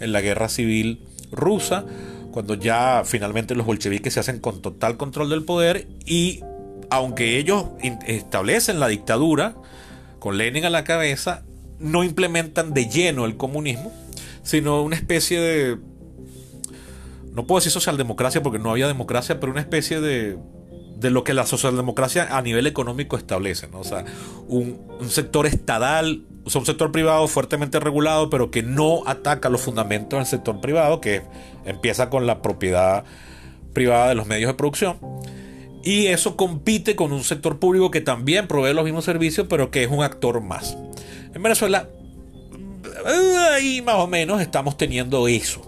en 0.00 0.12
la 0.12 0.20
guerra 0.20 0.48
civil 0.48 1.00
rusa, 1.30 1.84
cuando 2.32 2.54
ya 2.54 3.02
finalmente 3.04 3.54
los 3.54 3.66
bolcheviques 3.66 4.14
se 4.14 4.20
hacen 4.20 4.40
con 4.40 4.62
total 4.62 4.96
control 4.96 5.30
del 5.30 5.44
poder 5.44 5.88
y 6.04 6.42
aunque 6.90 7.38
ellos 7.38 7.66
establecen 8.06 8.80
la 8.80 8.88
dictadura 8.88 9.54
con 10.18 10.38
Lenin 10.38 10.64
a 10.64 10.70
la 10.70 10.84
cabeza, 10.84 11.44
no 11.78 12.04
implementan 12.04 12.74
de 12.74 12.88
lleno 12.88 13.24
el 13.24 13.36
comunismo, 13.36 13.92
sino 14.42 14.82
una 14.82 14.96
especie 14.96 15.40
de 15.40 15.78
no 17.32 17.46
puedo 17.46 17.60
decir 17.60 17.72
socialdemocracia 17.72 18.42
porque 18.42 18.58
no 18.58 18.70
había 18.70 18.88
democracia, 18.88 19.38
pero 19.38 19.52
una 19.52 19.60
especie 19.60 20.00
de, 20.00 20.36
de 21.00 21.10
lo 21.10 21.24
que 21.24 21.32
la 21.32 21.46
socialdemocracia 21.46 22.36
a 22.36 22.42
nivel 22.42 22.66
económico 22.66 23.16
establece, 23.16 23.68
¿no? 23.68 23.80
O 23.80 23.84
sea, 23.84 24.04
un, 24.48 24.78
sector 25.08 25.46
estadal, 25.46 26.24
o 26.44 26.50
sea, 26.50 26.60
un 26.60 26.66
sector 26.66 26.92
privado 26.92 27.26
fuertemente 27.26 27.80
regulado, 27.80 28.28
pero 28.28 28.50
que 28.50 28.62
no 28.62 29.02
ataca 29.06 29.48
los 29.48 29.62
fundamentos 29.62 30.18
del 30.18 30.26
sector 30.26 30.60
privado, 30.60 31.00
que 31.00 31.22
empieza 31.64 32.10
con 32.10 32.26
la 32.26 32.42
propiedad 32.42 33.04
privada 33.72 34.10
de 34.10 34.14
los 34.14 34.26
medios 34.26 34.48
de 34.48 34.54
producción. 34.54 34.98
Y 35.82 36.08
eso 36.08 36.36
compite 36.36 36.94
con 36.94 37.14
un 37.14 37.24
sector 37.24 37.58
público 37.58 37.90
que 37.90 38.02
también 38.02 38.46
provee 38.46 38.74
los 38.74 38.84
mismos 38.84 39.06
servicios, 39.06 39.46
pero 39.48 39.70
que 39.70 39.82
es 39.82 39.90
un 39.90 40.02
actor 40.02 40.42
más. 40.42 40.76
En 41.34 41.42
Venezuela, 41.42 41.88
ahí 43.54 43.80
más 43.80 43.96
o 43.96 44.06
menos 44.06 44.42
estamos 44.42 44.76
teniendo 44.76 45.26
eso 45.28 45.62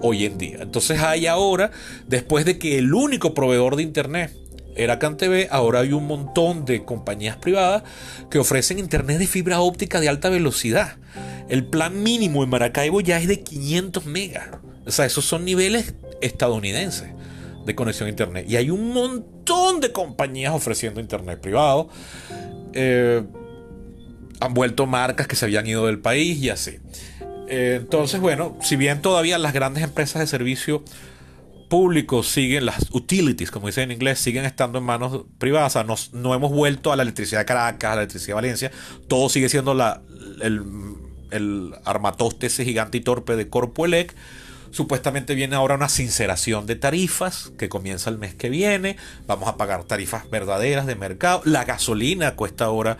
hoy 0.00 0.24
en 0.24 0.38
día. 0.38 0.58
Entonces 0.62 1.00
hay 1.00 1.26
ahora, 1.26 1.70
después 2.06 2.46
de 2.46 2.58
que 2.58 2.78
el 2.78 2.94
único 2.94 3.34
proveedor 3.34 3.76
de 3.76 3.82
Internet 3.82 4.39
era 4.76 4.98
CanTV, 4.98 5.48
ahora 5.50 5.80
hay 5.80 5.92
un 5.92 6.06
montón 6.06 6.64
de 6.64 6.84
compañías 6.84 7.36
privadas 7.36 7.82
que 8.30 8.38
ofrecen 8.38 8.78
Internet 8.78 9.18
de 9.18 9.26
fibra 9.26 9.60
óptica 9.60 10.00
de 10.00 10.08
alta 10.08 10.28
velocidad. 10.28 10.96
El 11.48 11.64
plan 11.64 12.02
mínimo 12.02 12.44
en 12.44 12.50
Maracaibo 12.50 13.00
ya 13.00 13.18
es 13.18 13.26
de 13.26 13.40
500 13.40 14.06
megas. 14.06 14.48
O 14.86 14.90
sea, 14.90 15.04
esos 15.04 15.24
son 15.24 15.44
niveles 15.44 15.94
estadounidenses 16.20 17.08
de 17.66 17.74
conexión 17.74 18.06
a 18.06 18.10
Internet. 18.10 18.46
Y 18.48 18.56
hay 18.56 18.70
un 18.70 18.92
montón 18.92 19.80
de 19.80 19.92
compañías 19.92 20.54
ofreciendo 20.54 21.00
Internet 21.00 21.40
privado. 21.40 21.88
Eh, 22.72 23.22
han 24.40 24.54
vuelto 24.54 24.86
marcas 24.86 25.26
que 25.26 25.36
se 25.36 25.44
habían 25.44 25.66
ido 25.66 25.86
del 25.86 25.98
país 25.98 26.38
y 26.38 26.50
así. 26.50 26.78
Eh, 27.48 27.78
entonces, 27.80 28.20
bueno, 28.20 28.56
si 28.62 28.76
bien 28.76 29.02
todavía 29.02 29.36
las 29.38 29.52
grandes 29.52 29.82
empresas 29.82 30.20
de 30.20 30.26
servicio 30.26 30.84
públicos 31.70 32.28
siguen, 32.28 32.66
las 32.66 32.88
utilities, 32.90 33.50
como 33.50 33.68
dicen 33.68 33.84
en 33.84 33.92
inglés, 33.92 34.18
siguen 34.18 34.44
estando 34.44 34.78
en 34.78 34.84
manos 34.84 35.22
privadas. 35.38 35.76
O 35.76 35.96
sea, 35.96 36.10
no, 36.12 36.34
hemos 36.34 36.50
vuelto 36.50 36.92
a 36.92 36.96
la 36.96 37.02
electricidad 37.02 37.40
de 37.40 37.46
Caracas, 37.46 37.92
a 37.92 37.94
la 37.94 38.02
electricidad 38.02 38.32
de 38.32 38.34
Valencia. 38.34 38.70
Todo 39.08 39.30
sigue 39.30 39.48
siendo 39.48 39.72
la, 39.72 40.02
el, 40.42 40.62
el 41.30 41.74
armatoste 41.86 42.48
ese 42.48 42.64
gigante 42.64 42.98
y 42.98 43.00
torpe 43.00 43.36
de 43.36 43.48
Corpoelec. 43.48 44.14
Supuestamente 44.72 45.34
viene 45.34 45.56
ahora 45.56 45.76
una 45.76 45.88
sinceración 45.88 46.66
de 46.66 46.76
tarifas 46.76 47.52
que 47.56 47.68
comienza 47.68 48.10
el 48.10 48.18
mes 48.18 48.34
que 48.34 48.50
viene. 48.50 48.96
Vamos 49.26 49.48
a 49.48 49.56
pagar 49.56 49.84
tarifas 49.84 50.28
verdaderas 50.28 50.86
de 50.86 50.96
mercado. 50.96 51.40
La 51.44 51.64
gasolina 51.64 52.34
cuesta 52.34 52.66
ahora 52.66 52.98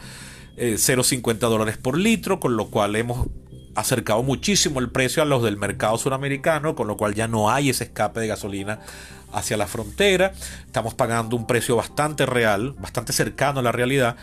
0,50 0.57 1.35
eh, 1.35 1.39
dólares 1.41 1.77
por 1.77 1.99
litro, 1.99 2.39
con 2.39 2.57
lo 2.57 2.68
cual 2.68 2.95
hemos 2.97 3.27
acercado 3.75 4.23
muchísimo 4.23 4.81
el 4.81 4.91
precio 4.91 5.23
a 5.23 5.27
los 5.27 5.43
del 5.43 5.57
mercado 5.57 5.97
suramericano, 5.99 6.75
con 6.75 6.89
lo 6.89 6.97
cual 6.97 7.14
ya 7.14 7.29
no 7.29 7.51
hay 7.51 7.71
ese 7.71 7.85
escape 7.85 8.21
de 8.21 8.27
gasolina 8.27 8.81
hacia 9.33 9.57
la 9.57 9.66
frontera. 9.66 10.33
Estamos 10.66 10.95
pagando 10.95 11.37
un 11.37 11.47
precio 11.47 11.77
bastante 11.77 12.27
real, 12.27 12.75
bastante 12.79 13.12
cercano 13.12 13.61
a 13.61 13.62
la 13.62 13.73
realidad. 13.73 14.16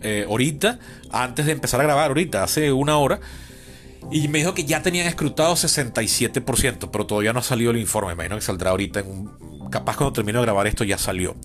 eh, 0.01 0.25
ahorita, 0.27 0.79
antes 1.11 1.45
de 1.45 1.51
empezar 1.51 1.79
a 1.81 1.83
grabar, 1.83 2.07
ahorita, 2.07 2.43
hace 2.43 2.71
una 2.71 2.97
hora, 2.97 3.19
y 4.11 4.27
me 4.27 4.39
dijo 4.39 4.53
que 4.53 4.65
ya 4.65 4.81
tenían 4.81 5.07
escrutado 5.07 5.53
67%, 5.53 6.89
pero 6.91 7.05
todavía 7.05 7.33
no 7.33 7.39
ha 7.39 7.43
salido 7.43 7.71
el 7.71 7.77
informe. 7.77 8.09
Me 8.09 8.13
imagino 8.13 8.35
que 8.35 8.41
saldrá 8.41 8.71
ahorita. 8.71 9.03
Capaz 9.69 9.95
cuando 9.95 10.13
termine 10.13 10.39
de 10.39 10.45
grabar 10.45 10.67
esto 10.67 10.83
ya 10.83 10.97
salió. 10.97 11.35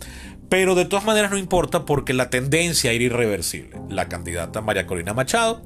Pero 0.49 0.75
de 0.75 0.85
todas 0.85 1.05
maneras 1.05 1.31
no 1.31 1.39
importa 1.39 1.85
porque 1.85 2.13
la 2.15 2.31
tendencia 2.31 2.93
era 2.93 3.05
irreversible. 3.05 3.77
La 3.89 4.09
candidata 4.09 4.61
María 4.63 4.87
Corina 4.87 5.13
Machado 5.13 5.63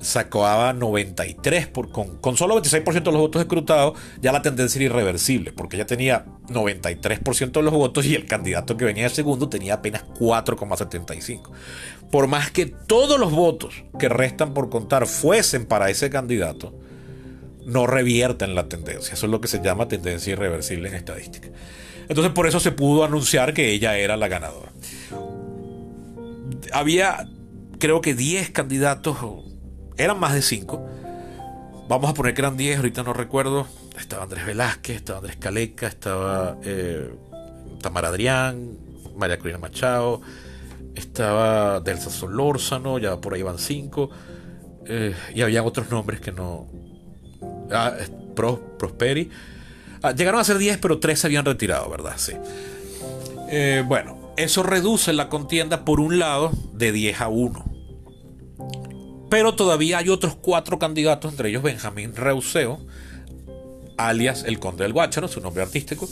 sacaba 0.00 0.72
93 0.72 1.68
por, 1.68 1.90
con, 1.90 2.18
con 2.18 2.36
solo 2.36 2.60
26% 2.60 3.02
de 3.02 3.12
los 3.12 3.20
votos 3.20 3.42
escrutados, 3.42 3.98
ya 4.20 4.32
la 4.32 4.42
tendencia 4.42 4.78
era 4.78 4.86
irreversible, 4.86 5.52
porque 5.52 5.76
ya 5.76 5.86
tenía 5.86 6.24
93% 6.48 7.52
de 7.52 7.62
los 7.62 7.72
votos 7.72 8.04
y 8.06 8.14
el 8.14 8.26
candidato 8.26 8.76
que 8.76 8.84
venía 8.84 9.04
de 9.04 9.10
segundo 9.10 9.48
tenía 9.48 9.74
apenas 9.74 10.04
4,75. 10.18 11.50
Por 12.10 12.26
más 12.26 12.50
que 12.50 12.66
todos 12.66 13.18
los 13.18 13.32
votos 13.32 13.84
que 13.98 14.08
restan 14.08 14.54
por 14.54 14.68
contar 14.68 15.06
fuesen 15.06 15.66
para 15.66 15.88
ese 15.88 16.10
candidato, 16.10 16.74
no 17.64 17.86
revierten 17.86 18.54
la 18.54 18.68
tendencia. 18.68 19.14
Eso 19.14 19.26
es 19.26 19.32
lo 19.32 19.40
que 19.40 19.48
se 19.48 19.62
llama 19.62 19.88
tendencia 19.88 20.32
irreversible 20.32 20.88
en 20.88 20.94
estadística. 20.94 21.48
Entonces 22.08 22.32
por 22.32 22.46
eso 22.46 22.60
se 22.60 22.72
pudo 22.72 23.04
anunciar 23.04 23.54
que 23.54 23.70
ella 23.70 23.96
era 23.96 24.16
la 24.16 24.28
ganadora. 24.28 24.72
Había 26.72 27.28
creo 27.78 28.00
que 28.00 28.14
10 28.14 28.50
candidatos, 28.50 29.16
eran 29.96 30.18
más 30.18 30.34
de 30.34 30.42
5. 30.42 30.88
Vamos 31.88 32.10
a 32.10 32.14
poner 32.14 32.34
que 32.34 32.40
eran 32.40 32.56
10, 32.56 32.78
ahorita 32.78 33.02
no 33.02 33.12
recuerdo. 33.12 33.66
Estaba 33.98 34.22
Andrés 34.22 34.46
Velázquez, 34.46 34.96
estaba 34.96 35.18
Andrés 35.18 35.36
Caleca, 35.36 35.86
estaba 35.86 36.56
eh, 36.64 37.12
Tamara 37.82 38.08
Adrián, 38.08 38.78
María 39.16 39.38
Corina 39.38 39.58
Machado, 39.58 40.22
estaba 40.94 41.80
Delsa 41.80 42.10
Solórzano, 42.10 42.98
ya 42.98 43.20
por 43.20 43.34
ahí 43.34 43.42
van 43.42 43.58
5. 43.58 44.10
Eh, 44.86 45.14
y 45.34 45.42
había 45.42 45.62
otros 45.62 45.90
nombres 45.90 46.20
que 46.20 46.32
no. 46.32 46.66
Ah, 47.70 47.94
Prosperi. 48.34 49.30
Ah, 50.02 50.12
llegaron 50.12 50.40
a 50.40 50.44
ser 50.44 50.58
10, 50.58 50.78
pero 50.78 50.98
3 50.98 51.18
se 51.18 51.26
habían 51.26 51.44
retirado, 51.44 51.88
¿verdad? 51.90 52.14
Sí. 52.16 52.32
Eh, 53.50 53.84
bueno, 53.86 54.32
eso 54.36 54.62
reduce 54.62 55.12
la 55.12 55.28
contienda 55.28 55.84
por 55.84 56.00
un 56.00 56.18
lado 56.18 56.50
de 56.72 56.90
10 56.90 57.20
a 57.20 57.28
1. 57.28 57.71
Pero 59.32 59.54
todavía 59.54 59.96
hay 59.96 60.10
otros 60.10 60.36
cuatro 60.36 60.78
candidatos, 60.78 61.32
entre 61.32 61.48
ellos 61.48 61.62
Benjamín 61.62 62.14
Reuseo, 62.14 62.78
alias 63.96 64.44
el 64.46 64.58
Conde 64.58 64.82
del 64.82 64.92
Guácharo, 64.92 65.26
su 65.26 65.40
nombre 65.40 65.62
artístico, 65.62 66.06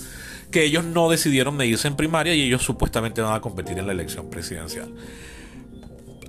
que 0.50 0.64
ellos 0.64 0.84
no 0.84 1.10
decidieron 1.10 1.54
medirse 1.54 1.86
en 1.86 1.96
primaria 1.96 2.34
y 2.34 2.40
ellos 2.40 2.62
supuestamente 2.62 3.20
van 3.20 3.34
a 3.34 3.42
competir 3.42 3.78
en 3.78 3.86
la 3.86 3.92
elección 3.92 4.30
presidencial. 4.30 4.94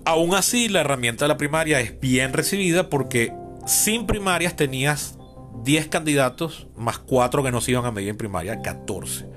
Aún 0.03 0.35
así, 0.35 0.67
la 0.67 0.81
herramienta 0.81 1.23
de 1.23 1.29
la 1.29 1.37
primaria 1.37 1.79
es 1.79 1.97
bien 1.97 2.33
recibida 2.33 2.89
porque 2.89 3.31
sin 3.65 4.05
primarias 4.05 4.57
tenías 4.57 5.17
10 5.63 5.87
candidatos 5.87 6.67
más 6.75 6.99
4 6.99 7.41
que 7.41 7.51
no 7.51 7.61
se 7.61 7.71
iban 7.71 7.85
a 7.85 7.91
medir 7.93 8.09
en 8.09 8.17
primaria, 8.17 8.61
14. 8.61 9.27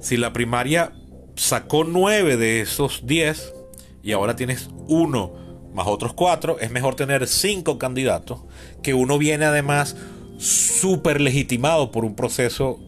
Si 0.00 0.16
la 0.16 0.32
primaria 0.32 0.90
sacó 1.36 1.84
9 1.84 2.36
de 2.36 2.62
esos 2.62 3.06
10 3.06 3.54
y 4.02 4.10
ahora 4.10 4.34
tienes 4.34 4.70
uno 4.88 5.39
más 5.72 5.86
otros 5.86 6.14
4, 6.14 6.58
es 6.60 6.70
mejor 6.70 6.96
tener 6.96 7.26
5 7.26 7.78
candidatos, 7.78 8.42
que 8.82 8.94
uno 8.94 9.18
viene 9.18 9.44
además 9.44 9.96
súper 10.38 11.20
legitimado 11.20 11.90
por 11.90 12.04
un 12.04 12.16
proceso 12.16 12.80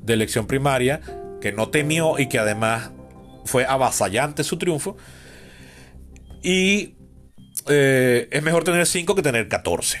de 0.00 0.14
elección 0.14 0.46
primaria 0.46 1.00
que 1.40 1.52
no 1.52 1.68
temió 1.68 2.18
y 2.18 2.28
que 2.28 2.38
además 2.38 2.90
fue 3.44 3.64
avasallante 3.64 4.44
su 4.44 4.58
triunfo. 4.58 4.96
Y 6.42 6.94
eh, 7.68 8.28
es 8.30 8.42
mejor 8.42 8.64
tener 8.64 8.86
5 8.86 9.14
que 9.14 9.22
tener 9.22 9.48
14. 9.48 9.98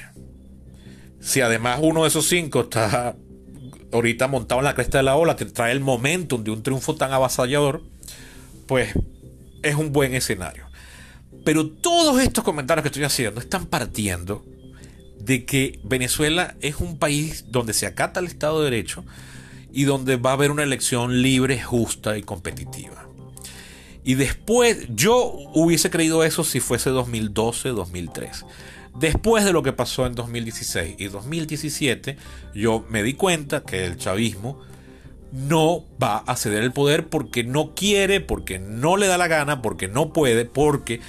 Si 1.20 1.40
además 1.40 1.80
uno 1.82 2.02
de 2.02 2.08
esos 2.08 2.26
5 2.28 2.60
está 2.60 3.16
ahorita 3.92 4.28
montado 4.28 4.60
en 4.60 4.64
la 4.64 4.74
cresta 4.74 4.98
de 4.98 5.04
la 5.04 5.16
ola, 5.16 5.36
que 5.36 5.44
trae 5.44 5.72
el 5.72 5.80
momentum 5.80 6.42
de 6.42 6.50
un 6.50 6.62
triunfo 6.62 6.94
tan 6.96 7.12
avasallador, 7.12 7.82
pues 8.66 8.94
es 9.62 9.74
un 9.74 9.92
buen 9.92 10.14
escenario. 10.14 10.71
Pero 11.44 11.68
todos 11.68 12.20
estos 12.20 12.44
comentarios 12.44 12.82
que 12.82 12.88
estoy 12.88 13.04
haciendo 13.04 13.40
están 13.40 13.66
partiendo 13.66 14.44
de 15.18 15.44
que 15.44 15.80
Venezuela 15.84 16.56
es 16.60 16.76
un 16.76 16.98
país 16.98 17.46
donde 17.48 17.72
se 17.72 17.86
acata 17.86 18.20
el 18.20 18.26
Estado 18.26 18.60
de 18.60 18.70
Derecho 18.70 19.04
y 19.72 19.84
donde 19.84 20.16
va 20.16 20.30
a 20.30 20.34
haber 20.34 20.50
una 20.50 20.62
elección 20.62 21.22
libre, 21.22 21.60
justa 21.60 22.18
y 22.18 22.22
competitiva. 22.22 23.08
Y 24.04 24.14
después, 24.14 24.86
yo 24.90 25.16
hubiese 25.54 25.90
creído 25.90 26.24
eso 26.24 26.42
si 26.44 26.60
fuese 26.60 26.90
2012, 26.90 27.70
2003. 27.70 28.44
Después 28.98 29.44
de 29.44 29.52
lo 29.52 29.62
que 29.62 29.72
pasó 29.72 30.06
en 30.06 30.14
2016 30.14 30.96
y 30.98 31.06
2017, 31.06 32.16
yo 32.54 32.84
me 32.90 33.02
di 33.02 33.14
cuenta 33.14 33.62
que 33.62 33.86
el 33.86 33.96
chavismo 33.96 34.60
no 35.32 35.84
va 36.02 36.18
a 36.18 36.36
ceder 36.36 36.62
el 36.62 36.72
poder 36.72 37.06
porque 37.08 37.42
no 37.42 37.74
quiere, 37.74 38.20
porque 38.20 38.58
no 38.58 38.96
le 38.96 39.06
da 39.06 39.16
la 39.16 39.28
gana, 39.28 39.62
porque 39.62 39.88
no 39.88 40.12
puede, 40.12 40.44
porque 40.44 41.00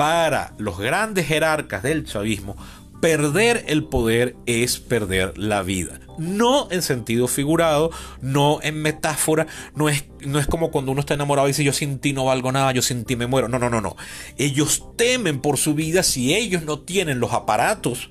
para 0.00 0.54
los 0.56 0.78
grandes 0.78 1.26
jerarcas 1.26 1.82
del 1.82 2.06
chavismo, 2.06 2.56
perder 3.02 3.66
el 3.68 3.84
poder 3.84 4.34
es 4.46 4.80
perder 4.80 5.36
la 5.36 5.62
vida. 5.62 6.00
No 6.16 6.68
en 6.70 6.80
sentido 6.80 7.28
figurado, 7.28 7.90
no 8.22 8.60
en 8.62 8.80
metáfora, 8.80 9.46
no 9.74 9.90
es, 9.90 10.06
no 10.24 10.38
es 10.38 10.46
como 10.46 10.70
cuando 10.70 10.92
uno 10.92 11.02
está 11.02 11.12
enamorado 11.12 11.48
y 11.48 11.50
dice 11.50 11.64
yo 11.64 11.74
sin 11.74 11.98
ti 11.98 12.14
no 12.14 12.24
valgo 12.24 12.50
nada, 12.50 12.72
yo 12.72 12.80
sin 12.80 13.04
ti 13.04 13.14
me 13.14 13.26
muero. 13.26 13.48
No, 13.48 13.58
no, 13.58 13.68
no, 13.68 13.82
no. 13.82 13.94
Ellos 14.38 14.86
temen 14.96 15.42
por 15.42 15.58
su 15.58 15.74
vida 15.74 16.02
si 16.02 16.34
ellos 16.34 16.62
no 16.62 16.78
tienen 16.78 17.20
los 17.20 17.34
aparatos 17.34 18.08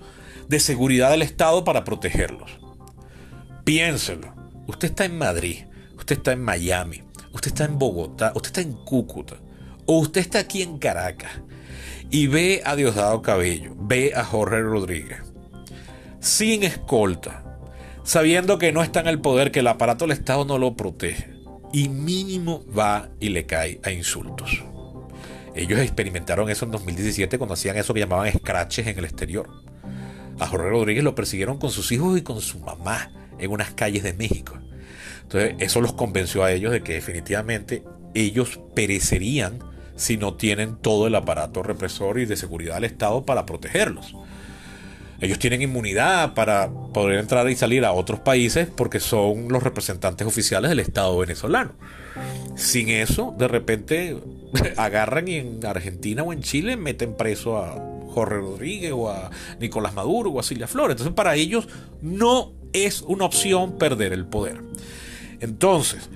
de 0.48 0.60
seguridad 0.60 1.10
del 1.10 1.24
Estado 1.24 1.64
para 1.64 1.86
protegerlos. 1.86 2.52
Piénselo. 3.64 4.36
Usted 4.68 4.90
está 4.90 5.06
en 5.06 5.18
Madrid, 5.18 5.66
usted 5.98 6.18
está 6.18 6.34
en 6.34 6.44
Miami, 6.44 7.02
usted 7.34 7.48
está 7.48 7.66
en 7.66 7.80
Bogotá, 7.80 8.32
usted 8.36 8.50
está 8.50 8.62
en 8.62 8.74
Cúcuta, 8.74 9.38
o 9.88 9.98
usted 9.98 10.22
está 10.22 10.38
aquí 10.38 10.62
en 10.62 10.78
Caracas 10.78 11.32
y 12.12 12.28
ve 12.28 12.62
a 12.66 12.76
Diosdado 12.76 13.22
Cabello, 13.22 13.76
ve 13.78 14.14
a 14.16 14.24
Jorge 14.24 14.62
Rodríguez, 14.62 15.20
sin 16.20 16.64
escolta, 16.64 17.44
sabiendo 18.04 18.58
que 18.58 18.72
no 18.72 18.84
está 18.84 19.02
en 19.02 19.08
el 19.08 19.20
poder, 19.20 19.52
que 19.52 19.60
el 19.60 19.68
aparato 19.68 20.06
del 20.06 20.18
Estado 20.18 20.46
no 20.46 20.58
lo 20.58 20.76
protege, 20.76 21.34
y 21.72 21.90
mínimo 21.90 22.66
va 22.76 23.10
y 23.20 23.30
le 23.30 23.46
cae 23.46 23.80
a 23.84 23.92
insultos. 23.92 24.64
Ellos 25.56 25.80
experimentaron 25.80 26.50
eso 26.50 26.66
en 26.66 26.72
2017 26.72 27.38
cuando 27.38 27.54
hacían 27.54 27.78
eso 27.78 27.94
que 27.94 28.00
llamaban 28.00 28.28
escraches 28.28 28.88
en 28.88 28.98
el 28.98 29.06
exterior. 29.06 29.50
A 30.40 30.48
Jorge 30.48 30.70
Rodríguez 30.70 31.04
lo 31.04 31.16
persiguieron 31.16 31.58
con 31.58 31.70
sus 31.70 31.92
hijos 31.92 32.18
y 32.18 32.22
con 32.22 32.40
su 32.42 32.60
mamá 32.60 33.12
en 33.40 33.52
unas 33.52 33.72
calles 33.72 34.04
de 34.04 34.14
México. 34.14 34.58
Entonces 35.24 35.56
eso 35.60 35.82
los 35.82 35.94
convenció 35.94 36.44
a 36.44 36.52
ellos 36.52 36.72
de 36.72 36.82
que 36.82 36.94
definitivamente 36.94 37.84
ellos 38.14 38.60
perecerían 38.74 39.60
si 40.00 40.16
no 40.16 40.34
tienen 40.36 40.78
todo 40.78 41.08
el 41.08 41.16
aparato 41.16 41.62
represor 41.62 42.20
y 42.20 42.26
de 42.26 42.38
seguridad 42.38 42.76
del 42.76 42.86
Estado 42.86 43.26
para 43.26 43.46
protegerlos. 43.46 44.16
Ellos 45.20 45.38
tienen 45.38 45.62
inmunidad 45.62 46.34
para 46.34 46.70
poder 46.70 47.20
entrar 47.20 47.50
y 47.50 47.56
salir 47.58 47.84
a 47.84 47.92
otros 47.92 48.22
países 48.22 48.70
porque 48.74 49.02
son 49.02 49.50
los 49.50 49.62
representantes 49.62 50.26
oficiales 50.26 50.70
del 50.70 50.80
Estado 50.80 51.18
venezolano. 51.18 51.74
Sin 52.56 52.88
eso, 52.88 53.36
de 53.38 53.50
repente 53.50 54.18
agarran 54.78 55.28
y 55.28 55.36
en 55.36 55.66
Argentina 55.66 56.24
o 56.24 56.32
en 56.32 56.42
Chile 56.42 56.78
meten 56.78 57.18
preso 57.18 57.58
a 57.58 57.76
Jorge 58.14 58.36
Rodríguez 58.36 58.94
o 58.94 59.10
a 59.10 59.30
Nicolás 59.60 59.94
Maduro 59.94 60.32
o 60.32 60.40
a 60.40 60.44
Silvia 60.44 60.68
Flores. 60.68 60.94
Entonces 60.94 61.14
para 61.14 61.36
ellos 61.36 61.68
no 62.02 62.54
es 62.72 63.02
una 63.02 63.26
opción 63.26 63.78
perder 63.78 64.14
el 64.14 64.26
poder. 64.26 64.62
Entonces, 65.42 66.10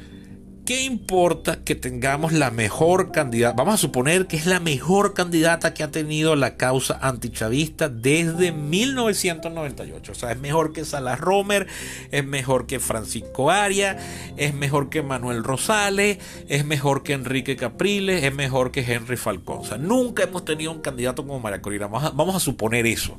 ¿qué 0.65 0.83
importa 0.83 1.63
que 1.63 1.75
tengamos 1.75 2.31
la 2.31 2.51
mejor 2.51 3.11
candidata? 3.11 3.55
Vamos 3.55 3.75
a 3.75 3.77
suponer 3.77 4.27
que 4.27 4.37
es 4.37 4.45
la 4.45 4.59
mejor 4.59 5.13
candidata 5.13 5.73
que 5.73 5.83
ha 5.83 5.91
tenido 5.91 6.35
la 6.35 6.55
causa 6.55 6.97
antichavista 7.01 7.89
desde 7.89 8.51
1998. 8.51 10.11
O 10.11 10.15
sea, 10.15 10.31
es 10.31 10.39
mejor 10.39 10.73
que 10.73 10.85
Salas 10.85 11.19
Romer, 11.19 11.67
es 12.11 12.25
mejor 12.25 12.65
que 12.65 12.79
Francisco 12.79 13.51
Aria, 13.51 13.97
es 14.37 14.53
mejor 14.53 14.89
que 14.89 15.01
Manuel 15.01 15.43
Rosales, 15.43 16.19
es 16.47 16.65
mejor 16.65 17.03
que 17.03 17.13
Enrique 17.13 17.55
Capriles, 17.55 18.23
es 18.23 18.33
mejor 18.33 18.71
que 18.71 18.81
Henry 18.81 19.17
Falcón. 19.17 19.59
O 19.59 19.65
sea, 19.65 19.77
nunca 19.77 20.23
hemos 20.23 20.45
tenido 20.45 20.71
un 20.71 20.81
candidato 20.81 21.25
como 21.25 21.39
María 21.39 21.61
Corina. 21.61 21.87
Vamos 21.87 22.35
a 22.35 22.39
suponer 22.39 22.85
eso. 22.85 23.17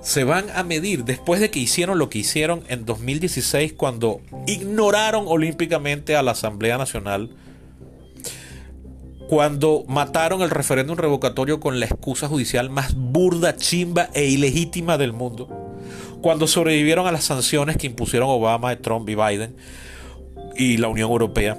Se 0.00 0.24
van 0.24 0.46
a 0.54 0.62
medir 0.62 1.04
después 1.04 1.40
de 1.40 1.50
que 1.50 1.60
hicieron 1.60 1.98
lo 1.98 2.08
que 2.08 2.18
hicieron 2.18 2.62
en 2.68 2.86
2016 2.86 3.74
cuando 3.74 4.20
ignoraron 4.46 5.24
olímpicamente 5.26 6.16
a 6.16 6.22
la 6.22 6.32
Asamblea 6.32 6.78
Nacional, 6.78 7.30
cuando 9.28 9.84
mataron 9.86 10.42
el 10.42 10.50
referéndum 10.50 10.96
revocatorio 10.96 11.60
con 11.60 11.78
la 11.78 11.86
excusa 11.86 12.26
judicial 12.26 12.68
más 12.68 12.94
burda, 12.96 13.54
chimba 13.56 14.08
e 14.12 14.24
ilegítima 14.24 14.98
del 14.98 15.12
mundo, 15.12 15.48
cuando 16.20 16.48
sobrevivieron 16.48 17.06
a 17.06 17.12
las 17.12 17.24
sanciones 17.24 17.76
que 17.76 17.86
impusieron 17.86 18.28
Obama, 18.28 18.74
Trump 18.76 19.08
y 19.08 19.14
Biden 19.14 19.54
y 20.56 20.78
la 20.78 20.88
Unión 20.88 21.10
Europea, 21.10 21.58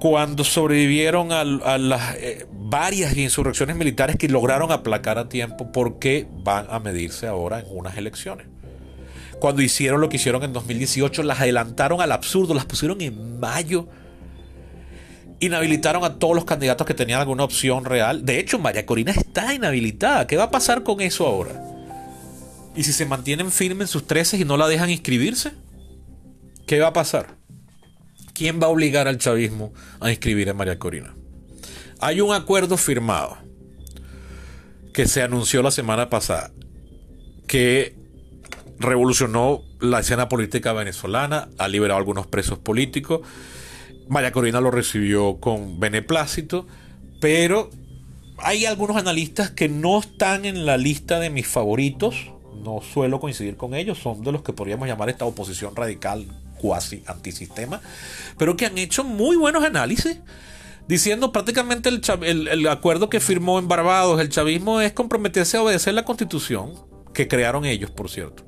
cuando 0.00 0.44
sobrevivieron 0.44 1.30
a, 1.30 1.44
las 1.44 2.16
eh, 2.16 2.46
varias 2.50 3.14
insurrecciones 3.16 3.76
militares 3.76 4.16
que 4.16 4.28
lograron 4.28 4.72
aplacar 4.72 5.18
a 5.18 5.28
tiempo, 5.28 5.72
¿por 5.72 5.98
qué 5.98 6.26
van 6.42 6.66
a 6.70 6.80
medirse 6.80 7.26
ahora 7.26 7.60
en 7.60 7.66
unas 7.68 7.98
elecciones? 7.98 8.46
Cuando 9.40 9.60
hicieron 9.60 10.00
lo 10.00 10.08
que 10.08 10.16
hicieron 10.16 10.42
en 10.42 10.54
2018, 10.54 11.22
las 11.22 11.40
adelantaron 11.40 12.00
al 12.00 12.12
absurdo, 12.12 12.54
las 12.54 12.64
pusieron 12.64 13.02
en 13.02 13.38
mayo, 13.40 13.88
inhabilitaron 15.38 16.02
a 16.02 16.18
todos 16.18 16.34
los 16.34 16.46
candidatos 16.46 16.86
que 16.86 16.94
tenían 16.94 17.20
alguna 17.20 17.44
opción 17.44 17.84
real. 17.84 18.24
De 18.24 18.38
hecho, 18.38 18.58
María 18.58 18.86
Corina 18.86 19.12
está 19.12 19.52
inhabilitada. 19.52 20.26
¿Qué 20.26 20.38
va 20.38 20.44
a 20.44 20.50
pasar 20.50 20.82
con 20.82 21.02
eso 21.02 21.26
ahora? 21.26 21.62
¿Y 22.74 22.84
si 22.84 22.94
se 22.94 23.04
mantienen 23.04 23.52
firmes 23.52 23.88
en 23.88 23.92
sus 23.92 24.06
13 24.06 24.38
y 24.38 24.44
no 24.46 24.56
la 24.56 24.66
dejan 24.66 24.88
inscribirse? 24.88 25.52
¿Qué 26.66 26.80
va 26.80 26.88
a 26.88 26.92
pasar? 26.94 27.39
¿Quién 28.40 28.58
va 28.58 28.68
a 28.68 28.70
obligar 28.70 29.06
al 29.06 29.18
chavismo 29.18 29.74
a 30.00 30.08
inscribir 30.08 30.48
a 30.48 30.54
María 30.54 30.78
Corina? 30.78 31.14
Hay 32.00 32.22
un 32.22 32.32
acuerdo 32.32 32.78
firmado 32.78 33.36
que 34.94 35.06
se 35.06 35.20
anunció 35.20 35.60
la 35.60 35.70
semana 35.70 36.08
pasada 36.08 36.50
que 37.46 37.94
revolucionó 38.78 39.60
la 39.78 40.00
escena 40.00 40.30
política 40.30 40.72
venezolana, 40.72 41.50
ha 41.58 41.68
liberado 41.68 41.96
a 41.96 41.98
algunos 41.98 42.26
presos 42.28 42.58
políticos. 42.58 43.20
María 44.08 44.32
Corina 44.32 44.62
lo 44.62 44.70
recibió 44.70 45.38
con 45.38 45.78
beneplácito, 45.78 46.66
pero 47.20 47.68
hay 48.38 48.64
algunos 48.64 48.96
analistas 48.96 49.50
que 49.50 49.68
no 49.68 50.00
están 50.00 50.46
en 50.46 50.64
la 50.64 50.78
lista 50.78 51.20
de 51.20 51.28
mis 51.28 51.46
favoritos, 51.46 52.32
no 52.64 52.80
suelo 52.80 53.20
coincidir 53.20 53.58
con 53.58 53.74
ellos, 53.74 53.98
son 53.98 54.22
de 54.22 54.32
los 54.32 54.40
que 54.40 54.54
podríamos 54.54 54.88
llamar 54.88 55.10
esta 55.10 55.26
oposición 55.26 55.76
radical 55.76 56.24
cuasi 56.60 57.02
antisistema, 57.06 57.80
pero 58.38 58.56
que 58.56 58.66
han 58.66 58.76
hecho 58.78 59.04
muy 59.04 59.36
buenos 59.36 59.64
análisis 59.64 60.18
diciendo 60.90 61.30
prácticamente 61.30 61.88
el, 61.88 62.68
acuerdo 62.68 63.08
que 63.08 63.20
firmó 63.20 63.60
en 63.60 63.68
Barbados 63.68 64.20
el 64.20 64.28
chavismo 64.28 64.80
es 64.80 64.92
comprometerse 64.92 65.56
a 65.56 65.62
obedecer 65.62 65.94
la 65.94 66.04
constitución 66.04 66.72
que 67.14 67.28
crearon 67.28 67.64
ellos, 67.64 67.90
por 67.90 68.10
cierto. 68.10 68.44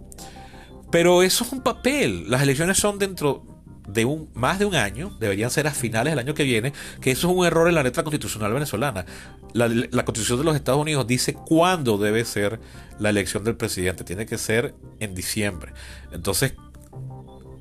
Pero 0.90 1.22
eso 1.22 1.44
es 1.44 1.52
un 1.52 1.62
papel. 1.62 2.28
Las 2.28 2.42
elecciones 2.42 2.78
son 2.78 2.98
dentro 2.98 3.44
de 3.88 4.04
un 4.04 4.28
más 4.34 4.58
de 4.58 4.64
un 4.64 4.74
año, 4.74 5.16
deberían 5.20 5.50
ser 5.50 5.66
a 5.66 5.70
finales 5.70 6.12
del 6.12 6.18
año 6.18 6.34
que 6.34 6.42
viene, 6.42 6.72
que 7.00 7.12
eso 7.12 7.30
es 7.30 7.36
un 7.36 7.46
error 7.46 7.68
en 7.68 7.74
la 7.76 7.82
letra 7.82 8.02
constitucional 8.02 8.52
venezolana. 8.52 9.06
La, 9.52 9.68
la 9.68 10.04
constitución 10.04 10.38
de 10.38 10.44
los 10.44 10.56
Estados 10.56 10.80
Unidos 10.80 11.06
dice 11.06 11.34
cuándo 11.34 11.96
debe 11.96 12.24
ser 12.24 12.60
la 12.98 13.10
elección 13.10 13.44
del 13.44 13.56
presidente, 13.56 14.02
tiene 14.02 14.26
que 14.26 14.38
ser 14.38 14.74
en 14.98 15.14
diciembre. 15.14 15.72
Entonces, 16.12 16.54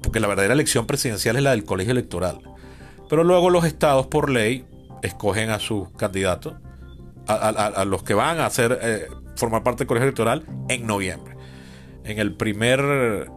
porque 0.02 0.20
la 0.20 0.28
verdadera 0.28 0.54
elección 0.54 0.88
presidencial 0.88 1.36
es 1.36 1.44
la 1.44 1.52
del 1.52 1.64
colegio 1.64 1.92
electoral. 1.92 2.40
Pero 3.10 3.24
luego 3.24 3.50
los 3.50 3.66
estados 3.66 4.08
por 4.08 4.30
ley 4.30 4.66
escogen 5.02 5.50
a 5.50 5.60
sus 5.60 5.90
candidatos, 5.92 6.54
a, 7.28 7.86
los 7.86 8.04
que 8.04 8.14
van 8.14 8.40
a 8.40 8.46
hacer, 8.46 8.78
eh, 8.82 9.08
formar 9.36 9.64
parte 9.64 9.80
del 9.80 9.88
colegio 9.88 10.06
electoral 10.08 10.46
en 10.70 10.86
noviembre. 10.86 11.36
En 12.04 12.20
el 12.20 12.36
primer 12.36 13.30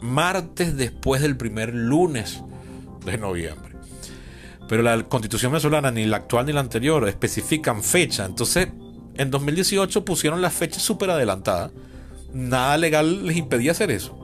martes 0.00 0.76
después 0.76 1.22
del 1.22 1.36
primer 1.36 1.74
lunes 1.74 2.42
de 3.04 3.18
noviembre. 3.18 3.72
Pero 4.68 4.82
la 4.82 5.02
constitución 5.04 5.52
venezolana, 5.52 5.90
ni 5.90 6.04
la 6.06 6.18
actual 6.18 6.46
ni 6.46 6.52
la 6.52 6.60
anterior, 6.60 7.06
especifican 7.08 7.82
fecha. 7.82 8.24
Entonces, 8.24 8.68
en 9.14 9.30
2018 9.30 10.04
pusieron 10.04 10.40
la 10.40 10.50
fecha 10.50 10.80
súper 10.80 11.10
adelantada. 11.10 11.70
Nada 12.32 12.76
legal 12.78 13.26
les 13.26 13.36
impedía 13.36 13.72
hacer 13.72 13.90
eso. 13.90 14.21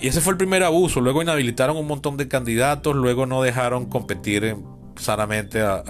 Y 0.00 0.08
ese 0.08 0.20
fue 0.20 0.32
el 0.32 0.36
primer 0.36 0.62
abuso. 0.62 1.00
Luego 1.00 1.22
inhabilitaron 1.22 1.76
un 1.76 1.86
montón 1.86 2.16
de 2.16 2.28
candidatos, 2.28 2.94
luego 2.94 3.26
no 3.26 3.42
dejaron 3.42 3.86
competir 3.86 4.56
sanamente 4.98 5.60
a, 5.60 5.82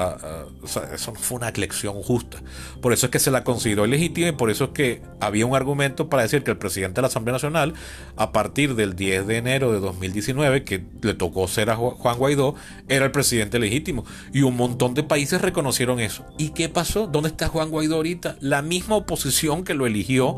eso 0.92 1.12
no 1.12 1.18
fue 1.18 1.38
una 1.38 1.48
elección 1.48 2.02
justa. 2.02 2.38
Por 2.80 2.92
eso 2.92 3.06
es 3.06 3.12
que 3.12 3.18
se 3.18 3.30
la 3.30 3.44
consideró 3.44 3.86
ilegítima 3.86 4.28
y 4.28 4.32
por 4.32 4.50
eso 4.50 4.64
es 4.64 4.70
que 4.70 5.02
había 5.20 5.46
un 5.46 5.54
argumento 5.54 6.08
para 6.08 6.22
decir 6.22 6.44
que 6.44 6.50
el 6.50 6.58
presidente 6.58 6.96
de 6.96 7.02
la 7.02 7.08
Asamblea 7.08 7.32
Nacional, 7.32 7.74
a 8.16 8.32
partir 8.32 8.74
del 8.74 8.96
10 8.96 9.26
de 9.26 9.36
enero 9.36 9.72
de 9.72 9.80
2019, 9.80 10.64
que 10.64 10.84
le 11.02 11.14
tocó 11.14 11.48
ser 11.48 11.70
a 11.70 11.76
Juan 11.76 12.18
Guaidó, 12.18 12.54
era 12.88 13.06
el 13.06 13.10
presidente 13.10 13.58
legítimo. 13.58 14.04
Y 14.32 14.42
un 14.42 14.56
montón 14.56 14.94
de 14.94 15.02
países 15.02 15.40
reconocieron 15.40 16.00
eso. 16.00 16.24
¿Y 16.36 16.50
qué 16.50 16.68
pasó? 16.68 17.06
¿Dónde 17.06 17.30
está 17.30 17.48
Juan 17.48 17.70
Guaidó 17.70 17.96
ahorita? 17.96 18.36
La 18.40 18.62
misma 18.62 18.96
oposición 18.96 19.64
que 19.64 19.74
lo 19.74 19.86
eligió 19.86 20.36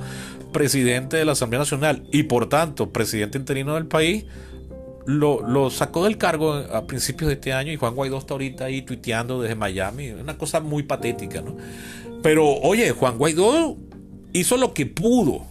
presidente 0.52 1.16
de 1.16 1.24
la 1.24 1.32
Asamblea 1.32 1.60
Nacional 1.60 2.04
y 2.12 2.24
por 2.24 2.48
tanto 2.48 2.90
presidente 2.90 3.38
interino 3.38 3.74
del 3.74 3.86
país, 3.86 4.24
lo, 5.06 5.70
sacó 5.70 6.04
del 6.04 6.18
cargo 6.18 6.54
a 6.54 6.86
principios 6.86 7.28
de 7.28 7.34
este 7.34 7.52
año 7.52 7.72
y 7.72 7.76
Juan 7.76 7.94
Guaidó 7.94 8.18
está 8.18 8.34
ahorita 8.34 8.66
ahí 8.66 8.82
tuiteando 8.82 9.40
desde 9.40 9.54
Miami. 9.54 10.10
Una 10.10 10.36
cosa 10.36 10.60
muy 10.60 10.82
patética, 10.82 11.40
¿no? 11.40 11.56
Pero 12.22 12.46
oye, 12.46 12.90
Juan 12.90 13.18
Guaidó 13.18 13.76
hizo 14.32 14.56
lo 14.56 14.74
que 14.74 14.86
pudo 14.86 15.46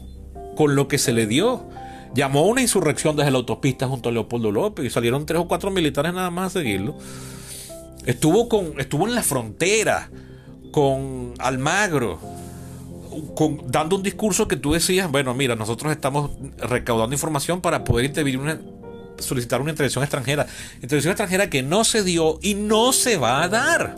con 0.56 0.76
lo 0.76 0.88
que 0.88 0.98
se 0.98 1.14
le 1.14 1.26
dio. 1.26 1.68
Llamó 2.14 2.40
a 2.40 2.46
una 2.48 2.62
insurrección 2.62 3.16
desde 3.16 3.32
la 3.32 3.38
autopista 3.38 3.88
junto 3.88 4.10
a 4.10 4.12
Leopoldo 4.12 4.52
López 4.52 4.86
y 4.86 4.90
salieron 4.90 5.26
tres 5.26 5.40
o 5.40 5.48
cuatro 5.48 5.72
militares 5.72 6.14
nada 6.14 6.30
más 6.32 6.56
a 6.56 6.60
seguirlo. 6.60 6.98
Estuvo, 8.06 8.50
con, 8.50 8.80
estuvo 8.80 9.08
en 9.08 9.16
la 9.16 9.24
frontera 9.24 10.10
con 10.72 11.34
Almagro, 11.38 12.20
dando 13.68 13.96
un 13.98 14.04
discurso 14.04 14.48
que 14.48 14.56
tú 14.56 14.74
decías, 14.74 15.12
bueno, 15.12 15.34
mira, 15.34 15.56
nosotros 15.56 15.92
estamos 15.92 16.32
recaudando 16.58 17.14
información 17.14 17.62
para 17.62 17.84
poder 17.84 18.06
intervenir 18.06 18.40
solicitar 19.22 19.62
una 19.62 19.72
intervención 19.72 20.04
extranjera. 20.04 20.48
Intervención 20.76 21.12
extranjera 21.12 21.50
que 21.50 21.64
no 21.64 21.84
se 21.84 22.04
dio 22.04 22.40
y 22.42 22.56
no 22.56 22.94
se 22.94 23.18
va 23.18 23.44
a 23.44 23.50
dar. 23.50 23.96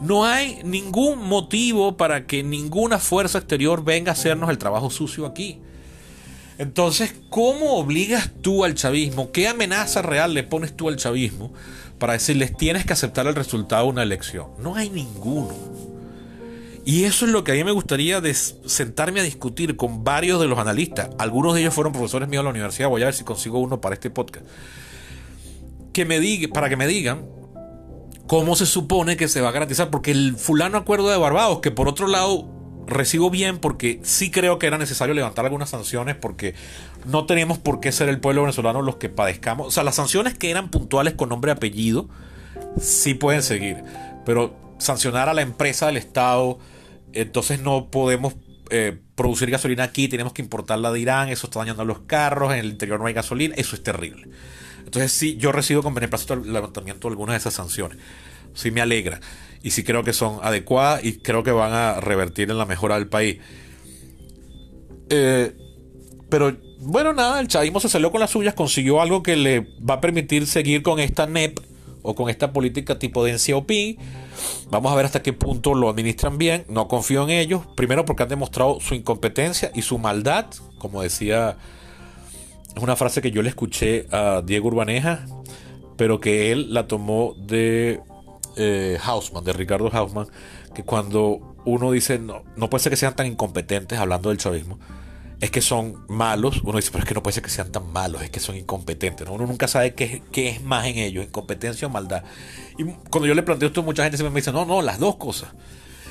No 0.00 0.24
hay 0.24 0.60
ningún 0.64 1.18
motivo 1.18 1.96
para 1.96 2.26
que 2.26 2.42
ninguna 2.42 2.98
fuerza 2.98 3.38
exterior 3.38 3.84
venga 3.84 4.12
a 4.12 4.14
hacernos 4.14 4.48
el 4.48 4.58
trabajo 4.58 4.90
sucio 4.90 5.26
aquí. 5.26 5.58
Entonces, 6.58 7.14
¿cómo 7.30 7.76
obligas 7.76 8.30
tú 8.42 8.64
al 8.64 8.74
chavismo? 8.74 9.32
¿Qué 9.32 9.48
amenaza 9.48 10.02
real 10.02 10.34
le 10.34 10.42
pones 10.42 10.76
tú 10.76 10.88
al 10.88 10.96
chavismo 10.96 11.52
para 11.98 12.14
decirles 12.14 12.56
tienes 12.56 12.84
que 12.84 12.92
aceptar 12.92 13.26
el 13.26 13.34
resultado 13.34 13.84
de 13.84 13.90
una 13.90 14.02
elección? 14.02 14.48
No 14.58 14.74
hay 14.74 14.90
ninguno. 14.90 15.89
Y 16.84 17.04
eso 17.04 17.26
es 17.26 17.32
lo 17.32 17.44
que 17.44 17.52
a 17.52 17.54
mí 17.54 17.64
me 17.64 17.72
gustaría 17.72 18.22
sentarme 18.34 19.20
a 19.20 19.22
discutir 19.22 19.76
con 19.76 20.02
varios 20.02 20.40
de 20.40 20.46
los 20.46 20.58
analistas. 20.58 21.10
Algunos 21.18 21.54
de 21.54 21.60
ellos 21.60 21.74
fueron 21.74 21.92
profesores 21.92 22.28
míos 22.28 22.40
de 22.40 22.44
la 22.44 22.50
universidad. 22.50 22.88
Voy 22.88 23.02
a 23.02 23.06
ver 23.06 23.14
si 23.14 23.24
consigo 23.24 23.58
uno 23.58 23.80
para 23.80 23.94
este 23.94 24.10
podcast. 24.10 24.46
Que 25.92 26.04
me 26.04 26.20
diga, 26.20 26.48
para 26.52 26.68
que 26.68 26.76
me 26.76 26.86
digan 26.86 27.26
cómo 28.26 28.56
se 28.56 28.64
supone 28.64 29.16
que 29.16 29.28
se 29.28 29.40
va 29.40 29.50
a 29.50 29.52
garantizar. 29.52 29.90
Porque 29.90 30.10
el 30.10 30.36
fulano 30.36 30.78
acuerdo 30.78 31.10
de 31.10 31.18
Barbados, 31.18 31.60
que 31.60 31.70
por 31.70 31.88
otro 31.88 32.06
lado 32.06 32.48
recibo 32.86 33.30
bien 33.30 33.58
porque 33.58 34.00
sí 34.02 34.30
creo 34.30 34.58
que 34.58 34.66
era 34.66 34.76
necesario 34.76 35.14
levantar 35.14 35.44
algunas 35.44 35.70
sanciones 35.70 36.16
porque 36.16 36.54
no 37.06 37.24
teníamos 37.24 37.58
por 37.58 37.80
qué 37.80 37.92
ser 37.92 38.08
el 38.08 38.20
pueblo 38.20 38.42
venezolano 38.42 38.82
los 38.82 38.96
que 38.96 39.08
padezcamos. 39.08 39.68
O 39.68 39.70
sea, 39.70 39.84
las 39.84 39.94
sanciones 39.94 40.36
que 40.36 40.50
eran 40.50 40.70
puntuales 40.70 41.14
con 41.14 41.28
nombre 41.28 41.52
y 41.52 41.54
apellido 41.54 42.08
sí 42.80 43.14
pueden 43.14 43.42
seguir. 43.42 43.82
Pero 44.24 44.56
sancionar 44.78 45.28
a 45.28 45.34
la 45.34 45.42
empresa 45.42 45.86
del 45.86 45.96
Estado, 45.96 46.58
entonces 47.12 47.60
no 47.60 47.90
podemos 47.90 48.34
eh, 48.70 48.98
producir 49.14 49.50
gasolina 49.50 49.84
aquí, 49.84 50.08
tenemos 50.08 50.32
que 50.32 50.42
importarla 50.42 50.92
de 50.92 51.00
Irán, 51.00 51.28
eso 51.28 51.46
está 51.46 51.58
dañando 51.58 51.84
los 51.84 52.00
carros, 52.00 52.52
en 52.52 52.60
el 52.60 52.66
interior 52.66 53.00
no 53.00 53.06
hay 53.06 53.14
gasolina, 53.14 53.54
eso 53.56 53.74
es 53.74 53.82
terrible. 53.82 54.28
Entonces 54.84 55.12
sí, 55.12 55.36
yo 55.36 55.52
recibo 55.52 55.82
con 55.82 55.94
beneplácito 55.94 56.34
el 56.34 56.52
levantamiento 56.52 57.08
de 57.08 57.12
algunas 57.12 57.34
de 57.34 57.38
esas 57.38 57.54
sanciones. 57.54 57.98
Sí 58.54 58.70
me 58.70 58.80
alegra 58.80 59.20
y 59.62 59.72
sí 59.72 59.84
creo 59.84 60.04
que 60.04 60.12
son 60.12 60.38
adecuadas 60.42 61.04
y 61.04 61.18
creo 61.18 61.42
que 61.42 61.52
van 61.52 61.72
a 61.72 62.00
revertir 62.00 62.50
en 62.50 62.58
la 62.58 62.66
mejora 62.66 62.96
del 62.96 63.08
país. 63.08 63.38
Eh, 65.10 65.56
pero 66.28 66.56
bueno, 66.78 67.12
nada, 67.12 67.40
el 67.40 67.48
chavismo 67.48 67.80
se 67.80 67.88
salió 67.88 68.10
con 68.10 68.20
las 68.20 68.30
suyas, 68.30 68.54
consiguió 68.54 69.02
algo 69.02 69.22
que 69.22 69.36
le 69.36 69.60
va 69.78 69.94
a 69.94 70.00
permitir 70.00 70.46
seguir 70.46 70.82
con 70.82 70.98
esta 70.98 71.26
NEP 71.26 71.58
o 72.02 72.14
con 72.14 72.30
esta 72.30 72.52
política 72.52 72.98
tipo 72.98 73.24
de 73.24 73.32
NCOP. 73.32 73.70
Vamos 74.70 74.92
a 74.92 74.94
ver 74.94 75.04
hasta 75.04 75.22
qué 75.22 75.32
punto 75.32 75.74
lo 75.74 75.88
administran 75.88 76.38
bien. 76.38 76.64
No 76.68 76.88
confío 76.88 77.24
en 77.24 77.30
ellos. 77.30 77.62
Primero 77.76 78.04
porque 78.04 78.22
han 78.22 78.28
demostrado 78.28 78.80
su 78.80 78.94
incompetencia 78.94 79.70
y 79.74 79.82
su 79.82 79.98
maldad. 79.98 80.46
Como 80.78 81.02
decía, 81.02 81.56
es 82.74 82.82
una 82.82 82.96
frase 82.96 83.22
que 83.22 83.30
yo 83.30 83.42
le 83.42 83.48
escuché 83.48 84.06
a 84.10 84.42
Diego 84.44 84.68
Urbaneja, 84.68 85.26
pero 85.96 86.20
que 86.20 86.52
él 86.52 86.72
la 86.72 86.86
tomó 86.86 87.34
de 87.38 88.00
eh, 88.56 88.98
Hausman, 89.02 89.44
de 89.44 89.52
Ricardo 89.52 89.90
Hausman, 89.92 90.28
que 90.74 90.84
cuando 90.84 91.56
uno 91.64 91.90
dice, 91.92 92.18
no, 92.18 92.42
no 92.56 92.70
puede 92.70 92.82
ser 92.82 92.90
que 92.90 92.96
sean 92.96 93.14
tan 93.14 93.26
incompetentes 93.26 93.98
hablando 93.98 94.30
del 94.30 94.38
chavismo 94.38 94.78
es 95.40 95.50
que 95.50 95.62
son 95.62 96.04
malos, 96.08 96.60
uno 96.64 96.76
dice, 96.76 96.90
pero 96.92 97.02
es 97.02 97.08
que 97.08 97.14
no 97.14 97.22
puede 97.22 97.34
ser 97.34 97.42
que 97.42 97.50
sean 97.50 97.72
tan 97.72 97.90
malos, 97.92 98.22
es 98.22 98.30
que 98.30 98.40
son 98.40 98.56
incompetentes. 98.56 99.26
Uno 99.28 99.46
nunca 99.46 99.68
sabe 99.68 99.94
qué, 99.94 100.22
qué, 100.30 100.50
es 100.50 100.62
más 100.62 100.86
en 100.86 100.98
ellos, 100.98 101.24
incompetencia 101.24 101.88
o 101.88 101.90
maldad. 101.90 102.24
Y 102.76 102.84
cuando 102.84 103.26
yo 103.26 103.34
le 103.34 103.42
planteo 103.42 103.68
esto, 103.68 103.82
mucha 103.82 104.04
gente 104.04 104.22
me 104.22 104.30
dice, 104.30 104.52
no, 104.52 104.66
no, 104.66 104.82
las 104.82 104.98
dos 104.98 105.16
cosas. 105.16 105.50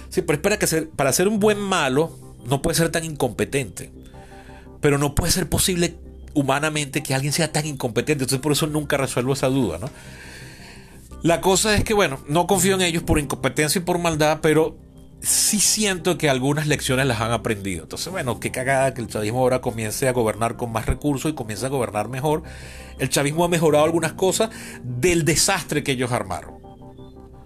Sí, 0.10 0.24
pero 0.24 0.38
espera 0.38 0.58
que 0.58 0.68
para 0.96 1.14
ser 1.14 1.28
un 1.28 1.40
buen 1.40 1.60
malo, 1.60 2.18
no 2.46 2.64
puede 2.64 2.76
ser 2.76 2.90
tan 2.90 3.04
incompetente. 3.04 3.92
Pero 4.82 4.98
no 4.98 5.14
puede 5.14 5.32
ser 5.32 5.48
posible 5.48 5.96
humanamente 6.34 7.04
que 7.04 7.14
alguien 7.14 7.32
sea 7.32 7.52
tan 7.52 7.68
incompetente. 7.68 8.24
Entonces 8.24 8.40
por 8.40 8.54
eso 8.54 8.66
nunca 8.66 8.98
resuelvo 8.98 9.34
esa 9.34 9.48
duda, 9.48 9.78
¿no? 9.78 9.90
La 11.22 11.42
cosa 11.42 11.76
es 11.76 11.84
que, 11.84 11.94
bueno, 11.94 12.20
no 12.28 12.48
confío 12.48 12.76
en 12.76 12.82
ellos 12.82 13.04
por 13.04 13.20
incompetencia 13.20 13.80
y 13.80 13.84
por 13.84 14.00
maldad, 14.00 14.40
pero 14.42 14.78
sí 15.22 15.60
siento 15.60 16.18
que 16.18 16.30
algunas 16.30 16.68
lecciones 16.68 17.06
las 17.06 17.22
han 17.22 17.32
aprendido. 17.32 17.84
Entonces, 17.84 18.12
bueno, 18.12 18.40
qué 18.40 18.52
cagada 18.52 18.94
que 18.94 19.02
el 19.02 19.08
chavismo 19.08 19.40
ahora 19.40 19.62
comience 19.62 20.08
a 20.08 20.14
gobernar 20.14 20.56
con 20.56 20.72
más 20.72 20.86
recursos 20.86 21.32
y 21.32 21.36
comience 21.36 21.66
a 21.66 21.70
gobernar 21.70 22.10
mejor. 22.10 22.44
El 22.98 23.10
chavismo 23.10 23.44
ha 23.44 23.50
mejorado 23.50 23.86
algunas 23.86 24.14
cosas 24.14 24.50
del 24.84 25.26
desastre 25.26 25.84
que 25.84 25.94
ellos 25.94 26.12
armaron. 26.12 26.56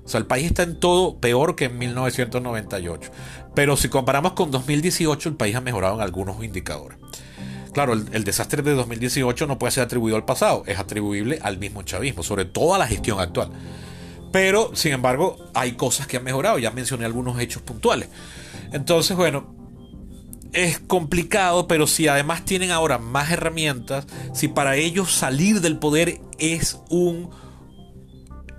O 0.05 0.09
sea, 0.09 0.19
el 0.19 0.25
país 0.25 0.47
está 0.47 0.63
en 0.63 0.79
todo 0.79 1.17
peor 1.19 1.55
que 1.55 1.65
en 1.65 1.77
1998. 1.77 3.11
Pero 3.55 3.77
si 3.77 3.89
comparamos 3.89 4.33
con 4.33 4.51
2018, 4.51 5.29
el 5.29 5.35
país 5.35 5.55
ha 5.55 5.61
mejorado 5.61 5.95
en 5.95 6.01
algunos 6.01 6.43
indicadores. 6.43 6.97
Claro, 7.71 7.93
el, 7.93 8.05
el, 8.11 8.23
desastre 8.23 8.61
de 8.61 8.73
2018 8.73 9.47
no 9.47 9.57
puede 9.57 9.71
ser 9.71 9.83
atribuido 9.83 10.15
al 10.15 10.25
pasado, 10.25 10.63
es 10.67 10.77
atribuible 10.77 11.39
al 11.41 11.57
mismo 11.57 11.81
chavismo, 11.81 12.21
sobre 12.21 12.45
todo 12.45 12.75
a 12.75 12.77
la 12.77 12.85
gestión 12.85 13.19
actual. 13.19 13.49
Pero, 14.33 14.71
sin 14.75 14.93
embargo, 14.93 15.37
hay 15.53 15.73
cosas 15.73 16.07
que 16.07 16.17
han 16.17 16.23
mejorado. 16.23 16.57
Ya 16.57 16.71
mencioné 16.71 17.05
algunos 17.05 17.39
hechos 17.39 17.61
puntuales. 17.61 18.09
Entonces, 18.71 19.15
bueno, 19.15 19.55
es 20.53 20.79
complicado, 20.79 21.67
pero 21.67 21.85
si 21.85 22.07
además 22.07 22.43
tienen 22.43 22.71
ahora 22.71 22.97
más 22.97 23.29
herramientas, 23.29 24.07
si 24.33 24.47
para 24.47 24.75
ellos 24.75 25.13
salir 25.13 25.61
del 25.61 25.77
poder 25.77 26.19
es 26.39 26.79
un 26.89 27.29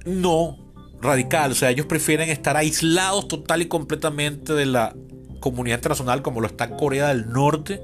no 0.06 0.58
radical, 1.02 1.50
o 1.50 1.54
sea, 1.56 1.70
ellos 1.70 1.86
prefieren 1.86 2.30
estar 2.30 2.56
aislados 2.56 3.26
total 3.26 3.62
y 3.62 3.66
completamente 3.66 4.52
de 4.52 4.66
la 4.66 4.94
comunidad 5.40 5.78
internacional 5.78 6.22
como 6.22 6.40
lo 6.40 6.46
está 6.46 6.76
Corea 6.76 7.08
del 7.08 7.30
Norte, 7.30 7.80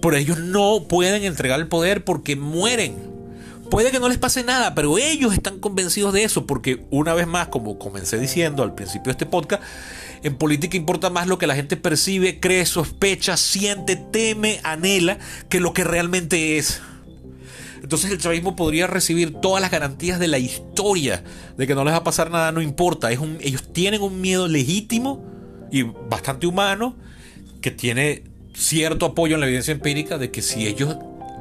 por 0.00 0.14
ellos 0.14 0.38
no 0.38 0.86
pueden 0.88 1.24
entregar 1.24 1.58
el 1.58 1.66
poder 1.66 2.04
porque 2.04 2.36
mueren 2.36 3.15
Puede 3.70 3.90
que 3.90 3.98
no 3.98 4.08
les 4.08 4.18
pase 4.18 4.44
nada, 4.44 4.74
pero 4.74 4.98
ellos 4.98 5.32
están 5.32 5.58
convencidos 5.58 6.12
de 6.12 6.22
eso, 6.22 6.46
porque 6.46 6.86
una 6.90 7.14
vez 7.14 7.26
más, 7.26 7.48
como 7.48 7.78
comencé 7.78 8.18
diciendo 8.18 8.62
al 8.62 8.74
principio 8.74 9.04
de 9.06 9.10
este 9.12 9.26
podcast, 9.26 9.62
en 10.22 10.36
política 10.36 10.76
importa 10.76 11.10
más 11.10 11.26
lo 11.26 11.38
que 11.38 11.46
la 11.46 11.54
gente 11.54 11.76
percibe, 11.76 12.40
cree, 12.40 12.64
sospecha, 12.66 13.36
siente, 13.36 13.96
teme, 13.96 14.60
anhela, 14.62 15.18
que 15.48 15.60
lo 15.60 15.72
que 15.72 15.84
realmente 15.84 16.58
es. 16.58 16.80
Entonces 17.82 18.10
el 18.10 18.18
chavismo 18.18 18.56
podría 18.56 18.86
recibir 18.86 19.34
todas 19.40 19.60
las 19.60 19.70
garantías 19.70 20.18
de 20.18 20.28
la 20.28 20.38
historia 20.38 21.22
de 21.56 21.66
que 21.66 21.74
no 21.74 21.84
les 21.84 21.92
va 21.92 21.98
a 21.98 22.04
pasar 22.04 22.30
nada, 22.30 22.50
no 22.50 22.60
importa. 22.60 23.12
Ellos 23.12 23.72
tienen 23.72 24.02
un 24.02 24.20
miedo 24.20 24.48
legítimo 24.48 25.24
y 25.70 25.82
bastante 25.82 26.46
humano 26.46 26.96
que 27.60 27.70
tiene 27.70 28.24
cierto 28.54 29.06
apoyo 29.06 29.34
en 29.34 29.40
la 29.40 29.46
evidencia 29.46 29.72
empírica 29.72 30.18
de 30.18 30.30
que 30.30 30.42
si 30.42 30.66
ellos 30.66 30.96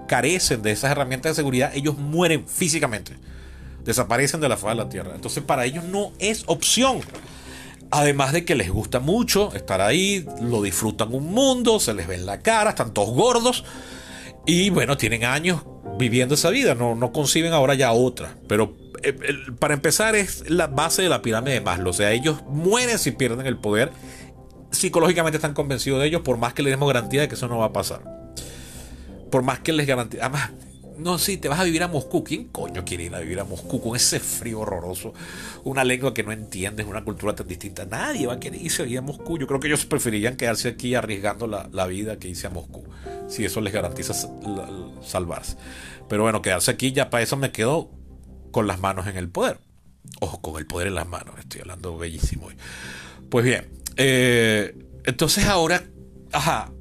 carecen 0.08 0.62
de 0.62 0.72
esas 0.72 0.92
herramientas 0.92 1.32
de 1.32 1.36
seguridad, 1.36 1.72
ellos 1.76 1.98
mueren 1.98 2.48
físicamente. 2.48 3.14
Desaparecen 3.84 4.42
de 4.42 4.50
la 4.50 4.58
faz 4.58 4.72
de 4.72 4.84
la 4.84 4.90
Tierra. 4.90 5.12
Entonces 5.16 5.44
para 5.44 5.66
ellos 5.66 5.84
no 5.84 6.12
es 6.20 6.44
opción. 6.48 7.02
Además 7.92 8.34
de 8.34 8.46
que 8.46 8.56
les 8.56 8.72
gusta 8.72 9.00
mucho 9.00 9.54
estar 9.54 9.80
ahí, 9.80 10.26
lo 10.42 10.62
disfrutan 10.62 11.14
un 11.14 11.32
mundo, 11.32 11.80
se 11.80 11.94
les 11.94 12.08
ve 12.08 12.16
en 12.16 12.26
la 12.26 12.42
cara, 12.42 12.72
están 12.72 12.94
todos 12.94 13.12
gordos. 13.12 13.64
Y 14.46 14.70
bueno, 14.70 14.98
tienen 14.98 15.24
años 15.24 15.62
viviendo 15.98 16.36
esa 16.36 16.50
vida, 16.50 16.76
no, 16.76 16.96
no 16.96 17.12
conciben 17.12 17.54
ahora 17.54 17.76
ya 17.76 17.92
otra. 17.92 18.36
Pero 18.48 18.76
eh, 19.04 19.16
para 19.60 19.74
empezar 19.76 20.16
es 20.16 20.50
la 20.50 20.68
base 20.68 21.04
de 21.04 21.10
la 21.10 21.22
pirámide 21.22 21.54
de 21.54 21.62
Maslow. 21.62 21.92
O 21.92 21.94
sea, 21.94 22.12
ellos 22.12 22.44
mueren 22.48 22.98
si 22.98 23.12
pierden 23.12 23.46
el 23.46 23.58
poder. 23.58 23.92
Psicológicamente 24.72 25.38
están 25.38 25.54
convencidos 25.54 26.02
de 26.02 26.08
ellos, 26.08 26.22
por 26.22 26.38
más 26.38 26.54
que 26.54 26.64
les 26.64 26.74
demos 26.74 26.88
garantía 26.88 27.22
de 27.22 27.28
que 27.28 27.36
eso 27.36 27.48
no 27.48 27.60
va 27.60 27.66
a 27.66 27.74
pasar. 27.74 28.25
Por 29.32 29.44
más 29.44 29.60
que 29.60 29.74
les 29.74 29.88
garantice. 29.88 30.22
Además, 30.22 30.52
no, 30.98 31.18
sí, 31.18 31.38
te 31.38 31.50
vas 31.50 31.60
a 31.60 31.64
vivir 31.64 31.84
a 31.84 31.88
Moscú. 31.88 32.24
¿Quién 32.24 32.46
coño 32.46 32.86
quiere 32.86 33.06
ir 33.06 33.16
a 33.16 33.20
vivir 33.20 33.40
a 33.40 33.44
Moscú 33.44 33.82
con 33.82 33.96
ese 33.96 34.20
frío 34.20 34.62
horroroso? 34.62 35.14
Una 35.64 35.84
lengua 35.84 36.14
que 36.14 36.24
no 36.24 36.32
entiendes, 36.32 36.86
una 36.86 37.04
cultura 37.04 37.36
tan 37.36 37.48
distinta. 37.48 37.86
Nadie 37.86 38.28
va 38.28 38.34
a 38.34 38.40
querer 38.40 38.62
irse 38.62 38.98
a 38.98 39.02
Moscú. 39.02 39.38
Yo 39.38 39.48
creo 39.48 39.60
que 39.60 39.68
ellos 39.68 39.86
preferirían 39.86 40.38
quedarse 40.38 40.70
aquí 40.70 40.96
arriesgando 40.96 41.48
la, 41.48 41.88
vida 41.88 42.18
que 42.18 42.30
irse 42.30 42.48
a 42.48 42.50
Moscú. 42.50 42.84
Si 43.28 43.44
eso 43.44 43.60
les 43.62 43.74
garantiza 43.74 44.14
salvarse. 45.04 45.58
Pero 46.08 46.24
bueno, 46.24 46.42
quedarse 46.42 46.72
aquí 46.72 46.94
ya 46.94 47.10
para 47.10 47.24
eso 47.24 47.36
me 47.36 47.52
quedo 47.52 47.92
con 48.52 48.68
las 48.68 48.80
manos 48.80 49.08
en 49.08 49.18
el 49.18 49.30
poder. 49.30 49.60
Ojo, 50.22 50.42
con 50.42 50.58
el 50.58 50.66
poder 50.66 50.88
en 50.88 50.96
las 50.96 51.08
manos. 51.08 51.36
Estoy 51.40 51.62
hablando 51.62 51.98
bellísimo 51.98 52.48
hoy. 52.48 52.56
Pues 53.30 53.44
bien, 53.44 53.68
eh, 53.98 54.78
entonces 55.04 55.46
ahora, 55.46 55.84
ajá, 56.32 56.72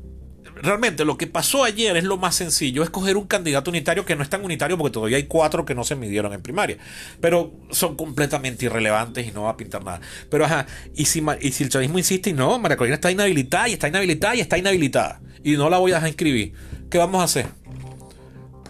realmente 0.64 1.04
lo 1.04 1.16
que 1.16 1.26
pasó 1.26 1.64
ayer 1.64 1.96
es 1.96 2.04
lo 2.04 2.16
más 2.16 2.34
sencillo, 2.34 2.82
es 2.82 2.90
coger 2.90 3.16
un 3.16 3.26
candidato 3.26 3.70
unitario 3.70 4.04
que 4.04 4.16
no 4.16 4.22
es 4.22 4.30
tan 4.30 4.44
unitario 4.44 4.76
porque 4.78 4.92
todavía 4.92 5.16
hay 5.16 5.24
cuatro 5.24 5.64
que 5.64 5.74
no 5.74 5.84
se 5.84 5.96
midieron 5.96 6.32
en 6.32 6.42
primaria, 6.42 6.78
pero 7.20 7.52
son 7.70 7.96
completamente 7.96 8.66
irrelevantes 8.66 9.26
y 9.26 9.32
no 9.32 9.44
va 9.44 9.50
a 9.50 9.56
pintar 9.56 9.84
nada. 9.84 10.00
Pero 10.30 10.44
ajá, 10.44 10.66
y 10.94 11.06
si, 11.06 11.20
el 11.20 11.68
chavismo 11.68 11.98
insiste 11.98 12.30
y 12.30 12.32
no, 12.32 12.58
María 12.58 12.76
Corina 12.76 12.94
está 12.94 13.10
inhabilitada 13.10 13.68
y 13.68 13.72
está 13.74 13.88
inhabilitada 13.88 14.34
y 14.34 14.40
está 14.40 14.58
inhabilitada 14.58 15.20
y 15.42 15.52
no 15.52 15.68
la 15.70 15.78
voy 15.78 15.92
a 15.92 15.96
dejar 15.96 16.08
inscribir, 16.08 16.54
¿qué 16.90 16.98
vamos 16.98 17.20
a 17.20 17.24
hacer? 17.24 17.46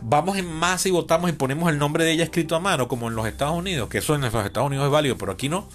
Vamos 0.03 0.36
en 0.36 0.47
masa 0.47 0.88
y 0.88 0.90
votamos 0.90 1.30
y 1.30 1.32
ponemos 1.32 1.70
el 1.70 1.78
nombre 1.78 2.05
de 2.05 2.12
ella 2.12 2.24
escrito 2.24 2.57
a 2.57 2.61
mano, 2.61 2.88
como 2.88 3.09
en 3.09 3.14
los 3.14 3.26
Estados 3.26 3.57
Unidos, 3.57 3.88
que 3.88 3.99
eso 3.99 4.14
en 4.14 4.20
los 4.20 4.34
Estados 4.34 4.66
Unidos 4.66 4.86
es 4.86 4.92
válido, 4.92 5.16
pero 5.16 5.32
aquí 5.32 5.49
no. 5.49 5.68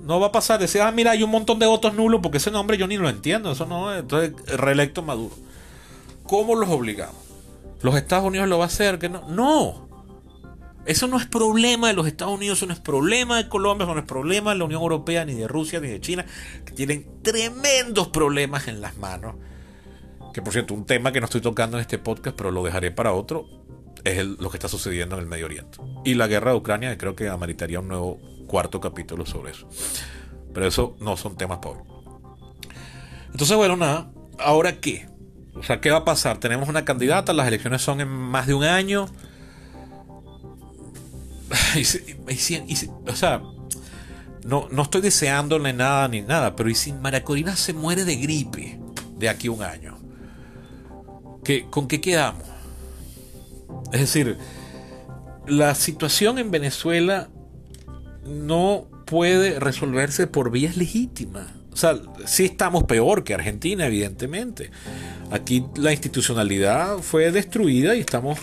No 0.00 0.20
va 0.20 0.28
a 0.28 0.32
pasar. 0.32 0.60
Decir, 0.60 0.80
ah, 0.80 0.92
mira, 0.92 1.12
hay 1.12 1.22
un 1.22 1.30
montón 1.30 1.58
de 1.58 1.66
votos 1.66 1.94
nulos 1.94 2.20
porque 2.22 2.38
ese 2.38 2.50
nombre 2.50 2.78
yo 2.78 2.86
ni 2.86 2.96
lo 2.96 3.08
entiendo. 3.08 3.52
Eso 3.52 3.66
no 3.66 3.92
es. 3.92 4.00
Entonces, 4.00 4.32
reelecto 4.46 5.02
Maduro. 5.02 5.34
¿Cómo 6.24 6.54
los 6.54 6.68
obligamos? 6.68 7.16
¿Los 7.82 7.96
Estados 7.96 8.26
Unidos 8.26 8.48
lo 8.48 8.58
va 8.58 8.64
a 8.64 8.68
hacer? 8.68 8.98
que 8.98 9.08
no? 9.08 9.28
No. 9.28 9.88
Eso 10.84 11.06
no 11.06 11.18
es 11.18 11.26
problema 11.26 11.88
de 11.88 11.92
los 11.92 12.06
Estados 12.06 12.34
Unidos, 12.34 12.58
eso 12.58 12.66
no 12.66 12.72
es 12.72 12.80
problema 12.80 13.36
de 13.36 13.46
Colombia, 13.46 13.84
eso 13.84 13.92
no 13.92 14.00
es 14.00 14.06
problema 14.06 14.52
de 14.52 14.58
la 14.58 14.64
Unión 14.64 14.80
Europea, 14.80 15.26
ni 15.26 15.34
de 15.34 15.46
Rusia, 15.46 15.80
ni 15.80 15.88
de 15.88 16.00
China, 16.00 16.24
que 16.64 16.72
tienen 16.72 17.06
tremendos 17.20 18.08
problemas 18.08 18.68
en 18.68 18.80
las 18.80 18.96
manos. 18.96 19.34
Que 20.32 20.40
por 20.40 20.54
cierto, 20.54 20.72
un 20.72 20.86
tema 20.86 21.12
que 21.12 21.20
no 21.20 21.26
estoy 21.26 21.42
tocando 21.42 21.76
en 21.76 21.82
este 21.82 21.98
podcast, 21.98 22.34
pero 22.34 22.50
lo 22.50 22.62
dejaré 22.62 22.90
para 22.90 23.12
otro, 23.12 23.46
es 24.02 24.24
lo 24.24 24.48
que 24.48 24.56
está 24.56 24.68
sucediendo 24.68 25.16
en 25.16 25.22
el 25.22 25.28
Medio 25.28 25.44
Oriente. 25.44 25.78
Y 26.06 26.14
la 26.14 26.26
guerra 26.26 26.52
de 26.52 26.56
Ucrania, 26.56 26.96
creo 26.96 27.14
que 27.14 27.28
ameritaría 27.28 27.80
un 27.80 27.88
nuevo 27.88 28.18
cuarto 28.48 28.80
capítulo 28.80 29.24
sobre 29.24 29.52
eso. 29.52 29.68
Pero 30.52 30.66
eso 30.66 30.96
no 30.98 31.16
son 31.16 31.36
temas 31.36 31.58
para 31.58 31.76
Entonces, 33.30 33.56
bueno, 33.56 33.76
nada. 33.76 34.10
¿Ahora 34.38 34.80
qué? 34.80 35.08
O 35.54 35.62
sea, 35.62 35.80
¿qué 35.80 35.90
va 35.90 35.98
a 35.98 36.04
pasar? 36.04 36.38
Tenemos 36.38 36.68
una 36.68 36.84
candidata, 36.84 37.32
las 37.32 37.46
elecciones 37.46 37.82
son 37.82 38.00
en 38.00 38.08
más 38.08 38.48
de 38.48 38.54
un 38.54 38.64
año. 38.64 39.06
o 43.06 43.14
sea, 43.14 43.42
no, 44.44 44.68
no 44.70 44.82
estoy 44.82 45.00
deseándole 45.00 45.72
nada 45.72 46.08
ni 46.08 46.22
nada, 46.22 46.56
pero 46.56 46.68
¿y 46.70 46.74
si 46.74 46.92
María 46.92 47.24
Corina 47.24 47.56
se 47.56 47.72
muere 47.72 48.04
de 48.04 48.16
gripe 48.16 48.80
de 49.16 49.28
aquí 49.28 49.48
a 49.48 49.52
un 49.52 49.62
año? 49.62 49.98
¿Qué, 51.44 51.66
¿Con 51.68 51.88
qué 51.88 52.00
quedamos? 52.00 52.44
Es 53.92 54.00
decir, 54.00 54.38
la 55.46 55.74
situación 55.74 56.38
en 56.38 56.50
Venezuela 56.50 57.28
no 58.28 58.88
puede 59.06 59.58
resolverse 59.58 60.26
por 60.26 60.50
vías 60.50 60.76
legítimas. 60.76 61.46
O 61.72 61.76
sea, 61.76 61.96
sí 62.26 62.44
estamos 62.44 62.84
peor 62.84 63.24
que 63.24 63.34
Argentina, 63.34 63.86
evidentemente. 63.86 64.70
Aquí 65.30 65.64
la 65.76 65.92
institucionalidad 65.92 66.98
fue 66.98 67.30
destruida 67.30 67.94
y 67.96 68.00
estamos... 68.00 68.38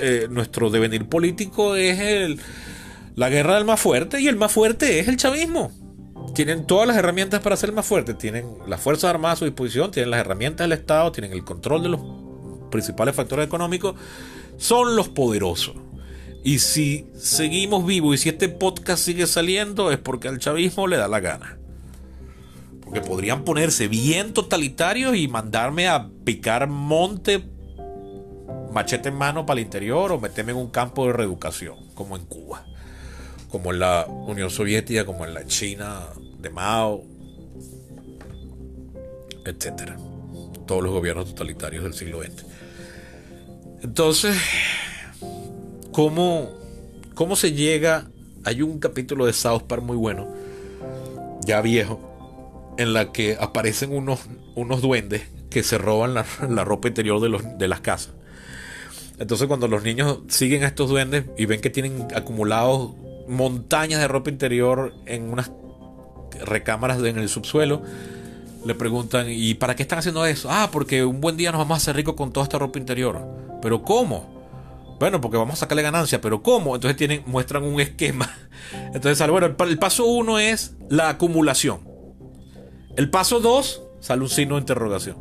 Eh, 0.00 0.26
nuestro 0.30 0.70
devenir 0.70 1.06
político 1.06 1.76
es 1.76 1.98
el, 1.98 2.40
la 3.14 3.28
guerra 3.28 3.56
del 3.56 3.66
más 3.66 3.78
fuerte 3.78 4.20
y 4.20 4.28
el 4.28 4.36
más 4.36 4.50
fuerte 4.50 5.00
es 5.00 5.08
el 5.08 5.18
chavismo. 5.18 5.70
Tienen 6.34 6.66
todas 6.66 6.88
las 6.88 6.96
herramientas 6.96 7.40
para 7.40 7.56
ser 7.56 7.72
más 7.72 7.84
fuerte. 7.84 8.14
Tienen 8.14 8.46
las 8.66 8.80
Fuerzas 8.80 9.10
Armadas 9.10 9.36
a 9.36 9.40
su 9.40 9.44
disposición, 9.44 9.90
tienen 9.90 10.10
las 10.10 10.20
herramientas 10.20 10.64
del 10.64 10.78
Estado, 10.78 11.12
tienen 11.12 11.32
el 11.32 11.44
control 11.44 11.82
de 11.82 11.90
los 11.90 12.00
principales 12.70 13.14
factores 13.14 13.46
económicos. 13.46 13.96
Son 14.56 14.96
los 14.96 15.10
poderosos. 15.10 15.74
Y 16.44 16.58
si 16.58 17.06
seguimos 17.16 17.86
vivos 17.86 18.14
y 18.14 18.18
si 18.18 18.28
este 18.28 18.48
podcast 18.48 19.04
sigue 19.04 19.26
saliendo 19.26 19.92
es 19.92 19.98
porque 19.98 20.28
al 20.28 20.38
chavismo 20.38 20.86
le 20.88 20.96
da 20.96 21.06
la 21.06 21.20
gana. 21.20 21.58
Porque 22.82 23.00
podrían 23.00 23.44
ponerse 23.44 23.86
bien 23.86 24.32
totalitarios 24.32 25.16
y 25.16 25.28
mandarme 25.28 25.88
a 25.88 26.10
picar 26.24 26.68
monte, 26.68 27.44
machete 28.72 29.10
en 29.10 29.14
mano 29.14 29.46
para 29.46 29.60
el 29.60 29.66
interior 29.66 30.10
o 30.10 30.20
meterme 30.20 30.52
en 30.52 30.58
un 30.58 30.70
campo 30.70 31.06
de 31.06 31.12
reeducación, 31.12 31.76
como 31.94 32.16
en 32.16 32.24
Cuba, 32.26 32.66
como 33.48 33.72
en 33.72 33.78
la 33.78 34.06
Unión 34.06 34.50
Soviética, 34.50 35.06
como 35.06 35.24
en 35.24 35.34
la 35.34 35.46
China 35.46 36.00
de 36.38 36.50
Mao, 36.50 37.04
etcétera. 39.44 39.96
Todos 40.66 40.82
los 40.82 40.92
gobiernos 40.92 41.26
totalitarios 41.26 41.84
del 41.84 41.94
siglo 41.94 42.20
XX. 42.20 42.44
Entonces, 43.82 44.36
cómo, 45.92 46.50
cómo 47.14 47.36
se 47.36 47.52
llega. 47.52 48.08
Hay 48.44 48.62
un 48.62 48.80
capítulo 48.80 49.26
de 49.26 49.32
South 49.32 49.62
Park 49.68 49.82
muy 49.82 49.96
bueno, 49.96 50.26
ya 51.44 51.60
viejo, 51.60 52.74
en 52.76 52.92
la 52.92 53.12
que 53.12 53.36
aparecen 53.38 53.92
unos, 53.92 54.20
unos 54.56 54.82
duendes 54.82 55.22
que 55.48 55.62
se 55.62 55.78
roban 55.78 56.14
la, 56.48 56.64
ropa 56.64 56.88
interior 56.88 57.20
de, 57.20 57.28
los, 57.28 57.58
de 57.58 57.68
las 57.68 57.80
casas. 57.80 58.14
Entonces 59.18 59.46
cuando 59.46 59.68
los 59.68 59.84
niños 59.84 60.18
siguen 60.28 60.64
a 60.64 60.66
estos 60.66 60.90
duendes 60.90 61.26
y 61.38 61.46
ven 61.46 61.60
que 61.60 61.70
tienen 61.70 62.08
acumulados 62.16 62.94
montañas 63.28 64.00
de 64.00 64.08
ropa 64.08 64.30
interior 64.30 64.94
en 65.06 65.30
unas 65.30 65.52
recámaras 66.44 66.98
en 67.04 67.18
el 67.18 67.28
subsuelo, 67.28 67.82
le 68.64 68.74
preguntan, 68.74 69.26
¿y 69.28 69.54
para 69.54 69.76
qué 69.76 69.82
están 69.82 70.00
haciendo 70.00 70.26
eso? 70.26 70.48
Ah, 70.50 70.70
porque 70.72 71.04
un 71.04 71.20
buen 71.20 71.36
día 71.36 71.52
nos 71.52 71.60
vamos 71.60 71.76
a 71.76 71.78
hacer 71.78 71.94
ricos 71.94 72.14
con 72.14 72.32
toda 72.32 72.44
esta 72.44 72.58
ropa 72.58 72.78
interior. 72.78 73.24
¿Pero 73.60 73.82
cómo? 73.82 74.41
Bueno, 75.02 75.20
porque 75.20 75.36
vamos 75.36 75.54
a 75.54 75.56
sacarle 75.56 75.82
ganancia, 75.82 76.20
pero 76.20 76.44
¿cómo? 76.44 76.76
Entonces 76.76 76.96
tienen, 76.96 77.24
muestran 77.26 77.64
un 77.64 77.80
esquema. 77.80 78.32
Entonces, 78.94 79.28
bueno, 79.28 79.48
el, 79.58 79.78
paso 79.80 80.04
uno 80.04 80.38
es 80.38 80.76
la 80.90 81.08
acumulación. 81.08 81.80
El 82.96 83.10
paso 83.10 83.40
dos, 83.40 83.82
sale 83.98 84.22
un 84.22 84.28
signo 84.28 84.54
de 84.54 84.60
interrogación. 84.60 85.16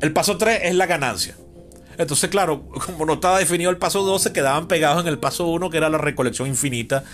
El 0.00 0.12
paso 0.12 0.36
tres 0.36 0.62
es 0.64 0.74
la 0.74 0.86
ganancia. 0.86 1.36
Entonces, 1.96 2.28
claro, 2.28 2.68
como 2.86 3.06
no 3.06 3.12
estaba 3.12 3.38
definido 3.38 3.70
el 3.70 3.76
paso 3.76 4.02
dos, 4.02 4.20
se 4.20 4.32
quedaban 4.32 4.66
pegados 4.66 5.02
en 5.02 5.06
el 5.06 5.20
paso 5.20 5.46
uno, 5.46 5.70
que 5.70 5.76
era 5.76 5.88
la 5.88 5.98
recolección 5.98 6.48
infinita 6.48 7.04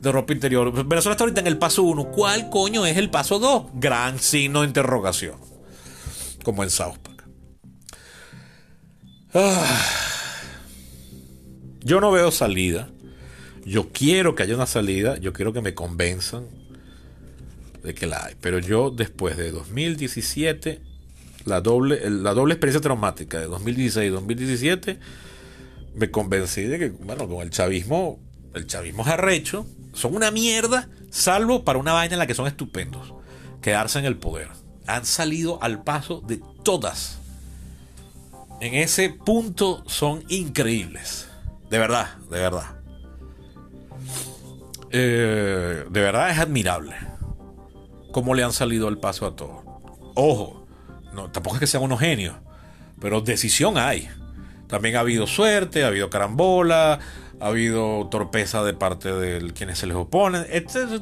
de 0.00 0.12
ropa 0.12 0.32
interior. 0.32 0.72
Venezuela 0.86 1.14
está 1.14 1.24
ahorita 1.24 1.40
en 1.40 1.48
el 1.48 1.58
paso 1.58 1.82
uno. 1.82 2.04
¿Cuál 2.12 2.50
coño 2.50 2.86
es 2.86 2.96
el 2.96 3.10
paso 3.10 3.40
dos? 3.40 3.64
Gran 3.74 4.20
signo 4.20 4.60
de 4.60 4.68
interrogación. 4.68 5.34
Como 6.44 6.62
en 6.62 6.70
South 6.70 6.98
Park. 7.02 7.24
Ah. 9.34 10.07
Yo 11.80 12.00
no 12.00 12.10
veo 12.10 12.30
salida. 12.30 12.88
Yo 13.64 13.90
quiero 13.92 14.34
que 14.34 14.42
haya 14.42 14.54
una 14.54 14.66
salida. 14.66 15.18
Yo 15.18 15.32
quiero 15.32 15.52
que 15.52 15.60
me 15.60 15.74
convenzan 15.74 16.46
de 17.82 17.94
que 17.94 18.06
la 18.06 18.24
hay. 18.24 18.34
Pero 18.40 18.58
yo 18.58 18.90
después 18.90 19.36
de 19.36 19.50
2017, 19.50 20.80
la 21.44 21.60
doble, 21.60 22.10
la 22.10 22.34
doble 22.34 22.54
experiencia 22.54 22.80
traumática 22.80 23.38
de 23.38 23.46
2016 23.46 24.06
y 24.06 24.10
2017, 24.10 24.98
me 25.94 26.10
convencí 26.10 26.62
de 26.62 26.78
que, 26.78 26.88
bueno, 26.90 27.28
con 27.28 27.42
el 27.42 27.50
chavismo, 27.50 28.18
el 28.54 28.66
chavismo 28.66 29.02
es 29.02 29.08
arrecho, 29.08 29.66
son 29.92 30.14
una 30.14 30.30
mierda, 30.30 30.88
salvo 31.10 31.64
para 31.64 31.78
una 31.78 31.92
vaina 31.92 32.14
en 32.14 32.18
la 32.18 32.26
que 32.26 32.34
son 32.34 32.46
estupendos. 32.46 33.14
Quedarse 33.62 33.98
en 33.98 34.04
el 34.04 34.16
poder. 34.16 34.48
Han 34.86 35.04
salido 35.04 35.62
al 35.62 35.82
paso 35.82 36.22
de 36.26 36.40
todas. 36.62 37.18
En 38.60 38.74
ese 38.74 39.10
punto 39.10 39.84
son 39.86 40.24
increíbles. 40.28 41.27
De 41.70 41.78
verdad, 41.78 42.16
de 42.30 42.38
verdad. 42.38 42.64
Eh, 44.90 45.84
de 45.90 46.00
verdad 46.00 46.30
es 46.30 46.38
admirable 46.38 46.96
cómo 48.10 48.34
le 48.34 48.42
han 48.42 48.52
salido 48.52 48.88
el 48.88 48.98
paso 48.98 49.26
a 49.26 49.36
todos. 49.36 49.62
Ojo, 50.14 50.66
no, 51.12 51.30
tampoco 51.30 51.56
es 51.56 51.60
que 51.60 51.66
sean 51.66 51.82
unos 51.82 52.00
genios, 52.00 52.34
pero 53.00 53.20
decisión 53.20 53.76
hay. 53.76 54.08
También 54.66 54.96
ha 54.96 55.00
habido 55.00 55.26
suerte, 55.26 55.84
ha 55.84 55.88
habido 55.88 56.10
carambola, 56.10 57.00
ha 57.40 57.46
habido 57.46 58.08
torpeza 58.10 58.64
de 58.64 58.74
parte 58.74 59.12
de 59.12 59.52
quienes 59.52 59.78
se 59.78 59.86
les 59.86 59.96
oponen, 59.96 60.44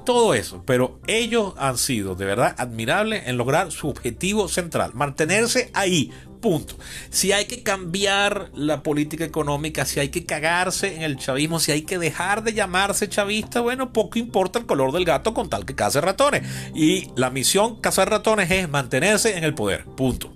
todo 0.05 0.35
eso. 0.35 0.63
Pero 0.67 1.01
ellos 1.07 1.55
han 1.57 1.79
sido 1.79 2.15
de 2.15 2.27
verdad 2.27 2.55
admirables 2.59 3.27
en 3.27 3.37
lograr 3.37 3.73
su 3.73 3.89
objetivo 3.89 4.49
central, 4.49 4.93
mantenerse 4.95 5.71
ahí, 5.75 6.13
punto. 6.47 6.77
Si 7.11 7.33
hay 7.33 7.47
que 7.47 7.65
cambiar 7.65 8.53
la 8.55 8.85
política 8.85 9.25
económica, 9.25 9.85
si 9.85 9.99
hay 9.99 10.11
que 10.11 10.25
cagarse 10.25 10.95
en 10.95 11.03
el 11.03 11.17
chavismo, 11.17 11.59
si 11.59 11.73
hay 11.73 11.83
que 11.83 11.99
dejar 11.99 12.45
de 12.45 12.55
llamarse 12.55 13.09
chavista, 13.09 13.61
bueno, 13.61 13.93
poco 13.93 14.21
importa 14.21 14.61
el 14.61 14.67
color 14.67 14.93
del 14.93 15.05
gato 15.05 15.35
con 15.35 15.51
tal 15.51 15.67
que 15.67 15.75
case 15.75 16.01
ratones. 16.01 16.45
Y 16.73 17.11
la 17.17 17.31
misión 17.31 17.81
cazar 17.81 18.09
ratones 18.11 18.49
es 18.53 18.69
mantenerse 18.69 19.37
en 19.37 19.43
el 19.43 19.55
poder, 19.55 19.87
punto. 19.97 20.33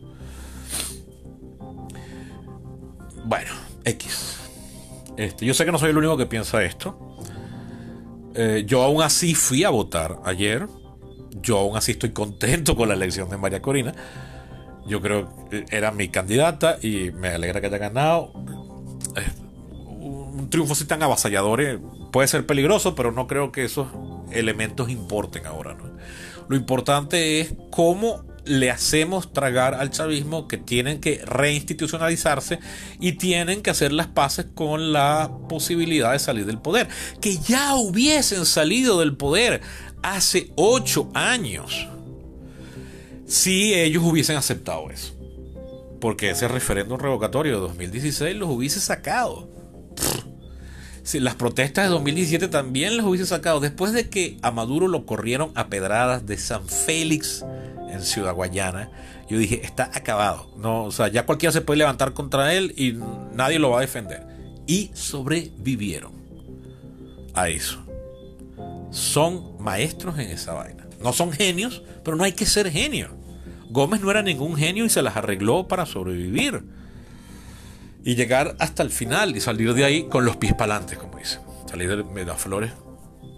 Bueno, 3.25 3.53
X. 3.85 4.37
Este, 5.17 5.47
yo 5.47 5.55
sé 5.55 5.65
que 5.65 5.71
no 5.71 5.79
soy 5.79 5.91
el 5.91 5.99
único 5.99 6.17
que 6.17 6.27
piensa 6.27 6.65
esto. 6.65 6.99
Eh, 8.35 8.65
yo 8.67 8.83
aún 8.83 9.01
así 9.01 9.37
fui 9.37 9.63
a 9.63 9.71
votar 9.71 10.19
ayer. 10.25 10.67
Yo 11.41 11.59
aún 11.59 11.77
así 11.77 11.93
estoy 11.93 12.11
contento 12.11 12.75
con 12.75 12.89
la 12.89 12.95
elección 12.95 13.31
de 13.31 13.37
María 13.37 13.63
Corina. 13.63 13.95
Yo 14.91 15.01
creo 15.01 15.49
que 15.49 15.67
era 15.71 15.93
mi 15.93 16.09
candidata 16.09 16.77
y 16.83 17.13
me 17.13 17.29
alegra 17.29 17.61
que 17.61 17.69
haya 17.69 17.79
ganado. 17.79 18.33
Un 19.87 20.49
triunfo 20.51 20.73
así 20.73 20.85
tan 20.85 21.01
avasallador 21.01 21.61
eh, 21.61 21.79
puede 22.11 22.27
ser 22.27 22.45
peligroso, 22.45 22.97
pero 22.97 23.13
no 23.13 23.29
creo 23.29 23.53
que 23.53 23.65
esos 23.65 23.87
elementos 24.33 24.91
importen 24.91 25.47
ahora. 25.47 25.77
Lo 26.49 26.57
importante 26.57 27.41
es 27.41 27.55
cómo 27.71 28.25
le 28.45 28.73
hacemos 28.73 29.33
tragar 29.33 29.75
al 29.75 29.93
chavismo 29.93 30.49
que 30.49 30.57
tienen 30.57 31.01
que 31.01 31.23
reinstitucionalizarse 31.25 32.59
y 32.99 33.13
tienen 33.13 33.63
que 33.63 33.71
hacer 33.71 33.93
las 33.93 34.09
paces 34.09 34.47
con 34.57 34.93
la 34.93 35.31
posibilidad 35.49 36.11
de 36.11 36.19
salir 36.19 36.47
del 36.47 36.59
poder. 36.59 36.89
Que 37.21 37.39
ya 37.39 37.77
hubiesen 37.77 38.45
salido 38.45 38.99
del 38.99 39.17
poder 39.17 39.61
hace 40.03 40.51
ocho 40.57 41.09
años 41.15 41.87
si 43.31 43.75
ellos 43.75 44.03
hubiesen 44.03 44.37
aceptado 44.37 44.91
eso. 44.91 45.15
Porque 46.01 46.31
ese 46.31 46.49
referéndum 46.49 46.99
revocatorio 46.99 47.55
de 47.55 47.61
2016 47.61 48.35
los 48.35 48.49
hubiese 48.51 48.81
sacado. 48.81 49.49
Si 51.05 51.21
las 51.21 51.37
protestas 51.37 51.85
de 51.85 51.91
2017 51.91 52.49
también 52.49 52.97
los 52.97 53.07
hubiese 53.07 53.27
sacado. 53.27 53.61
Después 53.61 53.93
de 53.93 54.09
que 54.11 54.37
a 54.43 54.51
Maduro 54.51 54.89
lo 54.89 55.07
corrieron 55.07 55.53
a 55.55 55.69
pedradas 55.69 56.27
de 56.27 56.39
San 56.39 56.67
Félix 56.67 57.45
en 57.89 58.03
Ciudad 58.03 58.35
Guayana, 58.35 58.91
yo 59.29 59.39
dije, 59.39 59.65
está 59.65 59.91
acabado. 59.95 60.53
No, 60.57 60.85
o 60.85 60.91
sea, 60.91 61.07
ya 61.07 61.25
cualquiera 61.25 61.53
se 61.53 61.61
puede 61.61 61.79
levantar 61.79 62.15
contra 62.15 62.53
él 62.53 62.75
y 62.77 62.99
nadie 63.33 63.61
lo 63.61 63.71
va 63.71 63.79
a 63.79 63.83
defender. 63.83 64.27
Y 64.67 64.91
sobrevivieron 64.93 66.13
a 67.35 67.49
eso. 67.49 67.79
Son 68.91 69.57
maestros 69.61 70.19
en 70.19 70.31
esa 70.31 70.53
vaina. 70.53 70.89
No 71.01 71.13
son 71.13 71.31
genios, 71.31 71.85
pero 72.03 72.17
no 72.17 72.25
hay 72.25 72.33
que 72.33 72.45
ser 72.45 72.69
genio. 72.73 73.20
Gómez 73.71 74.01
no 74.01 74.11
era 74.11 74.23
ningún 74.23 74.57
genio 74.57 74.85
y 74.85 74.91
se 74.91 75.01
las 75.01 75.17
arregló 75.17 75.69
para 75.69 75.87
sobrevivir. 75.87 76.63
Y 78.03 78.17
llegar 78.17 78.57
hasta 78.59 78.83
el 78.83 78.91
final 78.91 79.37
y 79.37 79.41
salir 79.41 79.75
de 79.75 79.85
ahí 79.85 80.09
con 80.09 80.25
los 80.25 80.37
pies 80.37 80.55
para 80.55 80.75
adelante, 80.75 80.97
como 80.97 81.19
dicen. 81.19 81.41
Salir 81.69 81.97
de 81.97 82.03
Medaflores, 82.03 82.73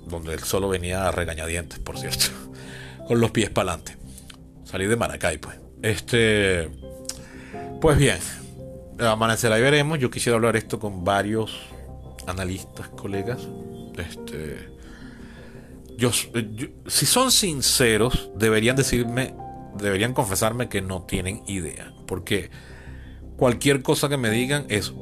donde 0.06 0.34
él 0.34 0.40
solo 0.40 0.68
venía 0.68 1.06
a 1.06 1.12
regañadientes, 1.12 1.78
por 1.78 1.98
cierto. 1.98 2.26
Con 3.08 3.20
los 3.20 3.32
pies 3.32 3.50
para 3.50 3.72
adelante. 3.72 3.96
Salir 4.64 4.88
de 4.88 4.96
Maracay, 4.96 5.38
pues. 5.38 5.56
Este. 5.82 6.70
Pues 7.80 7.98
bien. 7.98 8.18
Amanecerá 9.00 9.58
y 9.58 9.62
veremos. 9.62 9.98
Yo 9.98 10.08
quisiera 10.08 10.36
hablar 10.36 10.54
esto 10.54 10.78
con 10.78 11.04
varios 11.04 11.52
analistas, 12.28 12.88
colegas. 12.90 13.40
Este. 13.98 14.68
yo, 15.98 16.12
si 16.12 17.06
son 17.06 17.32
sinceros, 17.32 18.30
deberían 18.36 18.76
decirme 18.76 19.34
deberían 19.78 20.14
confesarme 20.14 20.68
que 20.68 20.82
no 20.82 21.02
tienen 21.02 21.42
idea. 21.46 21.92
Porque 22.06 22.50
cualquier 23.36 23.82
cosa 23.82 24.08
que 24.08 24.16
me 24.16 24.30
digan 24.30 24.66
es, 24.68 24.92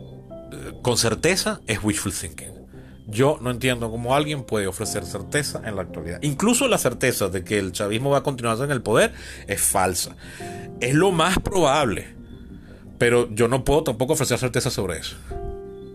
eh, 0.53 0.73
con 0.83 0.97
certeza, 0.97 1.61
es 1.66 1.83
wishful 1.83 2.12
thinking. 2.12 2.61
Yo 3.07 3.39
no 3.41 3.51
entiendo 3.51 3.91
cómo 3.91 4.14
alguien 4.14 4.45
puede 4.45 4.68
ofrecer 4.68 5.05
certeza 5.05 5.61
en 5.64 5.75
la 5.75 5.83
actualidad. 5.83 6.21
Incluso 6.23 6.68
la 6.68 6.79
certeza 6.79 7.29
de 7.29 7.43
que 7.43 7.59
el 7.59 7.73
chavismo 7.73 8.11
va 8.11 8.18
a 8.18 8.23
continuar 8.23 8.59
en 8.62 8.71
el 8.71 8.83
poder 8.83 9.12
es 9.49 9.61
falsa. 9.61 10.16
Es 10.81 10.95
lo 10.95 11.11
más 11.11 11.39
probable. 11.41 12.14
Pero 12.99 13.29
yo 13.35 13.49
no 13.49 13.64
puedo 13.64 13.83
tampoco 13.83 14.12
ofrecer 14.12 14.39
certeza 14.39 14.71
sobre 14.71 14.99
eso. 14.99 15.16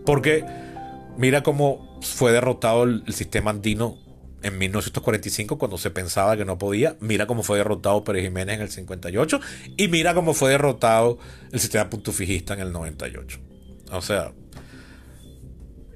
Porque 0.04 0.44
mira 1.16 1.42
cómo 1.42 1.98
fue 2.02 2.32
derrotado 2.32 2.82
el, 2.82 3.02
el 3.06 3.14
sistema 3.14 3.50
andino 3.50 3.96
en 4.42 4.58
1945 4.58 5.58
cuando 5.58 5.78
se 5.78 5.90
pensaba 5.90 6.36
que 6.36 6.44
no 6.44 6.58
podía. 6.58 6.96
Mira 7.00 7.26
cómo 7.26 7.42
fue 7.42 7.58
derrotado 7.58 8.04
Pérez 8.04 8.24
Jiménez 8.24 8.56
en 8.56 8.62
el 8.62 8.70
58 8.70 9.40
y 9.76 9.88
mira 9.88 10.14
cómo 10.14 10.34
fue 10.34 10.50
derrotado 10.50 11.18
el 11.52 11.60
sistema 11.60 11.90
puntufijista 11.90 12.54
en 12.54 12.60
el 12.60 12.72
98. 12.72 13.38
O 13.92 14.02
sea, 14.02 14.32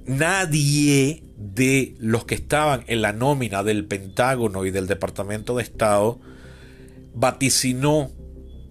nadie 0.07 1.23
de 1.37 1.95
los 1.99 2.25
que 2.25 2.35
estaban 2.35 2.85
en 2.87 3.03
la 3.03 3.13
nómina 3.13 3.63
del 3.63 3.87
Pentágono 3.87 4.65
y 4.67 4.71
del 4.71 4.87
Departamento 4.87 5.57
de 5.57 5.63
Estado 5.63 6.21
vaticinó 7.15 8.11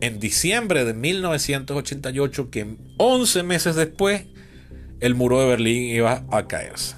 en 0.02 0.20
diciembre 0.20 0.86
de 0.86 0.94
1988 0.94 2.50
que 2.50 2.78
11 2.98 3.44
meses 3.44 3.76
después 3.76 4.26
el 5.00 5.16
muro 5.16 5.42
de 5.42 5.48
Berlín 5.48 5.84
iba 5.96 6.26
a 6.32 6.48
caerse. 6.48 6.96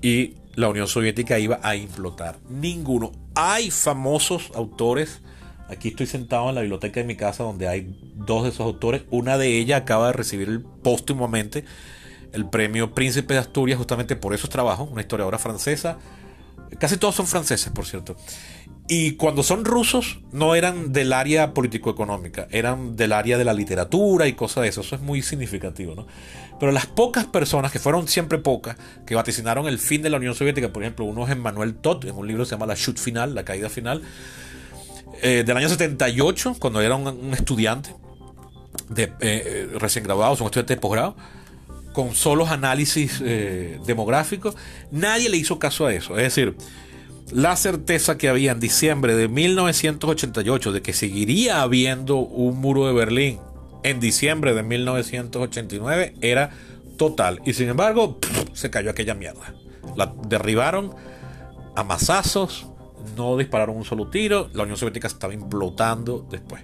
Y 0.00 0.34
la 0.54 0.68
Unión 0.68 0.86
Soviética 0.86 1.38
iba 1.38 1.60
a 1.62 1.76
implotar. 1.76 2.38
Ninguno. 2.48 3.12
Hay 3.34 3.70
famosos 3.70 4.50
autores. 4.54 5.20
Aquí 5.68 5.88
estoy 5.88 6.06
sentado 6.06 6.48
en 6.48 6.54
la 6.54 6.60
biblioteca 6.60 7.00
de 7.00 7.06
mi 7.06 7.16
casa 7.16 7.44
donde 7.44 7.68
hay 7.68 7.96
dos 8.14 8.42
de 8.42 8.50
esos 8.50 8.60
autores. 8.60 9.02
Una 9.10 9.38
de 9.38 9.58
ellas 9.58 9.80
acaba 9.80 10.08
de 10.08 10.12
recibir 10.12 10.62
póstumamente 10.82 11.64
el 12.32 12.48
premio 12.48 12.94
Príncipe 12.94 13.34
de 13.34 13.40
Asturias 13.40 13.78
justamente 13.78 14.16
por 14.16 14.34
esos 14.34 14.50
trabajos. 14.50 14.88
Una 14.90 15.00
historiadora 15.00 15.38
francesa. 15.38 15.98
Casi 16.78 16.96
todos 16.96 17.14
son 17.14 17.26
franceses, 17.26 17.72
por 17.72 17.86
cierto. 17.86 18.16
Y 18.88 19.12
cuando 19.12 19.42
son 19.42 19.64
rusos, 19.64 20.20
no 20.32 20.54
eran 20.54 20.92
del 20.92 21.12
área 21.12 21.54
político-económica, 21.54 22.48
eran 22.50 22.96
del 22.96 23.12
área 23.12 23.38
de 23.38 23.44
la 23.44 23.54
literatura 23.54 24.26
y 24.26 24.34
cosas 24.34 24.64
de 24.64 24.68
eso. 24.68 24.80
Eso 24.80 24.96
es 24.96 25.00
muy 25.00 25.22
significativo, 25.22 25.94
¿no? 25.94 26.06
Pero 26.58 26.72
las 26.72 26.86
pocas 26.86 27.24
personas, 27.24 27.72
que 27.72 27.78
fueron 27.78 28.06
siempre 28.08 28.38
pocas, 28.38 28.76
que 29.06 29.14
vaticinaron 29.14 29.66
el 29.66 29.78
fin 29.78 30.02
de 30.02 30.10
la 30.10 30.18
Unión 30.18 30.34
Soviética, 30.34 30.72
por 30.72 30.82
ejemplo, 30.82 31.04
uno 31.04 31.24
es 31.24 31.32
Emmanuel 31.32 31.74
Todd, 31.74 32.04
en 32.04 32.14
un 32.14 32.26
libro 32.26 32.44
que 32.44 32.50
se 32.50 32.54
llama 32.54 32.66
La 32.66 32.76
Chute 32.76 33.00
Final, 33.00 33.34
La 33.34 33.44
Caída 33.44 33.68
Final, 33.68 34.02
eh, 35.22 35.42
del 35.44 35.56
año 35.56 35.68
78, 35.68 36.56
cuando 36.58 36.80
era 36.80 36.96
un, 36.96 37.32
estudiante 37.34 37.94
de, 38.88 39.12
eh, 39.20 39.70
recién 39.78 40.04
graduado, 40.04 40.36
un 40.40 40.46
estudiante 40.46 40.74
de 40.74 40.80
posgrado, 40.80 41.16
con 41.92 42.14
solos 42.14 42.50
análisis 42.50 43.22
eh, 43.24 43.78
demográficos, 43.86 44.56
nadie 44.90 45.28
le 45.28 45.36
hizo 45.36 45.58
caso 45.58 45.86
a 45.86 45.94
eso. 45.94 46.16
Es 46.16 46.24
decir, 46.24 46.56
la 47.32 47.56
certeza 47.56 48.18
que 48.18 48.28
había 48.28 48.52
en 48.52 48.60
diciembre 48.60 49.14
de 49.14 49.28
1988 49.28 50.72
de 50.72 50.82
que 50.82 50.92
seguiría 50.92 51.62
habiendo 51.62 52.16
un 52.16 52.60
muro 52.60 52.86
de 52.86 52.92
Berlín 52.92 53.38
en 53.82 54.00
diciembre 54.00 54.54
de 54.54 54.62
1989 54.62 56.14
era 56.20 56.50
total. 56.96 57.40
Y 57.44 57.54
sin 57.54 57.68
embargo, 57.68 58.18
se 58.52 58.70
cayó 58.70 58.90
aquella 58.90 59.14
mierda. 59.14 59.54
La 59.96 60.12
derribaron 60.28 60.94
a 61.74 61.84
masazos, 61.84 62.66
no 63.16 63.36
dispararon 63.36 63.76
un 63.76 63.84
solo 63.84 64.08
tiro. 64.08 64.50
La 64.52 64.62
Unión 64.64 64.76
Soviética 64.76 65.08
estaba 65.08 65.34
implotando 65.34 66.26
después 66.30 66.62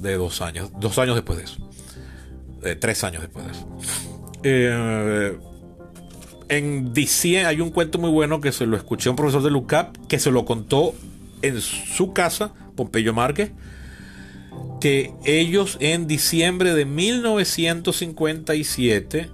de 0.00 0.14
dos 0.16 0.40
años, 0.40 0.70
dos 0.78 0.98
años 0.98 1.14
después 1.14 1.38
de 1.38 1.44
eso, 1.44 1.70
de 2.62 2.76
tres 2.76 3.04
años 3.04 3.22
después 3.22 3.46
de 3.46 3.52
eso. 3.52 4.17
Eh, 4.42 5.36
en 6.48 6.94
diciembre 6.94 7.46
hay 7.46 7.60
un 7.60 7.70
cuento 7.70 7.98
muy 7.98 8.10
bueno 8.10 8.40
que 8.40 8.52
se 8.52 8.66
lo 8.66 8.76
escuché 8.76 9.08
a 9.08 9.12
un 9.12 9.16
profesor 9.16 9.42
de 9.42 9.50
LUCAP 9.50 9.96
que 10.06 10.18
se 10.18 10.30
lo 10.30 10.44
contó 10.44 10.94
en 11.42 11.60
su 11.60 12.12
casa, 12.12 12.52
Pompeyo 12.74 13.12
Márquez 13.12 13.52
que 14.80 15.12
ellos 15.24 15.76
en 15.80 16.06
diciembre 16.06 16.74
de 16.74 16.84
1957, 16.84 19.30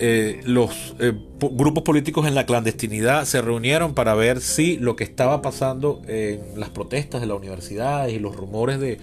eh, 0.00 0.40
los 0.44 0.94
eh, 1.00 1.12
grupos 1.40 1.82
políticos 1.82 2.24
en 2.26 2.34
la 2.34 2.46
clandestinidad 2.46 3.24
se 3.24 3.42
reunieron 3.42 3.94
para 3.94 4.14
ver 4.14 4.40
si 4.40 4.76
lo 4.76 4.96
que 4.96 5.04
estaba 5.04 5.42
pasando 5.42 6.02
en 6.06 6.60
las 6.60 6.70
protestas 6.70 7.20
de 7.20 7.26
la 7.26 7.34
universidad 7.34 8.08
y 8.08 8.18
los 8.18 8.36
rumores 8.36 8.78
de, 8.78 8.98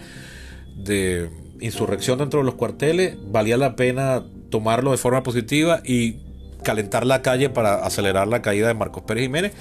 de 0.78 1.30
insurrección 1.60 2.20
dentro 2.20 2.40
de 2.40 2.46
los 2.46 2.56
cuarteles, 2.56 3.18
valía 3.30 3.58
la 3.58 3.76
pena 3.76 4.24
tomarlo 4.50 4.92
de 4.92 4.98
forma 4.98 5.24
positiva 5.24 5.82
y 5.84 6.18
calentar 6.64 7.06
la 7.06 7.22
calle 7.22 7.50
para 7.50 7.86
acelerar 7.86 8.28
la 8.28 8.42
caída 8.42 8.68
de 8.68 8.74
Marcos 8.74 9.04
Pérez 9.04 9.24
Jiménez. 9.24 9.54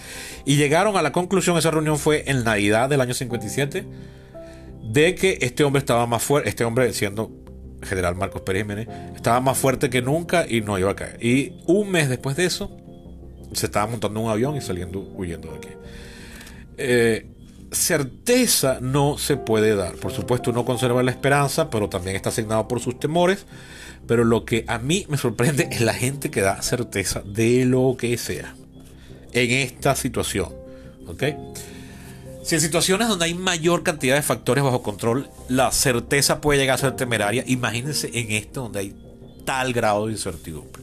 Y 0.44 0.56
llegaron 0.56 0.96
a 0.96 1.02
la 1.02 1.12
conclusión, 1.12 1.56
esa 1.58 1.70
reunión 1.70 1.98
fue 1.98 2.24
en 2.26 2.44
Navidad 2.44 2.88
del 2.88 3.00
año 3.00 3.14
57 3.14 3.86
de 4.82 5.14
que 5.14 5.38
este 5.40 5.64
hombre 5.64 5.80
estaba 5.80 6.06
más 6.06 6.22
fuerte, 6.22 6.48
este 6.48 6.64
hombre 6.64 6.92
siendo 6.92 7.30
general 7.82 8.16
Marcos 8.16 8.42
Pérez 8.42 8.62
Jiménez, 8.62 8.88
estaba 9.14 9.40
más 9.40 9.58
fuerte 9.58 9.90
que 9.90 10.02
nunca 10.02 10.46
y 10.48 10.60
no 10.62 10.78
iba 10.78 10.90
a 10.90 10.96
caer. 10.96 11.24
Y 11.24 11.52
un 11.66 11.90
mes 11.90 12.08
después 12.08 12.36
de 12.36 12.46
eso, 12.46 12.70
se 13.52 13.66
estaba 13.66 13.86
montando 13.86 14.20
un 14.20 14.30
avión 14.30 14.56
y 14.56 14.60
saliendo, 14.60 15.00
huyendo 15.00 15.50
de 15.50 15.56
aquí. 15.56 15.68
Eh, 16.76 17.26
certeza 17.74 18.78
no 18.80 19.18
se 19.18 19.36
puede 19.36 19.74
dar. 19.76 19.94
Por 19.96 20.12
supuesto, 20.12 20.50
uno 20.50 20.64
conserva 20.64 21.02
la 21.02 21.10
esperanza, 21.10 21.70
pero 21.70 21.88
también 21.88 22.16
está 22.16 22.30
asignado 22.30 22.68
por 22.68 22.80
sus 22.80 22.98
temores. 22.98 23.46
Pero 24.06 24.24
lo 24.24 24.44
que 24.44 24.64
a 24.68 24.78
mí 24.78 25.06
me 25.08 25.16
sorprende 25.16 25.68
es 25.70 25.80
la 25.80 25.94
gente 25.94 26.30
que 26.30 26.40
da 26.40 26.62
certeza 26.62 27.22
de 27.24 27.64
lo 27.64 27.96
que 27.98 28.16
sea 28.18 28.54
en 29.32 29.50
esta 29.50 29.96
situación. 29.96 30.48
¿Ok? 31.06 31.22
Si 32.44 32.54
en 32.54 32.60
situaciones 32.60 33.08
donde 33.08 33.24
hay 33.24 33.34
mayor 33.34 33.82
cantidad 33.82 34.16
de 34.16 34.22
factores 34.22 34.62
bajo 34.62 34.82
control, 34.82 35.30
la 35.48 35.72
certeza 35.72 36.42
puede 36.42 36.60
llegar 36.60 36.74
a 36.74 36.78
ser 36.78 36.96
temeraria, 36.96 37.42
imagínense 37.46 38.10
en 38.12 38.32
esto 38.32 38.62
donde 38.62 38.80
hay 38.80 38.94
tal 39.46 39.72
grado 39.72 40.06
de 40.06 40.12
incertidumbre. 40.12 40.82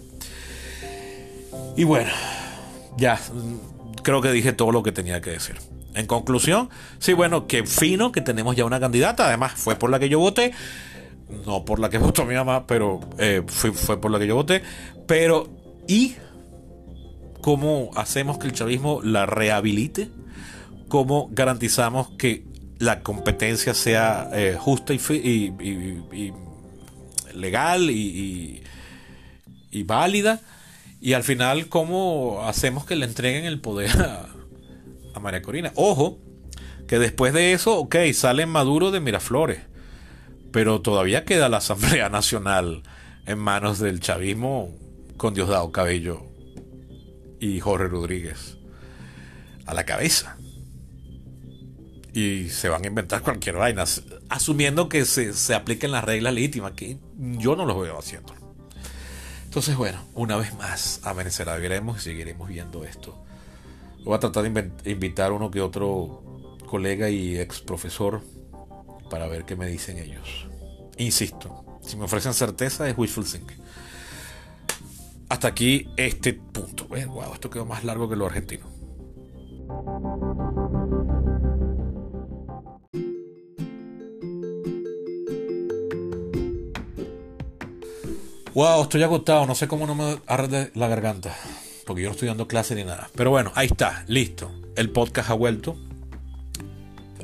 Y 1.78 1.84
bueno, 1.84 2.10
ya 2.98 3.16
mm, 3.16 4.02
creo 4.02 4.22
que 4.22 4.32
dije 4.32 4.54
todo 4.54 4.72
lo 4.72 4.82
que 4.82 4.92
tenía 4.92 5.22
que 5.22 5.32
decir. 5.32 5.56
En 5.94 6.06
conclusión, 6.06 6.70
sí, 7.00 7.14
bueno, 7.14 7.48
qué 7.48 7.66
fino 7.66 8.12
que 8.12 8.22
tenemos 8.22 8.56
ya 8.56 8.66
una 8.66 8.80
candidata. 8.80 9.28
Además, 9.28 9.54
fue 9.56 9.76
por 9.76 9.90
la 9.90 10.00
que 10.00 10.10
yo 10.10 10.20
voté. 10.20 10.54
No 11.46 11.66
por 11.66 11.80
la 11.80 11.90
que 11.90 11.98
votó 12.00 12.26
mi 12.26 12.36
mamá, 12.36 12.66
pero 12.68 13.00
eh, 13.18 13.44
fue, 13.48 13.72
fue 13.72 14.00
por 14.00 14.12
la 14.12 14.20
que 14.20 14.28
yo 14.28 14.36
voté. 14.36 14.62
Pero, 15.08 15.50
¿y 15.88 16.16
cómo 17.42 17.92
hacemos 17.96 18.38
que 18.38 18.48
el 18.48 18.54
chavismo 18.54 19.02
la 19.04 19.26
rehabilite? 19.26 20.10
cómo 20.92 21.30
garantizamos 21.32 22.10
que 22.18 22.44
la 22.78 23.02
competencia 23.02 23.74
sea 23.74 24.30
eh, 24.34 24.58
justa 24.60 24.94
y, 24.94 25.54
legal 27.34 27.90
y, 27.90 28.62
válida. 29.86 30.42
Y 31.00 31.14
al 31.14 31.24
final, 31.24 31.70
¿cómo 31.70 32.44
hacemos 32.44 32.86
que 32.86 32.98
le 32.98 33.06
entreguen 33.06 33.46
el 33.46 33.62
poder 33.62 34.02
a, 34.02 34.28
a 35.14 35.20
María 35.20 35.42
Corina? 35.42 35.72
Ojo, 35.76 36.20
que 36.88 37.00
después 37.00 37.34
de 37.34 37.54
eso, 37.54 37.78
ok, 37.78 37.96
sale 38.14 38.46
Maduro 38.46 38.92
de 38.92 39.00
Miraflores, 39.00 39.62
pero 40.52 40.82
todavía 40.82 41.26
queda 41.26 41.50
la 41.50 41.58
Asamblea 41.58 42.10
Nacional 42.10 42.84
en 43.26 43.40
manos 43.40 43.80
del 43.80 44.00
chavismo 44.00 44.76
con 45.18 45.34
Diosdado 45.34 45.72
Cabello 45.72 46.24
y 47.40 47.60
Jorge 47.60 47.88
Rodríguez 47.88 48.58
a 49.66 49.74
la 49.74 49.86
cabeza. 49.86 50.38
Y 52.14 52.50
se 52.50 52.68
van 52.68 52.84
a 52.84 52.88
inventar 52.88 53.22
cualquier 53.22 53.56
vaina, 53.56 53.86
asumiendo 54.28 54.90
que 54.90 55.06
se, 55.06 55.32
se 55.34 55.56
apliquen 55.56 55.92
las 55.92 56.04
reglas 56.04 56.34
legítimas, 56.34 56.74
que 56.74 56.98
yo 57.18 57.56
no 57.56 57.66
lo 57.66 57.80
veo 57.80 57.98
haciendo. 57.98 58.34
Entonces, 59.46 59.78
bueno, 59.78 60.04
una 60.14 60.36
vez 60.38 60.54
más, 60.56 61.00
amanecerá, 61.04 61.56
veremos 61.58 62.00
y 62.00 62.02
seguiremos 62.02 62.50
viendo 62.50 62.84
esto. 62.84 63.24
Voy 64.04 64.16
a 64.16 64.20
tratar 64.20 64.52
de 64.52 64.92
invitar 64.92 65.32
uno 65.32 65.52
que 65.52 65.62
otro 65.62 66.24
colega 66.66 67.10
y 67.10 67.38
ex 67.38 67.62
profesor 67.62 68.22
para 69.10 69.28
ver 69.28 69.46
qué 69.46 69.56
me 69.56 69.68
dicen 69.68 69.98
ellos. 69.98 70.48
Insisto, 70.98 71.80
si 71.82 71.98
me 71.98 72.06
ofrecen 72.06 72.34
certeza 72.34 72.90
es 72.90 72.98
wishful 72.98 73.26
thinking. 73.26 73.58
Hasta 75.30 75.48
aquí 75.48 75.88
este 75.98 76.34
punto. 76.34 76.88
Wow, 76.88 77.34
esto 77.34 77.50
quedó 77.50 77.66
más 77.66 77.84
largo 77.84 78.10
que 78.10 78.16
lo 78.16 78.26
argentino. 78.26 78.66
Wow, 88.54 88.84
estoy 88.84 89.02
agotado, 89.04 89.46
no 89.46 89.56
sé 89.56 89.70
cómo 89.70 89.88
no 89.88 89.96
me 89.96 90.20
arde 90.28 90.72
la 90.76 90.90
garganta, 90.90 91.34
porque 91.86 92.02
yo 92.02 92.10
no 92.10 92.14
estoy 92.14 92.28
dando 92.28 92.48
clase 92.48 92.76
ni 92.76 92.84
nada. 92.84 93.10
Pero 93.16 93.30
bueno, 93.30 93.52
ahí 93.56 93.68
está, 93.68 94.04
listo. 94.08 94.52
El 94.76 94.90
podcast 94.90 95.30
ha 95.30 95.34
vuelto, 95.34 95.78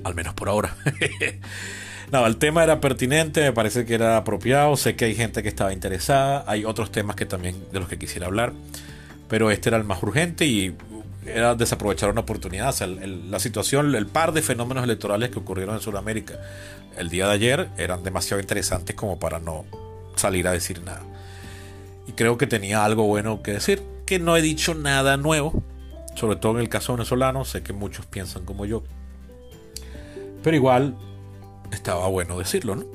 al 0.04 0.16
menos 0.16 0.34
por 0.34 0.50
ahora. 0.50 0.76
No, 2.10 2.26
el 2.26 2.38
tema 2.38 2.64
era 2.64 2.80
pertinente, 2.80 3.42
me 3.42 3.52
parece 3.52 3.86
que 3.86 3.94
era 3.94 4.16
apropiado, 4.16 4.78
sé 4.78 4.96
que 4.96 5.04
hay 5.04 5.14
gente 5.14 5.44
que 5.44 5.50
estaba 5.50 5.74
interesada, 5.74 6.46
hay 6.48 6.64
otros 6.64 6.90
temas 6.90 7.18
que 7.18 7.26
también 7.26 7.58
de 7.74 7.82
los 7.82 7.90
que 7.90 7.98
quisiera 7.98 8.28
hablar, 8.28 8.54
pero 9.28 9.52
este 9.52 9.68
era 9.68 9.78
el 9.78 9.84
más 9.84 10.02
urgente 10.02 10.46
y 10.46 10.74
era 11.26 11.56
desaprovechar 11.56 12.10
una 12.10 12.22
oportunidad. 12.22 12.74
la 12.80 13.40
situación, 13.40 13.94
el 13.94 14.08
par 14.08 14.32
de 14.32 14.42
fenómenos 14.42 14.86
electorales 14.86 15.32
que 15.32 15.40
ocurrieron 15.40 15.76
en 15.76 15.82
Sudamérica 15.82 16.36
el 16.98 17.10
día 17.10 17.28
de 17.28 17.34
ayer 17.34 17.70
eran 17.78 18.04
demasiado 18.04 18.42
interesantes 18.42 18.96
como 18.96 19.20
para 19.20 19.40
no 19.40 19.66
salir 20.16 20.48
a 20.48 20.52
decir 20.52 20.82
nada. 20.84 21.04
Y 22.08 22.14
creo 22.14 22.38
que 22.38 22.48
tenía 22.48 22.86
algo 22.86 23.04
bueno 23.04 23.44
que 23.44 23.52
decir, 23.52 23.84
que 24.08 24.18
no 24.18 24.36
he 24.36 24.42
dicho 24.42 24.74
nada 24.74 25.18
nuevo, 25.18 25.64
sobre 26.16 26.38
todo 26.38 26.54
en 26.54 26.62
el 26.62 26.70
caso 26.70 26.94
venezolano, 26.94 27.46
sé 27.46 27.62
que 27.62 27.74
muchos 27.74 28.08
piensan 28.08 28.46
como 28.46 28.66
yo. 28.66 28.84
Pero 30.42 30.56
igual 30.56 30.98
estaba 31.72 32.08
bueno 32.08 32.40
decirlo, 32.40 32.76
¿no? 32.76 32.86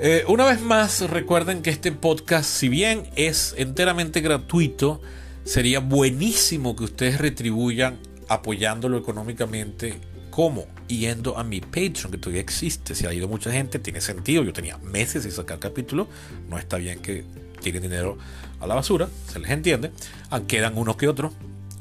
Eh, 0.00 0.24
una 0.26 0.46
vez 0.46 0.62
más, 0.62 1.08
recuerden 1.10 1.60
que 1.60 1.68
este 1.68 1.92
podcast, 1.92 2.48
si 2.48 2.70
bien 2.70 3.04
es 3.16 3.54
enteramente 3.58 4.22
gratuito, 4.22 5.02
sería 5.44 5.80
buenísimo 5.80 6.74
que 6.74 6.84
ustedes 6.84 7.18
retribuyan 7.18 7.98
apoyándolo 8.26 8.96
económicamente. 8.96 10.00
¿Cómo? 10.30 10.66
Yendo 10.88 11.36
a 11.36 11.44
mi 11.44 11.60
Patreon, 11.60 12.12
que 12.12 12.18
todavía 12.18 12.40
existe. 12.40 12.94
Si 12.94 13.04
ha 13.04 13.12
ido 13.12 13.28
mucha 13.28 13.52
gente, 13.52 13.78
tiene 13.78 14.00
sentido. 14.00 14.42
Yo 14.42 14.54
tenía 14.54 14.78
meses 14.78 15.24
sin 15.24 15.32
sacar 15.32 15.58
capítulo. 15.58 16.08
No 16.48 16.58
está 16.58 16.78
bien 16.78 17.00
que 17.00 17.24
tiren 17.60 17.82
dinero 17.82 18.16
a 18.60 18.66
la 18.66 18.74
basura, 18.74 19.08
se 19.26 19.38
les 19.38 19.50
entiende. 19.50 19.90
Ah, 20.30 20.40
quedan 20.46 20.76
unos 20.76 20.96
que 20.96 21.08
otros, 21.08 21.32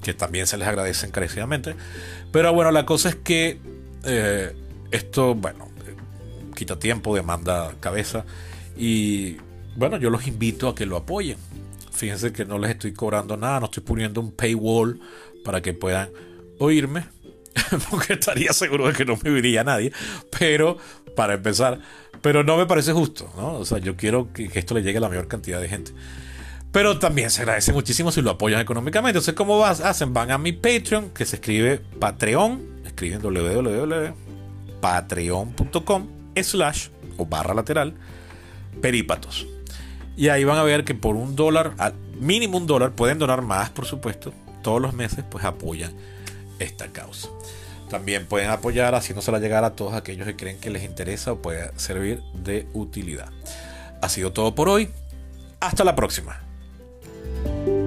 que 0.02 0.14
también 0.14 0.48
se 0.48 0.58
les 0.58 0.68
agradece 0.68 1.08
encarecidamente. 1.08 1.76
Pero 2.32 2.54
bueno, 2.54 2.72
la 2.72 2.86
cosa 2.86 3.10
es 3.10 3.16
que 3.16 3.60
eh, 4.06 4.56
esto, 4.92 5.36
bueno, 5.36 5.70
quita 6.56 6.80
tiempo, 6.80 7.16
demanda 7.16 7.74
cabeza. 7.80 8.26
Y 8.78 9.38
bueno, 9.76 9.98
yo 9.98 10.10
los 10.10 10.28
invito 10.28 10.68
a 10.68 10.76
que 10.76 10.86
lo 10.86 10.98
apoyen. 10.98 11.38
Fíjense 11.92 12.32
que 12.32 12.46
no 12.46 12.58
les 12.60 12.72
estoy 12.72 12.94
cobrando 12.94 13.36
nada, 13.36 13.60
no 13.60 13.66
estoy 13.66 13.84
poniendo 13.84 14.22
un 14.22 14.32
paywall 14.32 15.00
para 15.44 15.62
que 15.62 15.74
puedan 15.74 16.10
oírme, 16.60 17.06
porque 17.90 18.14
estaría 18.14 18.54
seguro 18.54 18.88
de 18.88 18.94
que 18.94 19.06
no 19.06 19.18
me 19.22 19.30
oiría 19.32 19.64
nadie. 19.64 19.92
Pero, 20.38 20.78
para 21.16 21.34
empezar, 21.34 21.80
pero 22.22 22.44
no 22.44 22.58
me 22.58 22.66
parece 22.66 22.94
justo, 22.94 23.32
¿no? 23.38 23.56
O 23.56 23.66
sea, 23.66 23.80
yo 23.80 23.96
quiero 23.96 24.32
que, 24.34 24.50
esto 24.54 24.74
le 24.74 24.84
llegue 24.84 24.98
a 24.98 25.02
la 25.02 25.10
mayor 25.10 25.28
cantidad 25.28 25.60
de 25.60 25.70
gente. 25.70 25.92
Pero 26.72 27.00
también 27.00 27.32
se 27.32 27.42
agradece 27.42 27.74
muchísimo 27.74 28.12
si 28.12 28.22
lo 28.22 28.30
apoyan 28.32 28.62
económicamente. 28.62 29.18
Entonces, 29.18 29.34
¿cómo 29.34 29.58
vas? 29.58 29.82
hacen? 29.82 30.14
Van 30.14 30.30
a 30.32 30.38
mi 30.38 30.52
Patreon, 30.52 31.10
que 31.10 31.26
se 31.26 31.38
escribe 31.38 31.82
Patreon, 32.00 32.84
escriben 32.86 33.22
www.patreon.com 33.22 36.08
slash 36.42 36.88
o 37.18 37.26
barra 37.26 37.54
lateral 37.54 37.96
perípatos. 38.82 39.48
Y 40.16 40.30
ahí 40.30 40.44
van 40.44 40.58
a 40.58 40.64
ver 40.64 40.84
que 40.84 40.96
por 40.96 41.16
un 41.16 41.36
dólar, 41.36 41.74
mínimo 42.20 42.58
un 42.58 42.68
dólar, 42.68 42.92
pueden 42.92 43.20
donar 43.20 43.42
más, 43.42 43.70
por 43.70 43.86
supuesto, 43.86 44.34
todos 44.62 44.82
los 44.82 44.94
meses, 44.94 45.24
pues 45.30 45.46
apoyan 45.46 45.94
esta 46.60 46.90
causa. 46.90 47.30
También 47.90 48.28
pueden 48.28 48.50
apoyar 48.50 48.94
haciéndosela 48.94 49.40
llegar 49.40 49.64
a 49.64 49.76
todos 49.76 49.94
aquellos 49.94 50.28
que 50.28 50.36
creen 50.36 50.60
que 50.60 50.70
les 50.70 50.84
interesa 50.84 51.32
o 51.32 51.42
puede 51.42 51.72
servir 51.78 52.22
de 52.34 52.68
utilidad. 52.74 53.32
Ha 54.02 54.10
sido 54.10 54.32
todo 54.32 54.54
por 54.54 54.70
hoy. 54.70 54.90
Hasta 55.60 55.84
la 55.84 55.96
próxima. 55.96 56.49
Bye. 57.44 57.79